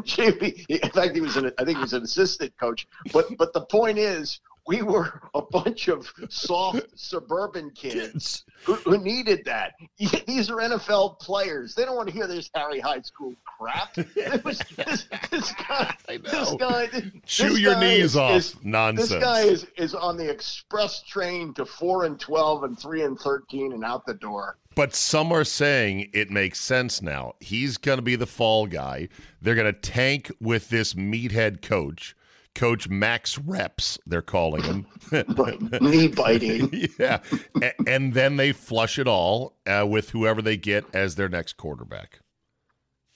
JV. 0.00 0.64
In 0.68 0.90
fact, 0.90 1.14
he 1.14 1.20
was 1.20 1.36
an. 1.36 1.52
I 1.58 1.64
think 1.64 1.78
he 1.78 1.82
was 1.82 1.92
an 1.92 2.02
assistant 2.02 2.52
coach. 2.58 2.86
But 3.12 3.26
but 3.38 3.52
the 3.52 3.62
point 3.66 3.98
is, 3.98 4.40
we 4.66 4.82
were 4.82 5.20
a 5.34 5.42
bunch 5.42 5.88
of 5.88 6.12
soft 6.28 6.86
suburban 6.94 7.70
kids 7.70 8.44
who, 8.64 8.74
who 8.74 8.98
needed 8.98 9.44
that. 9.44 9.72
These 9.98 10.50
are 10.50 10.56
NFL 10.58 11.18
players. 11.18 11.74
They 11.74 11.84
don't 11.84 11.96
want 11.96 12.08
to 12.08 12.14
hear 12.14 12.26
this 12.26 12.48
Harry 12.54 12.78
High 12.80 13.00
School 13.00 13.34
crap. 13.44 13.96
Was, 14.44 14.58
this, 14.76 15.06
this 15.30 15.52
guy. 15.68 15.94
This 16.08 16.54
guy. 16.54 16.86
This 16.86 17.04
Chew 17.26 17.56
your 17.58 17.74
guy 17.74 17.80
knees 17.80 18.04
is- 18.04 18.16
off. 18.16 18.36
is- 18.36 18.56
Nonsense. 18.62 19.08
this 19.10 19.22
guy 19.22 19.40
is, 19.42 19.66
is 19.76 19.94
on 19.94 20.16
the 20.16 20.30
express 20.30 21.02
train 21.02 21.52
to 21.54 21.66
four 21.66 22.04
and 22.04 22.18
twelve 22.20 22.62
and 22.64 22.78
three 22.78 23.02
and 23.02 23.18
thirteen 23.18 23.72
and 23.72 23.84
out 23.84 24.06
the 24.06 24.14
door. 24.14 24.58
But 24.74 24.94
some 24.94 25.32
are 25.32 25.44
saying 25.44 26.08
it 26.14 26.30
makes 26.30 26.58
sense 26.60 27.02
now. 27.02 27.34
He's 27.40 27.76
going 27.76 27.98
to 27.98 28.02
be 28.02 28.16
the 28.16 28.26
fall 28.26 28.66
guy. 28.66 29.08
They're 29.42 29.54
going 29.54 29.72
to 29.72 29.78
tank 29.78 30.30
with 30.40 30.70
this 30.70 30.94
meathead 30.94 31.60
coach, 31.60 32.16
Coach 32.54 32.88
Max 32.88 33.38
Reps, 33.38 33.98
they're 34.06 34.20
calling 34.22 34.62
him. 34.62 34.86
Knee 35.80 36.08
biting. 36.08 36.88
yeah. 36.98 37.20
A- 37.62 37.72
and 37.88 38.12
then 38.14 38.36
they 38.36 38.52
flush 38.52 38.98
it 38.98 39.06
all 39.08 39.56
uh, 39.66 39.86
with 39.88 40.10
whoever 40.10 40.42
they 40.42 40.56
get 40.56 40.84
as 40.94 41.14
their 41.14 41.28
next 41.28 41.56
quarterback. 41.56 42.20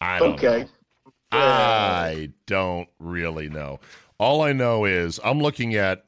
I 0.00 0.18
don't 0.18 0.34
Okay. 0.34 0.60
know. 0.62 1.38
I 1.38 2.30
don't 2.46 2.88
really 2.98 3.48
know. 3.50 3.80
All 4.18 4.40
I 4.42 4.52
know 4.52 4.84
is 4.84 5.20
I'm 5.24 5.40
looking 5.40 5.74
at 5.74 6.04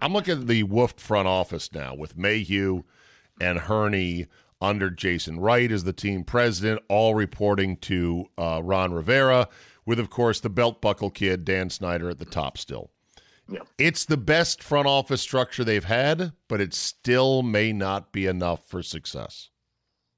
I'm 0.00 0.12
looking 0.12 0.40
at 0.40 0.46
the 0.46 0.62
Wolf 0.64 0.92
front 0.98 1.26
office 1.26 1.72
now 1.72 1.94
with 1.94 2.16
Mayhew 2.16 2.82
and 3.40 3.58
Hurney 3.58 4.26
under 4.60 4.90
Jason 4.90 5.40
Wright 5.40 5.70
as 5.72 5.84
the 5.84 5.92
team 5.92 6.24
president, 6.24 6.80
all 6.88 7.14
reporting 7.14 7.76
to 7.78 8.26
uh, 8.38 8.60
Ron 8.62 8.92
Rivera, 8.92 9.48
with 9.86 9.98
of 9.98 10.10
course 10.10 10.40
the 10.40 10.50
belt 10.50 10.80
buckle 10.80 11.10
kid 11.10 11.44
Dan 11.44 11.70
Snyder 11.70 12.10
at 12.10 12.18
the 12.18 12.24
top 12.24 12.58
still. 12.58 12.90
Yeah. 13.48 13.60
It's 13.76 14.04
the 14.06 14.16
best 14.16 14.62
front 14.62 14.86
office 14.86 15.20
structure 15.20 15.64
they've 15.64 15.84
had, 15.84 16.32
but 16.48 16.60
it 16.60 16.72
still 16.72 17.42
may 17.42 17.72
not 17.72 18.10
be 18.10 18.26
enough 18.26 18.66
for 18.66 18.82
success. 18.82 19.50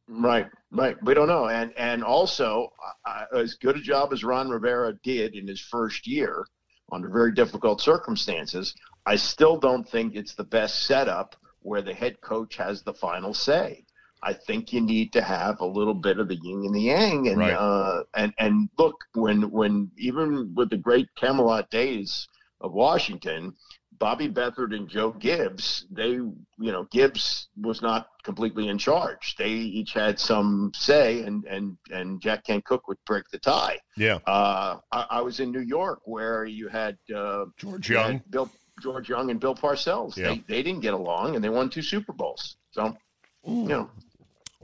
Right, 0.09 0.46
right. 0.70 0.96
We 1.02 1.14
don't 1.14 1.26
know, 1.26 1.48
and 1.48 1.72
and 1.76 2.05
also 2.05 2.72
uh, 3.05 3.24
as 3.37 3.55
good 3.55 3.76
a 3.76 3.81
job 3.81 4.12
as 4.12 4.22
Ron 4.22 4.48
Rivera 4.48 4.94
did 5.02 5.35
in 5.35 5.48
his 5.48 5.61
first 5.61 6.07
year 6.07 6.46
under 6.92 7.09
very 7.09 7.33
difficult 7.33 7.81
circumstances, 7.81 8.72
I 9.05 9.16
still 9.16 9.59
don't 9.59 9.88
think 9.88 10.14
it's 10.14 10.37
the 10.37 10.44
best 10.44 10.85
setup 10.85 11.35
where 11.61 11.83
the 11.83 11.94
head 11.94 12.20
coach 12.20 12.57
has 12.57 12.83
the 12.83 12.94
final 12.94 13.35
say. 13.35 13.85
I 14.22 14.33
think 14.33 14.72
you 14.72 14.81
need 14.81 15.12
to 15.12 15.22
have 15.22 15.61
a 15.61 15.66
little 15.66 15.94
bit 15.94 16.18
of 16.18 16.29
the 16.29 16.37
yin 16.37 16.64
and 16.64 16.74
the 16.74 16.81
yang, 16.81 17.29
and 17.29 17.38
Right. 17.38 17.52
uh, 17.52 18.02
and 18.14 18.33
and 18.38 18.68
look 18.79 18.96
when 19.14 19.50
when 19.50 19.90
even 19.98 20.55
with 20.55 20.70
the 20.70 20.76
great 20.79 21.09
Camelot 21.16 21.70
days 21.70 22.26
of 22.61 22.72
Washington, 22.72 23.55
Bobby 23.98 24.29
Beathard 24.29 24.74
and 24.74 24.88
Joe 24.88 25.11
Gibbs, 25.12 25.87
they, 25.90 26.09
you 26.12 26.33
know, 26.59 26.85
Gibbs 26.90 27.48
was 27.61 27.83
not 27.83 28.09
completely 28.24 28.68
in 28.68 28.79
charge. 28.79 29.37
They 29.37 29.50
each 29.50 29.92
had 29.92 30.18
some 30.18 30.72
say, 30.74 31.22
and 31.22 31.44
and 31.44 31.76
and 31.90 32.20
Jack 32.20 32.44
Kent 32.44 32.64
Cooke 32.64 32.88
would 32.88 32.98
break 33.07 33.29
the 33.31 33.38
tie. 33.38 33.79
Yeah. 33.96 34.16
Uh, 34.26 34.79
I, 34.92 35.07
I 35.11 35.20
was 35.20 35.40
in 35.40 35.50
New 35.52 35.61
York 35.61 36.00
where 36.05 36.44
you 36.46 36.68
had 36.68 36.96
uh, 37.14 37.44
George 37.59 37.88
you 37.90 37.96
had 37.96 38.07
Young. 38.09 38.22
Bill 38.31 38.50
George 38.83 39.09
Young, 39.09 39.31
and 39.31 39.38
Bill 39.40 39.55
Parcells. 39.55 40.16
Yeah. 40.16 40.29
They 40.29 40.44
they 40.48 40.62
didn't 40.62 40.81
get 40.81 40.94
along, 40.94 41.35
and 41.35 41.44
they 41.44 41.48
won 41.50 41.70
two 41.70 41.83
Super 41.83 42.12
Bowls. 42.12 42.57
So, 42.72 42.96
you 43.46 43.64
know, 43.64 43.90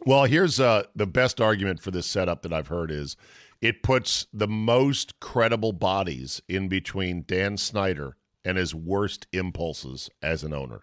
Well, 0.04 0.24
here's 0.24 0.58
uh, 0.58 0.84
the 0.96 1.06
best 1.06 1.40
argument 1.40 1.80
for 1.80 1.90
this 1.90 2.06
setup 2.06 2.42
that 2.42 2.52
I've 2.52 2.68
heard 2.68 2.90
is 2.90 3.16
it 3.60 3.82
puts 3.82 4.26
the 4.32 4.48
most 4.48 5.20
credible 5.20 5.72
bodies 5.72 6.42
in 6.48 6.68
between 6.68 7.24
Dan 7.26 7.56
Snyder 7.56 8.16
and 8.44 8.58
his 8.58 8.74
worst 8.74 9.28
impulses 9.32 10.10
as 10.20 10.42
an 10.42 10.52
owner. 10.52 10.82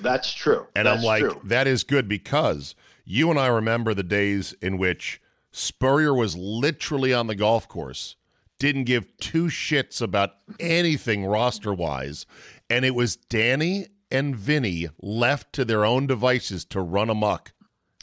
that's 0.00 0.32
true. 0.32 0.66
And 0.76 0.86
That's 0.86 0.98
I'm 1.00 1.04
like, 1.04 1.22
true. 1.22 1.40
that 1.44 1.66
is 1.66 1.82
good 1.82 2.08
because 2.08 2.74
you 3.04 3.30
and 3.30 3.38
I 3.38 3.48
remember 3.48 3.92
the 3.94 4.02
days 4.04 4.54
in 4.62 4.78
which 4.78 5.20
Spurrier 5.50 6.14
was 6.14 6.36
literally 6.36 7.12
on 7.12 7.26
the 7.26 7.34
golf 7.34 7.68
course, 7.68 8.16
didn't 8.60 8.84
give 8.84 9.16
two 9.18 9.46
shits 9.46 10.00
about 10.00 10.30
anything 10.60 11.26
roster 11.26 11.74
wise, 11.74 12.26
and 12.70 12.84
it 12.84 12.94
was 12.94 13.16
Danny 13.16 13.88
and 14.10 14.36
Vinny 14.36 14.88
left 15.00 15.52
to 15.54 15.64
their 15.64 15.84
own 15.84 16.06
devices 16.06 16.64
to 16.66 16.80
run 16.80 17.10
amok. 17.10 17.52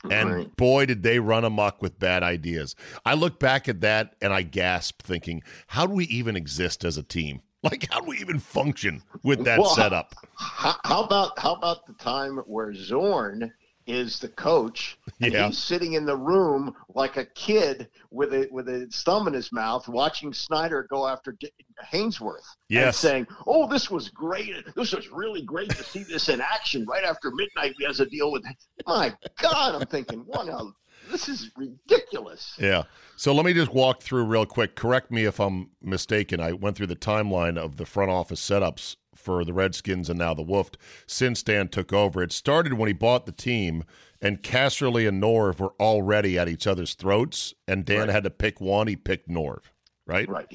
And 0.09 0.29
Right. 0.29 0.55
boy, 0.57 0.85
did 0.85 1.03
they 1.03 1.19
run 1.19 1.45
amok 1.45 1.81
with 1.81 1.99
bad 1.99 2.23
ideas. 2.23 2.75
I 3.05 3.13
look 3.13 3.39
back 3.39 3.69
at 3.69 3.81
that 3.81 4.15
and 4.21 4.33
I 4.33 4.41
gasp, 4.41 5.01
thinking, 5.03 5.43
how 5.67 5.85
do 5.85 5.93
we 5.93 6.05
even 6.05 6.35
exist 6.35 6.83
as 6.83 6.97
a 6.97 7.03
team? 7.03 7.41
Like, 7.63 7.87
how 7.91 7.99
do 8.01 8.07
we 8.07 8.17
even 8.17 8.39
function 8.39 9.03
with 9.21 9.43
that 9.45 9.59
Well, 9.59 9.75
setup? 9.75 10.15
How, 10.33 10.77
how 10.83 11.03
about 11.03 11.37
how 11.37 11.53
about 11.53 11.85
the 11.85 11.93
time 11.93 12.37
where 12.47 12.73
Zorn 12.73 13.53
is 13.87 14.19
the 14.19 14.27
coach 14.29 14.97
and 15.21 15.33
Yeah. 15.33 15.47
he's 15.47 15.57
sitting 15.57 15.93
in 15.93 16.05
the 16.05 16.15
room 16.15 16.73
like 16.93 17.17
a 17.17 17.25
kid 17.25 17.89
with 18.11 18.33
a 18.33 18.47
with 18.51 18.69
a 18.69 18.87
thumb 18.91 19.27
in 19.27 19.33
his 19.33 19.51
mouth, 19.51 19.87
watching 19.87 20.33
Snyder 20.33 20.87
go 20.89 21.07
after 21.07 21.31
D- 21.33 21.51
Haynesworth. 21.91 22.35
and 22.35 22.45
Yes. 22.69 22.97
saying, 22.97 23.27
"Oh, 23.47 23.67
this 23.67 23.89
was 23.89 24.09
great. 24.09 24.53
This 24.75 24.93
was 24.93 25.09
really 25.09 25.41
great 25.41 25.69
to 25.71 25.83
see 25.83 26.03
this 26.03 26.29
in 26.29 26.41
action 26.41 26.85
right 26.85 27.03
after 27.03 27.31
midnight. 27.31 27.75
He 27.77 27.85
has 27.85 27.99
a 27.99 28.05
deal 28.05 28.31
with." 28.31 28.43
My 28.85 29.15
God, 29.41 29.75
I'm 29.75 29.87
thinking, 29.87 30.19
what? 30.27 30.47
a- 30.47 30.71
This 31.09 31.27
is 31.27 31.49
ridiculous. 31.57 32.53
Yeah. 32.59 32.83
So 33.15 33.33
let 33.33 33.43
me 33.45 33.53
just 33.53 33.73
walk 33.73 34.01
through 34.01 34.23
real 34.25 34.45
quick. 34.45 34.75
Correct 34.75 35.11
me 35.11 35.25
if 35.25 35.39
I'm 35.39 35.71
mistaken. 35.81 36.39
I 36.39 36.53
went 36.53 36.77
through 36.77 36.87
the 36.87 36.95
timeline 36.95 37.57
of 37.57 37.77
the 37.77 37.85
front 37.85 38.11
office 38.11 38.39
setups 38.39 38.95
for 39.21 39.45
the 39.45 39.53
Redskins 39.53 40.09
and 40.09 40.19
now 40.19 40.33
the 40.33 40.41
Wolf 40.41 40.71
since 41.07 41.43
Dan 41.43 41.67
took 41.67 41.93
over. 41.93 42.21
It 42.23 42.31
started 42.31 42.73
when 42.73 42.87
he 42.87 42.93
bought 42.93 43.25
the 43.25 43.31
team, 43.31 43.83
and 44.21 44.41
Casserly 44.41 45.07
and 45.07 45.21
Norv 45.21 45.59
were 45.59 45.73
already 45.79 46.37
at 46.37 46.49
each 46.49 46.67
other's 46.67 46.93
throats, 46.93 47.53
and 47.67 47.85
Dan 47.85 48.09
had 48.09 48.23
to 48.23 48.29
pick 48.29 48.59
one. 48.59 48.87
He 48.87 48.95
picked 48.95 49.29
Norv, 49.29 49.61
right? 50.05 50.27
Right. 50.27 50.47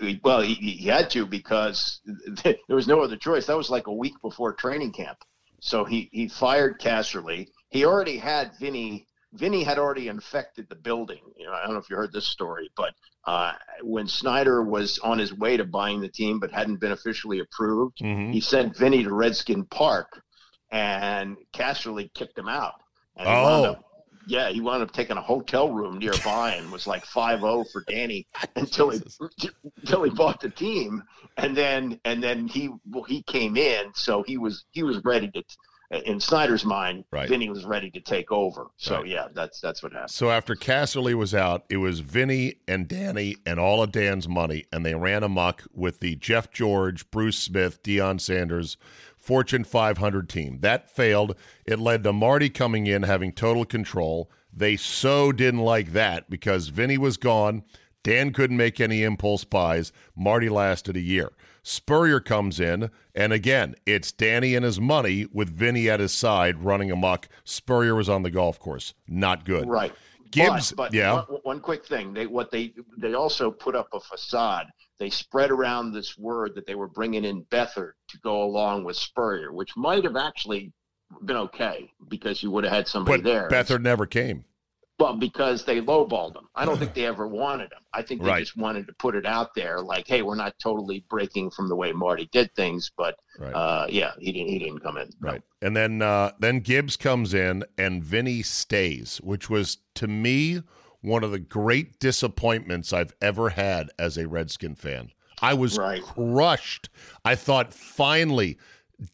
He, 0.00 0.20
well, 0.22 0.40
he, 0.40 0.54
he 0.54 0.88
had 0.88 1.10
to 1.10 1.26
because 1.26 2.00
there 2.44 2.56
was 2.68 2.88
no 2.88 3.00
other 3.00 3.16
choice. 3.16 3.46
That 3.46 3.56
was 3.56 3.70
like 3.70 3.86
a 3.86 3.92
week 3.92 4.14
before 4.22 4.52
training 4.52 4.92
camp. 4.92 5.18
So 5.60 5.84
he, 5.84 6.10
he 6.12 6.28
fired 6.28 6.78
Casserly. 6.78 7.48
He 7.70 7.84
already 7.84 8.18
had 8.18 8.52
Vinny. 8.60 9.06
Vinny 9.32 9.64
had 9.64 9.78
already 9.78 10.08
infected 10.08 10.68
the 10.68 10.74
building. 10.74 11.22
You 11.36 11.46
know, 11.46 11.52
I 11.52 11.64
don't 11.64 11.72
know 11.72 11.80
if 11.80 11.88
you 11.88 11.96
heard 11.96 12.12
this 12.12 12.26
story, 12.26 12.70
but 12.76 12.94
uh, 13.26 13.52
when 13.82 14.06
Snyder 14.06 14.62
was 14.62 14.98
on 15.00 15.18
his 15.18 15.32
way 15.32 15.56
to 15.56 15.64
buying 15.64 16.00
the 16.00 16.08
team 16.08 16.38
but 16.40 16.52
hadn't 16.52 16.80
been 16.80 16.92
officially 16.92 17.40
approved, 17.40 17.98
Mhm. 18.02 18.32
he 18.32 18.40
sent 18.40 18.76
Vinny 18.76 19.02
to 19.02 19.12
Redskin 19.12 19.64
Park, 19.66 20.22
and 20.70 21.36
Casserly 21.52 22.12
kicked 22.14 22.38
him 22.38 22.48
out. 22.48 22.74
And 23.16 23.28
he 23.28 23.34
Oh. 23.34 23.42
wound 23.42 23.66
up 23.66 23.80
yeah, 24.26 24.48
he 24.48 24.60
wound 24.62 24.82
up 24.82 24.90
taking 24.90 25.18
a 25.18 25.20
hotel 25.20 25.70
room 25.70 25.98
nearby 25.98 26.54
and 26.54 26.72
was 26.72 26.86
like 26.86 27.04
5-0 27.04 27.66
for 27.70 27.84
Danny 27.86 28.26
until 28.56 28.88
he 28.88 29.00
until 29.82 30.02
he 30.02 30.10
bought 30.10 30.40
the 30.40 30.48
team, 30.48 31.02
and 31.36 31.54
then 31.54 32.00
and 32.06 32.22
then 32.22 32.48
he 32.48 32.70
well, 32.90 33.04
he 33.04 33.22
came 33.24 33.56
in, 33.56 33.92
so 33.94 34.22
he 34.22 34.38
was 34.38 34.64
he 34.72 34.82
was 34.82 34.98
ready 35.04 35.30
to. 35.32 35.42
In 36.04 36.20
Snyder's 36.20 36.64
mind, 36.64 37.04
Right. 37.10 37.28
Vinny 37.28 37.48
was 37.48 37.64
ready 37.64 37.90
to 37.90 38.00
take 38.00 38.30
over. 38.32 38.68
So 38.76 38.96
Right. 38.96 39.06
yeah, 39.06 39.26
that's 39.32 39.60
that's 39.60 39.82
what 39.82 39.92
happened. 39.92 40.10
So 40.10 40.30
after 40.30 40.54
Casserly 40.54 41.14
was 41.14 41.34
out, 41.34 41.64
it 41.68 41.76
was 41.78 42.00
Vinny 42.00 42.54
and 42.66 42.88
Danny 42.88 43.36
and 43.46 43.58
all 43.60 43.82
of 43.82 43.92
Dan's 43.92 44.28
money, 44.28 44.64
and 44.72 44.84
they 44.84 44.94
ran 44.94 45.22
amok 45.22 45.64
with 45.72 46.00
the 46.00 46.16
Jeff 46.16 46.50
George, 46.50 47.10
Bruce 47.10 47.38
Smith, 47.38 47.82
Deion 47.82 48.20
Sanders, 48.20 48.76
Fortune 49.16 49.64
500 49.64 50.28
team. 50.28 50.58
That 50.60 50.90
failed. 50.90 51.34
It 51.64 51.78
led 51.78 52.04
to 52.04 52.12
Marty 52.12 52.50
coming 52.50 52.86
in, 52.86 53.04
having 53.04 53.32
total 53.32 53.64
control. 53.64 54.30
They 54.52 54.76
so 54.76 55.32
didn't 55.32 55.60
like 55.60 55.92
that 55.92 56.28
because 56.28 56.68
Vinny 56.68 56.98
was 56.98 57.16
gone. 57.16 57.64
Dan 58.02 58.32
couldn't 58.34 58.58
make 58.58 58.80
any 58.80 59.02
impulse 59.02 59.44
buys. 59.44 59.90
Marty 60.14 60.50
lasted 60.50 60.94
a 60.96 61.00
year. 61.00 61.32
Spurrier 61.64 62.20
comes 62.20 62.60
in, 62.60 62.90
and 63.14 63.32
again, 63.32 63.74
it's 63.86 64.12
Danny 64.12 64.54
and 64.54 64.64
his 64.64 64.78
money 64.78 65.26
with 65.32 65.48
Vinny 65.48 65.88
at 65.88 65.98
his 65.98 66.12
side 66.12 66.62
running 66.62 66.90
amok. 66.90 67.26
Spurrier 67.44 67.94
was 67.94 68.08
on 68.08 68.22
the 68.22 68.30
golf 68.30 68.60
course. 68.60 68.92
Not 69.08 69.46
good. 69.46 69.66
Right. 69.66 69.92
Gibbs, 70.30 70.72
but, 70.72 70.90
but 70.90 70.94
yeah. 70.94 71.14
one, 71.14 71.40
one 71.42 71.60
quick 71.60 71.86
thing. 71.86 72.12
They 72.12 72.26
what 72.26 72.50
they 72.50 72.74
they 72.98 73.14
also 73.14 73.50
put 73.50 73.74
up 73.74 73.88
a 73.94 74.00
facade. 74.00 74.66
They 74.98 75.08
spread 75.08 75.50
around 75.50 75.92
this 75.92 76.18
word 76.18 76.54
that 76.54 76.66
they 76.66 76.74
were 76.74 76.88
bringing 76.88 77.24
in 77.24 77.44
Beathard 77.44 77.92
to 78.08 78.18
go 78.18 78.42
along 78.42 78.84
with 78.84 78.96
Spurrier, 78.96 79.52
which 79.52 79.70
might 79.76 80.04
have 80.04 80.16
actually 80.16 80.72
been 81.24 81.36
okay 81.36 81.90
because 82.08 82.42
you 82.42 82.50
would 82.50 82.64
have 82.64 82.72
had 82.72 82.88
somebody 82.88 83.22
But 83.22 83.24
there. 83.24 83.48
Beathard 83.48 83.82
never 83.82 84.06
came. 84.06 84.44
Well, 84.98 85.16
because 85.16 85.64
they 85.64 85.80
lowballed 85.80 86.36
him. 86.36 86.48
I 86.54 86.64
don't 86.64 86.78
think 86.78 86.94
they 86.94 87.06
ever 87.06 87.26
wanted 87.26 87.72
him. 87.72 87.80
I 87.92 88.02
think 88.02 88.22
they 88.22 88.28
Right. 88.28 88.40
just 88.44 88.56
wanted 88.56 88.86
to 88.86 88.92
put 88.94 89.14
it 89.16 89.26
out 89.26 89.54
there, 89.54 89.80
like, 89.80 90.06
"Hey, 90.06 90.22
we're 90.22 90.36
not 90.36 90.54
totally 90.62 91.04
breaking 91.10 91.50
from 91.50 91.68
the 91.68 91.76
way 91.76 91.92
Marty 91.92 92.28
did 92.32 92.54
things." 92.54 92.90
But 92.96 93.16
Right. 93.38 93.52
uh, 93.52 93.86
yeah, 93.90 94.12
he 94.20 94.30
didn't. 94.32 94.48
He 94.48 94.58
didn't 94.60 94.80
come 94.80 94.96
in. 94.98 95.10
No. 95.20 95.32
Right. 95.32 95.42
And 95.62 95.76
then 95.76 96.00
uh, 96.02 96.32
then 96.38 96.60
Gibbs 96.60 96.96
comes 96.96 97.34
in 97.34 97.64
and 97.76 98.04
Vinny 98.04 98.42
stays, 98.42 99.18
which 99.22 99.50
was 99.50 99.78
to 99.96 100.06
me 100.06 100.62
one 101.00 101.24
of 101.24 101.32
the 101.32 101.38
great 101.38 101.98
disappointments 101.98 102.92
I've 102.92 103.14
ever 103.20 103.50
had 103.50 103.90
as 103.98 104.16
a 104.16 104.26
Redskin 104.28 104.74
fan. 104.74 105.10
I 105.42 105.52
was 105.52 105.76
Right. 105.76 106.00
crushed. 106.02 106.88
I 107.24 107.34
thought 107.34 107.74
finally 107.74 108.56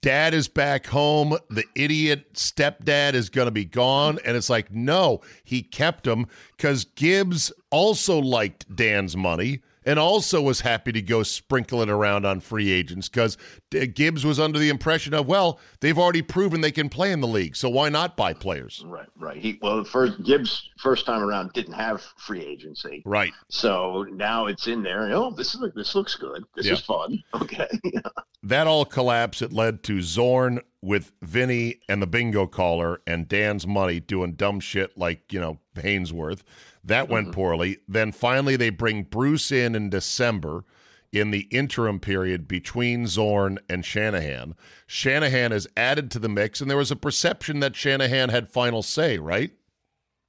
dad 0.00 0.34
is 0.34 0.48
back 0.48 0.86
home. 0.86 1.36
The 1.48 1.64
idiot 1.74 2.34
stepdad 2.34 3.14
is 3.14 3.30
going 3.30 3.46
to 3.46 3.52
be 3.52 3.64
gone. 3.64 4.18
And 4.24 4.36
it's 4.36 4.50
like, 4.50 4.72
no, 4.72 5.20
he 5.44 5.62
kept 5.62 6.06
him 6.06 6.26
because 6.56 6.84
Gibbs 6.84 7.52
also 7.70 8.18
liked 8.18 8.74
Dan's 8.74 9.16
money 9.16 9.60
and 9.84 9.98
also 9.98 10.40
was 10.42 10.60
happy 10.60 10.92
to 10.92 11.02
go 11.02 11.22
sprinkle 11.22 11.82
it 11.82 11.88
around 11.88 12.24
on 12.26 12.40
free 12.40 12.70
agents 12.70 13.08
because 13.08 13.36
Gibbs 13.70 14.24
was 14.24 14.38
under 14.38 14.58
the 14.58 14.68
impression 14.68 15.14
of, 15.14 15.26
well, 15.26 15.58
they've 15.80 15.98
already 15.98 16.22
proven 16.22 16.60
they 16.60 16.70
can 16.72 16.88
play 16.88 17.12
in 17.12 17.20
the 17.20 17.28
league. 17.28 17.56
So 17.56 17.68
why 17.68 17.88
not 17.88 18.16
buy 18.16 18.32
players? 18.34 18.82
Right, 18.86 19.08
right. 19.18 19.36
He 19.36 19.58
well, 19.62 19.82
first 19.84 20.22
Gibbs 20.24 20.68
first 20.78 21.06
time 21.06 21.22
around 21.22 21.52
didn't 21.52 21.74
have 21.74 22.02
free 22.16 22.44
agency, 22.44 23.02
Right. 23.04 23.32
so 23.48 24.04
now 24.12 24.46
it's 24.46 24.66
in 24.66 24.82
there. 24.82 25.04
and, 25.04 25.14
Oh, 25.14 25.30
this 25.30 25.54
is 25.54 25.60
this 25.74 25.94
looks 25.94 26.14
good. 26.14 26.44
This 26.54 26.66
Yeah. 26.66 26.72
is 26.74 26.80
fun. 26.80 27.22
Okay. 27.34 27.68
That 28.42 28.66
all 28.66 28.86
collapsed. 28.86 29.42
It 29.42 29.52
led 29.52 29.82
to 29.82 30.00
Zorn 30.00 30.60
with 30.82 31.12
Vinny 31.22 31.80
and 31.88 32.00
the 32.00 32.06
bingo 32.06 32.46
caller 32.46 33.00
and 33.06 33.28
Dan's 33.28 33.66
money 33.66 34.00
doing 34.00 34.32
dumb 34.32 34.60
shit 34.60 34.96
like, 34.96 35.32
you 35.32 35.40
know, 35.40 35.58
Haynesworth. 35.76 36.42
That 36.82 37.08
went 37.08 37.26
mm-hmm. 37.26 37.34
poorly. 37.34 37.78
Then 37.86 38.12
finally 38.12 38.56
they 38.56 38.70
bring 38.70 39.02
Bruce 39.02 39.52
in 39.52 39.74
in 39.74 39.90
December 39.90 40.64
in 41.12 41.30
the 41.32 41.48
interim 41.50 41.98
period 42.00 42.46
between 42.46 43.06
Zorn 43.06 43.58
and 43.68 43.84
Shanahan. 43.84 44.54
Shanahan 44.86 45.52
is 45.52 45.68
added 45.76 46.10
to 46.12 46.18
the 46.18 46.28
mix, 46.28 46.60
and 46.60 46.70
there 46.70 46.78
was 46.78 46.92
a 46.92 46.96
perception 46.96 47.60
that 47.60 47.74
Shanahan 47.76 48.28
had 48.28 48.48
final 48.48 48.82
say, 48.82 49.18
right? 49.18 49.50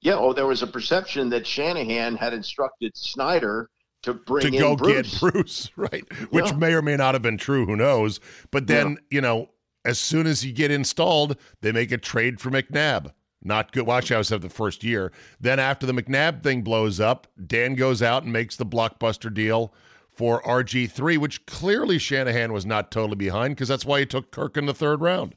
yeah. 0.01 0.15
Oh, 0.15 0.33
there 0.33 0.47
was 0.47 0.63
a 0.63 0.67
perception 0.67 1.29
that 1.29 1.45
Shanahan 1.45 2.15
had 2.15 2.33
instructed 2.33 2.91
Snyder 2.97 3.69
to 4.03 4.15
bring 4.15 4.41
to 4.41 4.47
in 4.47 4.59
go 4.59 4.75
Bruce. 4.75 5.19
get 5.19 5.19
Bruce, 5.19 5.69
right? 5.77 6.03
Which 6.31 6.47
Yeah. 6.47 6.57
may 6.57 6.73
or 6.73 6.81
may 6.81 6.95
not 6.97 7.13
have 7.13 7.21
been 7.21 7.37
true. 7.37 7.65
Who 7.65 7.75
knows? 7.75 8.19
But 8.49 8.67
then, 8.67 8.97
you 9.11 9.21
know, 9.21 9.49
as 9.85 9.99
soon 9.99 10.27
as 10.27 10.45
you 10.45 10.51
get 10.51 10.71
installed, 10.71 11.37
they 11.61 11.71
make 11.71 11.91
a 11.91 11.97
trade 11.97 12.39
for 12.39 12.49
McNabb. 12.49 13.11
Not 13.43 13.71
good. 13.71 13.87
Watch 13.87 14.09
House 14.09 14.29
have 14.29 14.41
the 14.41 14.49
first 14.49 14.83
year. 14.83 15.11
Then 15.39 15.59
after 15.59 15.87
the 15.87 15.93
McNabb 15.93 16.43
thing 16.43 16.61
blows 16.61 16.99
up, 16.99 17.27
Dan 17.47 17.73
goes 17.73 18.01
out 18.03 18.23
and 18.23 18.31
makes 18.31 18.55
the 18.55 18.65
blockbuster 18.65 19.33
deal 19.33 19.73
for 20.11 20.43
RG3, 20.43 21.17
which 21.17 21.45
clearly 21.47 21.97
Shanahan 21.97 22.53
was 22.53 22.65
not 22.65 22.91
totally 22.91 23.15
behind 23.15 23.55
because 23.55 23.67
that's 23.67 23.85
why 23.85 24.01
he 24.01 24.05
took 24.05 24.31
Kirk 24.31 24.57
in 24.57 24.67
the 24.67 24.73
third 24.73 25.01
round. 25.01 25.35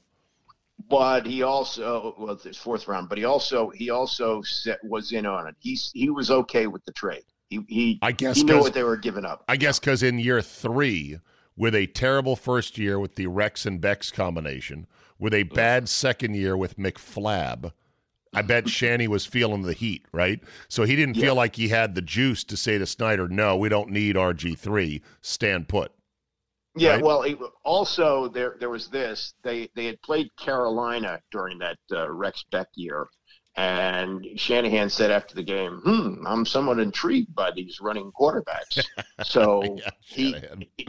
But 0.90 1.24
he 1.24 1.42
also 1.42 2.14
well, 2.18 2.34
it's 2.34 2.45
his 2.45 2.59
fourth 2.59 2.88
round. 2.88 3.09
But 3.09 3.16
he 3.16 3.24
also 3.24 3.70
he 3.70 3.88
also 3.88 4.42
set, 4.42 4.84
was 4.84 5.12
in 5.12 5.24
on 5.24 5.47
it. 5.47 5.55
He's 5.61 5.90
he 5.95 6.11
was 6.11 6.30
okay 6.30 6.66
with 6.66 6.84
the 6.84 6.92
trade. 6.92 7.22
He 7.49 7.61
he 7.68 7.99
I 8.03 8.12
guess 8.12 8.36
he 8.36 8.45
knew 8.45 8.59
what 8.59 8.74
they 8.74 8.82
were 8.82 8.97
giving 8.97 9.24
up. 9.24 9.45
I 9.49 9.57
guess 9.57 9.78
because 9.78 10.03
in 10.03 10.18
year 10.18 10.42
three, 10.42 11.18
with 11.57 11.74
a 11.74 11.86
terrible 11.86 12.36
first 12.36 12.78
year 12.78 12.98
with 12.98 13.14
the 13.16 13.26
Rex 13.26 13.66
and 13.66 13.80
Bex 13.80 14.11
combination, 14.11 14.86
with 15.18 15.34
a 15.34 15.44
bad 15.44 15.88
second 15.88 16.34
year 16.34 16.57
with 16.57 16.76
McFlab, 16.76 17.72
I 18.32 18.42
bet 18.46 18.68
Shanny 18.68 19.07
was 19.07 19.24
feeling 19.26 19.62
the 19.62 19.72
heat, 19.72 20.05
right? 20.12 20.40
So 20.68 20.84
he 20.84 20.96
didn't 20.96 21.16
Yeah. 21.16 21.26
feel 21.26 21.34
like 21.36 21.57
he 21.57 21.68
had 21.68 21.94
the 21.94 22.02
juice 22.02 22.42
to 22.44 22.57
say 22.57 22.78
to 22.78 22.86
Snyder, 22.86 23.28
no, 23.28 23.57
we 23.57 23.68
don't 23.68 23.90
need 23.90 24.16
RG3, 24.16 25.00
stand 25.20 25.68
put. 25.68 25.92
Yeah, 26.76 26.94
right? 26.94 27.05
well, 27.05 27.22
it, 27.22 27.38
also 27.64 28.26
there 28.26 28.57
there 28.59 28.68
was 28.68 28.88
this. 28.88 29.34
They 29.44 29.68
they 29.76 29.84
had 29.86 30.02
played 30.02 30.34
Carolina 30.36 31.20
during 31.30 31.57
that 31.59 31.78
uh, 31.92 32.11
Rex 32.11 32.44
Beck 32.50 32.66
year, 32.74 33.07
and 33.57 34.26
Shanahan 34.36 34.90
said 34.90 35.11
after 35.11 35.34
the 35.34 35.42
game, 35.42 35.80
"Hmm, 35.84 36.26
I'm 36.26 36.44
somewhat 36.44 36.78
intrigued 36.80 37.34
by 37.34 37.50
these 37.52 37.80
running 37.80 38.11
quarterbacks." 38.12 38.84
So 39.24 39.62
Yeah, 39.78 39.90
he 40.00 40.34
he 40.76 40.88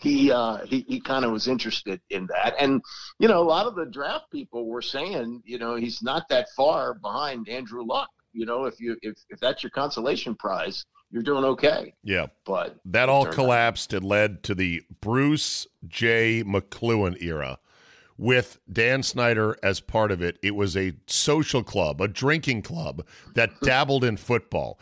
he, 0.00 0.32
uh, 0.32 0.64
he, 0.64 0.84
he 0.88 1.00
kind 1.00 1.24
of 1.26 1.30
was 1.30 1.46
interested 1.46 2.00
in 2.10 2.26
that, 2.28 2.54
and 2.58 2.80
you 3.18 3.28
know, 3.28 3.42
a 3.42 3.44
lot 3.44 3.66
of 3.66 3.74
the 3.74 3.84
draft 3.86 4.30
people 4.32 4.66
were 4.66 4.80
saying, 4.82 5.42
you 5.44 5.58
know, 5.58 5.76
he's 5.76 6.02
not 6.02 6.26
that 6.30 6.48
far 6.56 6.94
behind 6.94 7.48
Andrew 7.50 7.84
Luck. 7.84 8.08
You 8.32 8.46
know, 8.46 8.64
if 8.64 8.80
you 8.80 8.96
if 9.02 9.14
if 9.28 9.38
that's 9.40 9.62
your 9.62 9.70
consolation 9.70 10.34
prize, 10.34 10.84
you're 11.10 11.22
doing 11.22 11.44
okay. 11.44 11.94
Yeah. 12.02 12.26
But 12.44 12.76
That 12.86 13.08
all 13.10 13.24
Turned 13.24 13.34
out. 13.34 13.36
collapsed. 13.36 13.92
It 13.92 14.02
led 14.02 14.42
to 14.44 14.54
the 14.54 14.82
Bruce 15.00 15.66
J. 15.86 16.42
McCloughan 16.44 17.22
era, 17.22 17.58
with 18.18 18.58
Dan 18.72 19.02
Snyder 19.02 19.56
as 19.62 19.80
part 19.80 20.10
of 20.10 20.22
it. 20.22 20.38
It 20.42 20.54
was 20.54 20.76
a 20.76 20.92
social 21.06 21.62
club, 21.62 22.00
a 22.00 22.08
drinking 22.08 22.62
club 22.62 23.06
that 23.34 23.50
dabbled 23.62 24.04
in 24.04 24.16
football. 24.16 24.78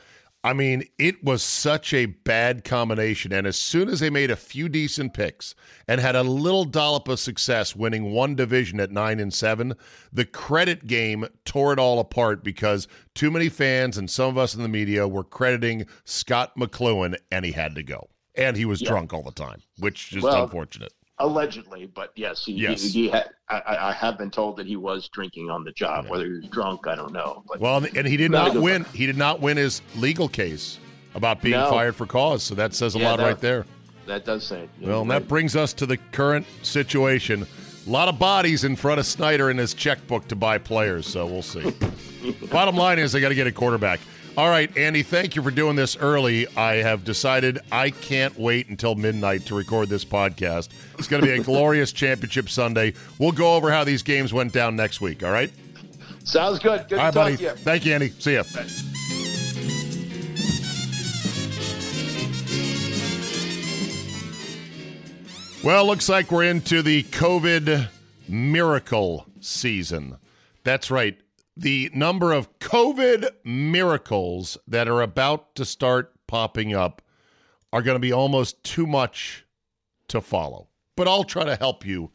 I 0.47 0.53
mean, 0.53 0.85
it 0.99 1.24
was 1.24 1.43
such 1.43 1.95
a 1.95 2.05
bad 2.05 2.64
combination. 2.64 3.32
And 3.32 3.47
as 3.47 3.57
soon 3.57 3.89
as 3.89 4.01
they 4.01 4.11
made 4.11 4.30
a 4.30 4.37
few 4.37 4.68
decent 4.68 5.14
picks 5.14 5.55
and 5.89 6.03
had 6.03 6.14
a 6.14 6.22
little 6.22 6.66
dollop 6.66 7.09
of 7.09 7.18
success 7.18 7.74
winning 7.74 8.12
one 8.12 8.35
division 8.35 8.78
at 8.78 8.91
nine 8.91 9.20
and 9.20 9.32
seven, 9.32 9.72
the 10.12 10.26
credit 10.26 10.87
game 10.87 11.24
tore 11.47 11.72
it 11.72 11.78
all 11.78 11.99
apart 11.99 12.45
because 12.45 12.87
too 13.14 13.30
many 13.30 13.49
fans 13.49 13.97
and 13.97 14.11
some 14.11 14.28
of 14.28 14.37
us 14.37 14.55
in 14.55 14.62
the 14.62 14.68
media 14.68 15.09
were 15.09 15.24
crediting 15.24 15.87
Scott 16.05 16.53
McCloughan 16.59 17.16
and 17.32 17.47
he 17.47 17.53
had 17.53 17.74
to 17.76 17.82
go. 17.82 18.11
And 18.35 18.55
he 18.55 18.66
was 18.66 18.82
Yeah. 18.82 18.91
drunk 18.91 19.14
all 19.14 19.22
the 19.22 19.30
time, 19.32 19.62
which 19.78 20.12
is 20.12 20.22
Well, 20.22 20.43
unfortunate. 20.45 20.93
Allegedly, 21.19 21.87
but 21.95 22.11
yes, 22.17 22.45
he, 22.45 22.53
Yes. 22.55 22.83
he, 22.83 22.89
he 23.05 23.09
had, 23.09 23.31
I, 23.49 23.62
I 23.81 23.93
have 23.93 24.19
been 24.19 24.31
told 24.33 24.57
that 24.57 24.67
he 24.67 24.75
was 24.75 25.09
drinking 25.09 25.49
on 25.49 25.62
the 25.62 25.71
job. 25.71 26.09
Whether 26.09 26.25
he 26.27 26.33
was 26.33 26.47
drunk, 26.49 26.89
I 26.89 26.97
don't 26.97 27.12
know. 27.12 27.45
But 27.47 27.61
Well, 27.61 27.85
and 27.97 28.07
he 28.07 28.17
did 28.17 28.33
Not 28.33 28.57
win. 28.57 28.85
He 28.93 29.07
did 29.07 29.17
not 29.17 29.41
win 29.41 29.57
his 29.57 29.81
legal 29.97 30.29
case 30.29 30.81
about 31.15 31.41
being 31.41 31.53
No. 31.57 31.71
fired 31.71 31.95
for 31.95 32.05
cause. 32.05 32.43
So 32.43 32.57
that 32.57 32.75
says 32.75 32.97
a 32.97 32.99
Yeah, 32.99 33.11
lot 33.11 33.19
that- 33.19 33.25
right 33.27 33.41
there. 33.41 33.65
that 34.07 34.25
does 34.25 34.45
say. 34.45 34.69
you 34.81 34.89
Well, 34.89 35.03
and 35.03 35.11
that 35.12 35.29
brings 35.29 35.55
us 35.55 35.73
to 35.75 35.87
the 35.87 35.99
current 36.11 36.47
situation. 36.62 37.47
A 37.87 37.91
lot 37.91 38.09
of 38.09 38.19
bodies 38.19 38.65
in 38.65 38.75
front 38.75 38.99
of 38.99 39.07
Snyder 39.07 39.51
in 39.51 39.59
his 39.59 39.73
checkbook 39.73 40.27
to 40.29 40.35
buy 40.37 40.59
players, 40.59 41.07
so 41.07 41.27
we'll 41.27 41.43
see. 41.43 41.73
Bottom 42.51 42.75
line 42.77 42.99
is 42.99 43.12
they 43.12 43.21
got 43.21 43.29
to 43.29 43.35
get 43.37 43.47
a 43.47 43.53
quarterback. 43.53 44.01
All 44.37 44.51
right, 44.51 44.76
Andy, 44.76 45.05
thank 45.05 45.37
you 45.37 45.43
for 45.45 45.53
doing 45.53 45.76
this 45.76 45.97
early. 45.97 46.49
I 46.57 46.74
have 46.76 47.05
decided 47.05 47.61
I 47.70 47.91
can't 47.91 48.37
wait 48.37 48.68
until 48.68 48.97
midnight 48.97 49.47
to 49.47 49.55
record 49.55 49.89
this 49.89 50.05
podcast. 50.05 50.70
It's 50.99 51.07
going 51.07 51.22
to 51.22 51.28
be 51.28 51.35
a 51.35 51.45
glorious 51.45 51.93
championship 51.93 52.51
Sunday. 52.51 52.95
We'll 53.20 53.30
go 53.30 53.55
over 53.55 53.70
how 53.70 53.85
these 53.85 54.03
games 54.03 54.32
went 54.32 54.53
down 54.53 54.74
next 54.74 55.01
week, 55.01 55.22
all 55.22 55.30
right? 55.30 55.53
Sounds 56.24 56.59
good. 56.59 56.89
Good 56.89 56.99
all 56.99 57.05
right, 57.05 57.11
to 57.12 57.14
talk 57.14 57.24
buddy. 57.26 57.37
to 57.37 57.43
you. 57.45 57.51
Thank 57.51 57.87
you, 57.87 57.95
Andy. 57.95 58.09
See 58.09 58.35
ya. 58.35 58.43
Well, 65.62 65.87
looks 65.87 66.09
like 66.09 66.32
we're 66.32 66.45
into 66.45 66.82
the 66.82 67.05
COVID 67.05 67.89
miracle 68.28 69.26
season. 69.41 70.18
That's 70.64 70.91
right. 70.91 71.16
The 71.57 71.90
number 71.94 72.32
of 72.32 72.59
COVID 72.59 73.28
miracles 73.44 74.59
that 74.66 74.88
are 74.88 75.02
about 75.02 75.55
to 75.55 75.64
start 75.64 76.12
popping 76.26 76.74
up 76.74 77.02
are 77.72 77.82
going 77.82 77.94
to 77.94 78.00
be 78.00 78.12
almost 78.12 78.62
too 78.64 78.86
much 78.86 79.44
to 80.09 80.20
follow. 80.20 80.68
But 80.96 81.09
I'll 81.09 81.24
try 81.24 81.44
to 81.44 81.57
help 81.57 81.86
you 81.86 82.11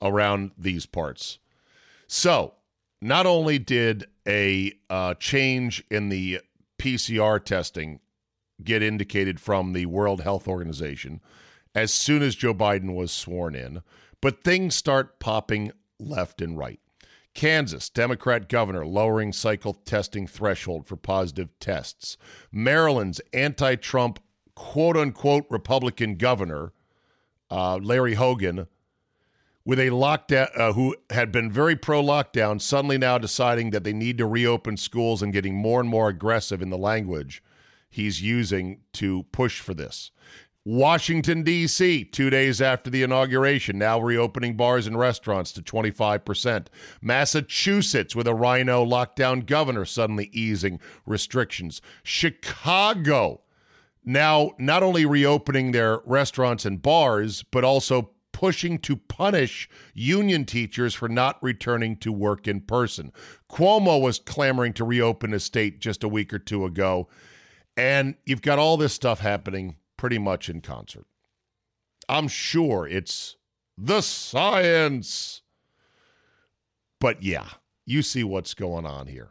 around 0.00 0.52
these 0.56 0.86
parts. 0.86 1.38
So, 2.06 2.54
not 3.00 3.26
only 3.26 3.58
did 3.58 4.06
a 4.26 4.72
uh, 4.88 5.14
change 5.14 5.84
in 5.90 6.08
the 6.08 6.40
PCR 6.78 7.44
testing 7.44 8.00
get 8.62 8.82
indicated 8.82 9.40
from 9.40 9.72
the 9.72 9.86
World 9.86 10.22
Health 10.22 10.46
Organization 10.46 11.20
as 11.74 11.92
soon 11.92 12.22
as 12.22 12.36
Joe 12.36 12.54
Biden 12.54 12.94
was 12.94 13.10
sworn 13.10 13.54
in, 13.54 13.82
but 14.20 14.44
things 14.44 14.74
start 14.74 15.18
popping 15.18 15.72
left 15.98 16.40
and 16.40 16.56
right. 16.56 16.80
Kansas, 17.34 17.90
Democrat 17.90 18.48
governor 18.48 18.86
lowering 18.86 19.32
cycle 19.32 19.74
testing 19.74 20.26
threshold 20.26 20.86
for 20.86 20.96
positive 20.96 21.48
tests. 21.58 22.16
Maryland's 22.52 23.20
anti 23.32 23.74
Trump 23.76 24.20
quote 24.54 24.96
unquote 24.96 25.44
Republican 25.50 26.14
governor, 26.14 26.72
uh, 27.50 27.76
Larry 27.76 28.14
Hogan, 28.14 28.66
with 29.64 29.78
a 29.78 29.88
lockdown, 29.88 30.48
uh, 30.58 30.72
who 30.72 30.96
had 31.10 31.32
been 31.32 31.50
very 31.50 31.74
pro 31.74 32.02
lockdown, 32.02 32.60
suddenly 32.60 32.98
now 32.98 33.18
deciding 33.18 33.70
that 33.70 33.82
they 33.82 33.92
need 33.92 34.18
to 34.18 34.26
reopen 34.26 34.76
schools 34.76 35.22
and 35.22 35.32
getting 35.32 35.56
more 35.56 35.80
and 35.80 35.88
more 35.88 36.08
aggressive 36.08 36.62
in 36.62 36.70
the 36.70 36.78
language 36.78 37.42
he's 37.94 38.20
using 38.20 38.80
to 38.92 39.22
push 39.30 39.60
for 39.60 39.72
this. 39.72 40.10
Washington, 40.66 41.42
D.C., 41.42 42.04
two 42.06 42.30
days 42.30 42.62
after 42.62 42.88
the 42.88 43.02
inauguration, 43.02 43.76
now 43.76 44.00
reopening 44.00 44.56
bars 44.56 44.86
and 44.86 44.98
restaurants 44.98 45.52
to 45.52 45.62
25%. 45.62 46.68
Massachusetts, 47.02 48.16
with 48.16 48.26
a 48.26 48.34
rhino 48.34 48.82
lockdown 48.82 49.44
governor, 49.44 49.84
suddenly 49.84 50.30
easing 50.32 50.80
restrictions. 51.04 51.82
Chicago, 52.02 53.42
now 54.06 54.52
not 54.58 54.82
only 54.82 55.04
reopening 55.04 55.72
their 55.72 56.00
restaurants 56.06 56.64
and 56.64 56.80
bars, 56.80 57.42
but 57.50 57.62
also 57.62 58.12
pushing 58.32 58.78
to 58.78 58.96
punish 58.96 59.68
union 59.92 60.46
teachers 60.46 60.94
for 60.94 61.10
not 61.10 61.42
returning 61.42 61.94
to 61.94 62.10
work 62.10 62.48
in 62.48 62.62
person. 62.62 63.12
Cuomo 63.50 64.00
was 64.00 64.18
clamoring 64.18 64.72
to 64.72 64.84
reopen 64.84 65.32
his 65.32 65.44
state 65.44 65.78
just 65.78 66.02
a 66.02 66.08
week 66.08 66.32
or 66.32 66.38
two 66.38 66.64
ago. 66.64 67.06
And 67.76 68.14
you've 68.24 68.42
got 68.42 68.58
all 68.58 68.78
this 68.78 68.94
stuff 68.94 69.20
happening 69.20 69.76
pretty 70.04 70.18
much 70.18 70.50
in 70.50 70.60
concert. 70.60 71.06
I'm 72.10 72.28
sure 72.28 72.86
it's 72.86 73.36
the 73.78 74.02
science. 74.02 75.40
But 77.00 77.22
yeah, 77.22 77.48
you 77.86 78.02
see 78.02 78.22
what's 78.22 78.52
going 78.52 78.84
on 78.84 79.06
here. 79.06 79.30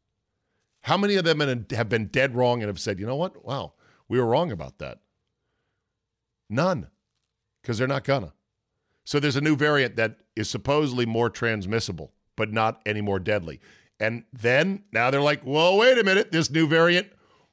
How 0.83 0.97
many 0.97 1.16
of 1.16 1.25
them 1.25 1.41
have 1.71 1.89
been 1.89 2.07
dead 2.07 2.35
wrong 2.35 2.62
and 2.62 2.68
have 2.68 2.81
said, 2.81 2.99
you 2.99 3.07
know 3.07 3.16
what? 3.16 3.45
Wow, 3.45 3.75
we 4.09 4.18
were 4.18 4.27
wrong 4.27 4.51
about 4.51 4.79
that. 4.79 5.01
None, 6.49 6.89
because 7.61 7.79
they're 7.79 7.87
not 7.87 8.05
gonna. 8.05 8.33
So 9.05 9.21
there's 9.21 9.37
a 9.37 9.41
new 9.43 9.57
variant 9.57 9.97
that 9.97 10.16
is 10.37 10.49
supposedly 10.49 11.05
more 11.05 11.29
transmissible, 11.31 12.12
but 12.37 12.53
not 12.53 12.81
any 12.87 13.01
more 13.01 13.18
deadly. 13.18 13.61
And 14.01 14.24
then 14.32 14.82
now 14.92 15.11
they're 15.11 15.20
like, 15.20 15.44
well, 15.44 15.76
wait 15.76 15.98
a 15.98 16.05
minute, 16.05 16.32
this 16.32 16.51
new 16.51 16.66
variant 16.66 17.09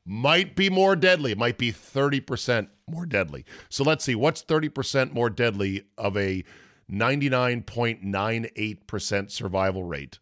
might 0.05 0.55
be 0.55 0.69
more 0.69 0.95
deadly. 0.95 1.33
It 1.33 1.37
might 1.37 1.57
be 1.57 1.73
30% 1.73 2.69
more 2.89 3.05
deadly. 3.05 3.43
So 3.69 3.83
let's 3.83 4.05
see, 4.05 4.15
what's 4.15 4.41
30% 4.41 5.11
more 5.11 5.29
deadly 5.29 5.83
of 5.97 6.15
a 6.15 6.45
99.98% 6.89 9.31
survival 9.31 9.83
rate 9.83 10.19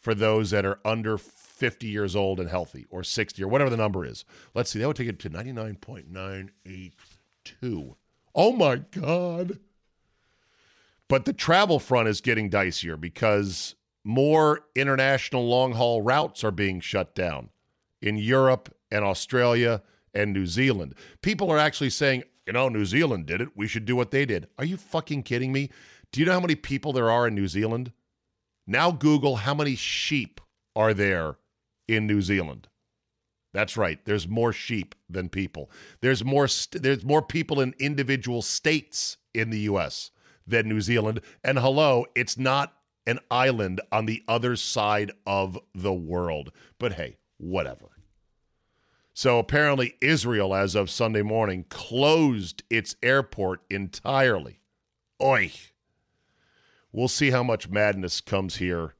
for 0.00 0.16
those 0.16 0.50
that 0.50 0.66
are 0.66 0.80
under 0.84 1.16
50 1.16 1.86
years 1.86 2.16
old 2.16 2.40
and 2.40 2.50
healthy, 2.50 2.86
or 2.90 3.04
60, 3.04 3.40
or 3.42 3.48
whatever 3.48 3.70
the 3.70 3.76
number 3.76 4.04
is? 4.04 4.24
Let's 4.54 4.70
see, 4.70 4.80
that 4.80 4.88
would 4.88 4.96
take 4.96 5.06
it 5.06 5.20
to 5.20 5.30
99.982. 5.30 7.94
Oh 8.34 8.52
my 8.52 8.76
God. 8.76 9.60
But 11.08 11.24
the 11.24 11.32
travel 11.32 11.78
front 11.78 12.08
is 12.08 12.20
getting 12.20 12.50
dicier 12.50 13.00
because 13.00 13.76
more 14.04 14.60
international 14.74 15.46
long 15.46 15.72
haul 15.72 16.02
routes 16.02 16.44
are 16.44 16.50
being 16.50 16.80
shut 16.80 17.14
down 17.14 17.50
in 18.00 18.16
Europe 18.16 18.74
and 18.90 19.04
Australia 19.04 19.82
and 20.14 20.32
New 20.32 20.46
Zealand. 20.46 20.94
People 21.22 21.50
are 21.50 21.58
actually 21.58 21.90
saying, 21.90 22.22
you 22.46 22.52
know, 22.52 22.68
New 22.68 22.84
Zealand 22.84 23.26
did 23.26 23.40
it. 23.40 23.50
We 23.54 23.68
should 23.68 23.84
do 23.84 23.96
what 23.96 24.10
they 24.10 24.24
did. 24.24 24.48
Are 24.58 24.64
you 24.64 24.76
fucking 24.76 25.24
kidding 25.24 25.52
me? 25.52 25.70
Do 26.12 26.20
you 26.20 26.26
know 26.26 26.32
how 26.32 26.40
many 26.40 26.54
people 26.54 26.92
there 26.92 27.10
are 27.10 27.26
in 27.26 27.34
New 27.34 27.48
Zealand? 27.48 27.92
Now 28.66 28.90
Google 28.90 29.36
how 29.36 29.54
many 29.54 29.74
sheep 29.74 30.40
are 30.74 30.94
there 30.94 31.36
in 31.86 32.06
New 32.06 32.22
Zealand. 32.22 32.68
That's 33.52 33.76
right. 33.76 33.98
There's 34.04 34.28
more 34.28 34.52
sheep 34.52 34.94
than 35.08 35.28
people. 35.28 35.70
There's 36.00 36.24
more 36.24 36.48
st- 36.48 36.82
there's 36.82 37.04
more 37.04 37.22
people 37.22 37.60
in 37.60 37.74
individual 37.78 38.42
states 38.42 39.16
in 39.34 39.50
the 39.50 39.60
US 39.60 40.10
than 40.46 40.68
New 40.68 40.80
Zealand. 40.80 41.20
And 41.42 41.58
hello, 41.58 42.06
it's 42.14 42.38
not 42.38 42.74
an 43.08 43.18
island 43.30 43.80
on 43.90 44.06
the 44.06 44.22
other 44.28 44.54
side 44.54 45.10
of 45.26 45.58
the 45.74 45.92
world. 45.92 46.52
But 46.78 46.92
hey, 46.92 47.16
whatever. 47.38 47.86
So 49.14 49.38
apparently, 49.40 49.96
Israel, 50.00 50.54
as 50.54 50.76
of 50.76 50.90
Sunday 50.90 51.22
morning, 51.22 51.64
closed 51.68 52.62
its 52.70 52.94
airport 53.02 53.62
entirely. 53.68 54.60
Oi. 55.20 55.50
We'll 56.92 57.08
see 57.08 57.30
how 57.30 57.42
much 57.42 57.68
madness 57.68 58.20
comes 58.20 58.56
here 58.56 58.94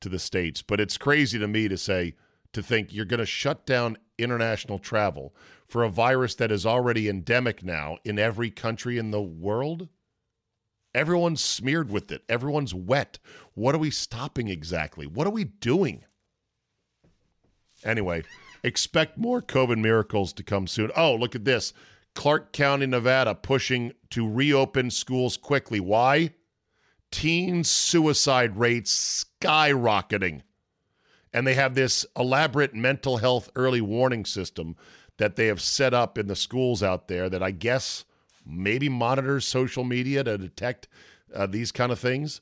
to 0.00 0.08
the 0.10 0.18
States. 0.18 0.60
But 0.60 0.80
it's 0.80 0.98
crazy 0.98 1.38
to 1.38 1.48
me 1.48 1.68
to 1.68 1.78
say, 1.78 2.14
to 2.52 2.62
think 2.62 2.92
you're 2.92 3.04
going 3.04 3.20
to 3.20 3.26
shut 3.26 3.64
down 3.64 3.96
international 4.18 4.78
travel 4.78 5.34
for 5.66 5.82
a 5.82 5.88
virus 5.88 6.34
that 6.34 6.52
is 6.52 6.66
already 6.66 7.08
endemic 7.08 7.64
now 7.64 7.98
in 8.04 8.18
every 8.18 8.50
country 8.50 8.98
in 8.98 9.12
the 9.12 9.22
world. 9.22 9.88
Everyone's 10.94 11.42
smeared 11.42 11.90
with 11.90 12.12
it, 12.12 12.22
everyone's 12.28 12.74
wet. 12.74 13.18
What 13.54 13.74
are 13.74 13.78
we 13.78 13.90
stopping 13.90 14.48
exactly? 14.48 15.06
What 15.06 15.26
are 15.26 15.30
we 15.30 15.44
doing? 15.44 16.04
Anyway. 17.84 18.24
Expect 18.64 19.18
more 19.18 19.42
COVID 19.42 19.76
miracles 19.76 20.32
to 20.32 20.42
come 20.42 20.66
soon. 20.66 20.90
Oh, 20.96 21.14
look 21.16 21.34
at 21.34 21.44
this. 21.44 21.74
Clark 22.14 22.54
County, 22.54 22.86
Nevada, 22.86 23.34
pushing 23.34 23.92
to 24.08 24.26
reopen 24.26 24.90
schools 24.90 25.36
quickly. 25.36 25.80
Why? 25.80 26.30
Teen 27.12 27.62
suicide 27.62 28.56
rates 28.56 29.26
skyrocketing. 29.42 30.40
And 31.30 31.46
they 31.46 31.52
have 31.52 31.74
this 31.74 32.06
elaborate 32.16 32.74
mental 32.74 33.18
health 33.18 33.50
early 33.54 33.82
warning 33.82 34.24
system 34.24 34.76
that 35.18 35.36
they 35.36 35.48
have 35.48 35.60
set 35.60 35.92
up 35.92 36.16
in 36.16 36.26
the 36.26 36.34
schools 36.34 36.82
out 36.82 37.06
there 37.08 37.28
that 37.28 37.42
I 37.42 37.50
guess 37.50 38.06
maybe 38.46 38.88
monitors 38.88 39.46
social 39.46 39.84
media 39.84 40.24
to 40.24 40.38
detect 40.38 40.88
uh, 41.34 41.46
these 41.46 41.72
kind 41.72 41.92
of 41.92 41.98
things. 41.98 42.40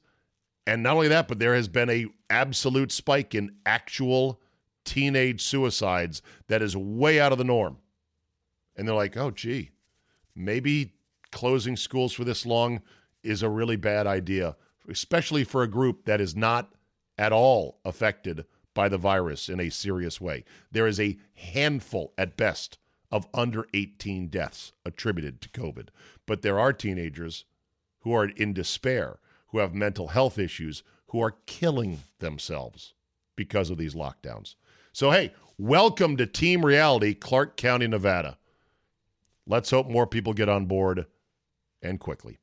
And 0.66 0.82
not 0.82 0.94
only 0.94 1.08
that, 1.08 1.28
but 1.28 1.38
there 1.38 1.54
has 1.54 1.68
been 1.68 1.90
a 1.90 2.06
absolute 2.30 2.92
spike 2.92 3.34
in 3.34 3.56
actual 3.66 4.40
teenage 4.84 5.42
suicides 5.42 6.22
that 6.48 6.62
is 6.62 6.76
way 6.76 7.20
out 7.20 7.32
of 7.32 7.38
the 7.38 7.44
norm. 7.44 7.78
And 8.76 8.86
they're 8.86 8.94
like, 8.94 9.16
oh, 9.16 9.30
gee, 9.30 9.70
maybe 10.34 10.94
closing 11.30 11.76
schools 11.76 12.12
for 12.12 12.24
this 12.24 12.46
long 12.46 12.80
is 13.22 13.42
a 13.42 13.48
really 13.48 13.76
bad 13.76 14.06
idea, 14.06 14.56
especially 14.88 15.44
for 15.44 15.62
a 15.62 15.68
group 15.68 16.04
that 16.04 16.20
is 16.20 16.36
not 16.36 16.72
at 17.18 17.32
all 17.32 17.78
affected 17.84 18.44
by 18.74 18.88
the 18.88 18.98
virus 18.98 19.48
in 19.48 19.60
a 19.60 19.68
serious 19.68 20.20
way. 20.20 20.44
There 20.70 20.86
is 20.86 20.98
a 20.98 21.18
handful 21.34 22.12
at 22.16 22.36
best 22.36 22.78
of 23.12 23.28
under 23.34 23.66
18 23.74 24.28
deaths 24.28 24.72
attributed 24.84 25.40
to 25.42 25.48
COVID. 25.50 25.88
But 26.26 26.42
there 26.42 26.58
are 26.58 26.72
teenagers 26.72 27.44
who 28.00 28.14
are 28.14 28.24
in 28.24 28.54
despair, 28.54 29.18
who 29.48 29.58
have 29.58 29.74
mental 29.74 30.08
health 30.08 30.38
issues, 30.38 30.82
who 31.08 31.20
are 31.20 31.36
killing 31.46 32.00
themselves 32.18 32.94
because 33.36 33.68
of 33.68 33.76
these 33.76 33.94
lockdowns. 33.94 34.54
So, 34.92 35.10
hey, 35.10 35.32
welcome 35.58 36.16
to 36.16 36.26
Team 36.26 36.64
Reality, 36.64 37.14
Clark 37.14 37.56
County, 37.56 37.86
Nevada. 37.86 38.38
Let's 39.46 39.70
hope 39.70 39.88
more 39.88 40.06
people 40.06 40.32
get 40.32 40.48
on 40.48 40.66
board 40.66 41.06
and 41.82 42.00
quickly. 42.00 42.38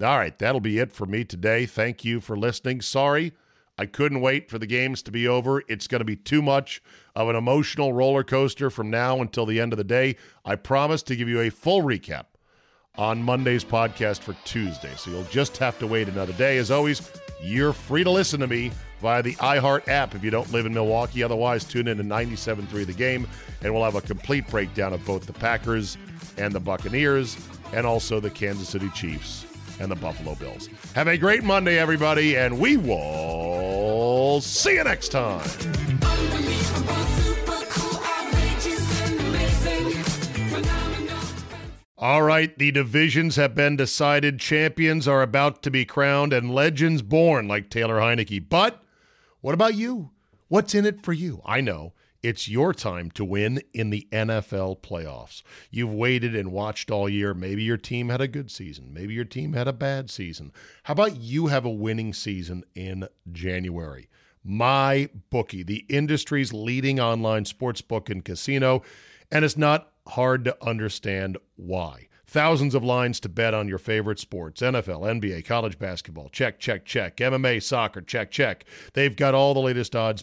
All 0.00 0.16
right, 0.16 0.38
that'll 0.38 0.60
be 0.60 0.78
it 0.78 0.92
for 0.92 1.04
me 1.04 1.24
today. 1.24 1.66
Thank 1.66 2.04
you 2.04 2.20
for 2.20 2.38
listening. 2.38 2.80
Sorry, 2.80 3.32
I 3.80 3.86
couldn't 3.86 4.20
wait 4.20 4.50
for 4.50 4.58
the 4.58 4.66
games 4.66 5.00
to 5.04 5.10
be 5.10 5.26
over. 5.26 5.62
It's 5.66 5.86
going 5.86 6.00
to 6.00 6.04
be 6.04 6.14
too 6.14 6.42
much 6.42 6.82
of 7.16 7.30
an 7.30 7.34
emotional 7.34 7.94
roller 7.94 8.22
coaster 8.22 8.68
from 8.68 8.90
now 8.90 9.22
until 9.22 9.46
the 9.46 9.58
end 9.58 9.72
of 9.72 9.78
the 9.78 9.84
day. 9.84 10.16
I 10.44 10.56
promise 10.56 11.02
to 11.04 11.16
give 11.16 11.30
you 11.30 11.40
a 11.40 11.48
full 11.48 11.80
recap 11.80 12.26
on 12.98 13.22
Monday's 13.22 13.64
podcast 13.64 14.18
for 14.18 14.34
Tuesday. 14.44 14.92
So 14.98 15.10
you'll 15.10 15.24
just 15.24 15.56
have 15.56 15.78
to 15.78 15.86
wait 15.86 16.10
another 16.10 16.34
day. 16.34 16.58
As 16.58 16.70
always, 16.70 17.10
you're 17.40 17.72
free 17.72 18.04
to 18.04 18.10
listen 18.10 18.38
to 18.40 18.46
me 18.46 18.70
via 19.00 19.22
the 19.22 19.34
iHeart 19.36 19.88
app 19.88 20.14
if 20.14 20.22
you 20.22 20.30
don't 20.30 20.52
live 20.52 20.66
in 20.66 20.74
Milwaukee. 20.74 21.22
Otherwise, 21.22 21.64
tune 21.64 21.88
in 21.88 21.96
to 21.96 22.04
97.3 22.04 22.84
The 22.84 22.92
Game, 22.92 23.26
and 23.62 23.72
we'll 23.72 23.84
have 23.84 23.94
a 23.94 24.02
complete 24.02 24.46
breakdown 24.48 24.92
of 24.92 25.02
both 25.06 25.24
the 25.24 25.32
Packers 25.32 25.96
and 26.36 26.52
the 26.52 26.60
Buccaneers, 26.60 27.38
and 27.72 27.86
also 27.86 28.20
the 28.20 28.28
Kansas 28.28 28.68
City 28.68 28.90
Chiefs 28.90 29.46
and 29.80 29.90
the 29.90 29.96
Buffalo 29.96 30.34
Bills. 30.34 30.68
Have 30.94 31.08
a 31.08 31.16
great 31.16 31.42
Monday, 31.42 31.78
everybody, 31.78 32.36
and 32.36 32.58
we 32.58 32.76
will 32.76 34.40
see 34.40 34.74
you 34.74 34.84
next 34.84 35.08
time. 35.08 35.48
All 42.02 42.22
right, 42.22 42.56
the 42.58 42.70
divisions 42.70 43.36
have 43.36 43.54
been 43.54 43.76
decided. 43.76 44.38
Champions 44.38 45.06
are 45.06 45.20
about 45.20 45.62
to 45.64 45.70
be 45.70 45.84
crowned 45.84 46.32
and 46.32 46.54
legends 46.54 47.02
born, 47.02 47.46
like 47.46 47.68
Taylor 47.68 47.98
Heinicke. 47.98 48.48
But 48.48 48.82
what 49.42 49.52
about 49.52 49.74
you? 49.74 50.10
What's 50.48 50.74
in 50.74 50.86
it 50.86 51.02
for 51.02 51.12
you? 51.12 51.42
I 51.44 51.60
know. 51.60 51.92
It's 52.22 52.48
your 52.48 52.74
time 52.74 53.10
to 53.12 53.24
win 53.24 53.62
in 53.72 53.88
the 53.88 54.06
NFL 54.12 54.82
playoffs. 54.82 55.42
You've 55.70 55.92
waited 55.92 56.36
and 56.36 56.52
watched 56.52 56.90
all 56.90 57.08
year. 57.08 57.32
Maybe 57.32 57.62
your 57.62 57.78
team 57.78 58.10
had 58.10 58.20
a 58.20 58.28
good 58.28 58.50
season. 58.50 58.92
Maybe 58.92 59.14
your 59.14 59.24
team 59.24 59.54
had 59.54 59.66
a 59.66 59.72
bad 59.72 60.10
season. 60.10 60.52
How 60.82 60.92
about 60.92 61.16
you 61.16 61.46
have 61.46 61.64
a 61.64 61.70
winning 61.70 62.12
season 62.12 62.64
in 62.74 63.08
January? 63.32 64.10
My 64.44 65.08
bookie, 65.30 65.62
the 65.62 65.86
industry's 65.88 66.52
leading 66.52 67.00
online 67.00 67.46
sports 67.46 67.80
book 67.80 68.10
and 68.10 68.22
casino, 68.22 68.82
and 69.30 69.42
it's 69.42 69.56
not 69.56 69.92
hard 70.08 70.44
to 70.44 70.56
understand 70.62 71.38
why. 71.56 72.08
Thousands 72.26 72.74
of 72.74 72.84
lines 72.84 73.18
to 73.20 73.28
bet 73.28 73.54
on 73.54 73.66
your 73.66 73.78
favorite 73.78 74.18
sports 74.18 74.60
NFL, 74.60 75.20
NBA, 75.20 75.44
college 75.46 75.78
basketball. 75.78 76.28
Check, 76.28 76.60
check, 76.60 76.84
check. 76.84 77.16
MMA, 77.16 77.62
soccer. 77.62 78.02
Check, 78.02 78.30
check. 78.30 78.66
They've 78.92 79.16
got 79.16 79.34
all 79.34 79.52
the 79.52 79.60
latest 79.60 79.96
odds 79.96 80.22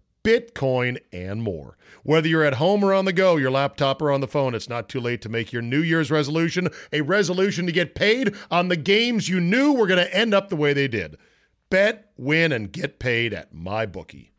Bitcoin, 0.23 0.99
and 1.11 1.41
more. 1.41 1.77
Whether 2.03 2.27
you're 2.27 2.43
at 2.43 2.55
home 2.55 2.83
or 2.83 2.93
on 2.93 3.05
the 3.05 3.13
go, 3.13 3.37
your 3.37 3.51
laptop 3.51 4.01
or 4.01 4.11
on 4.11 4.21
the 4.21 4.27
phone, 4.27 4.55
it's 4.55 4.69
not 4.69 4.89
too 4.89 4.99
late 4.99 5.21
to 5.21 5.29
make 5.29 5.53
your 5.53 5.61
New 5.61 5.81
Year's 5.81 6.11
resolution 6.11 6.67
a 6.91 7.01
resolution 7.01 7.65
to 7.65 7.71
get 7.71 7.95
paid 7.95 8.35
on 8.49 8.67
the 8.67 8.77
games 8.77 9.29
you 9.29 9.39
knew 9.39 9.73
were 9.73 9.87
going 9.87 10.03
to 10.03 10.15
end 10.15 10.33
up 10.33 10.49
the 10.49 10.55
way 10.55 10.73
they 10.73 10.87
did. 10.87 11.17
Bet, 11.69 12.11
win, 12.17 12.51
and 12.51 12.71
get 12.71 12.99
paid 12.99 13.33
at 13.33 13.53
MyBookie. 13.53 14.30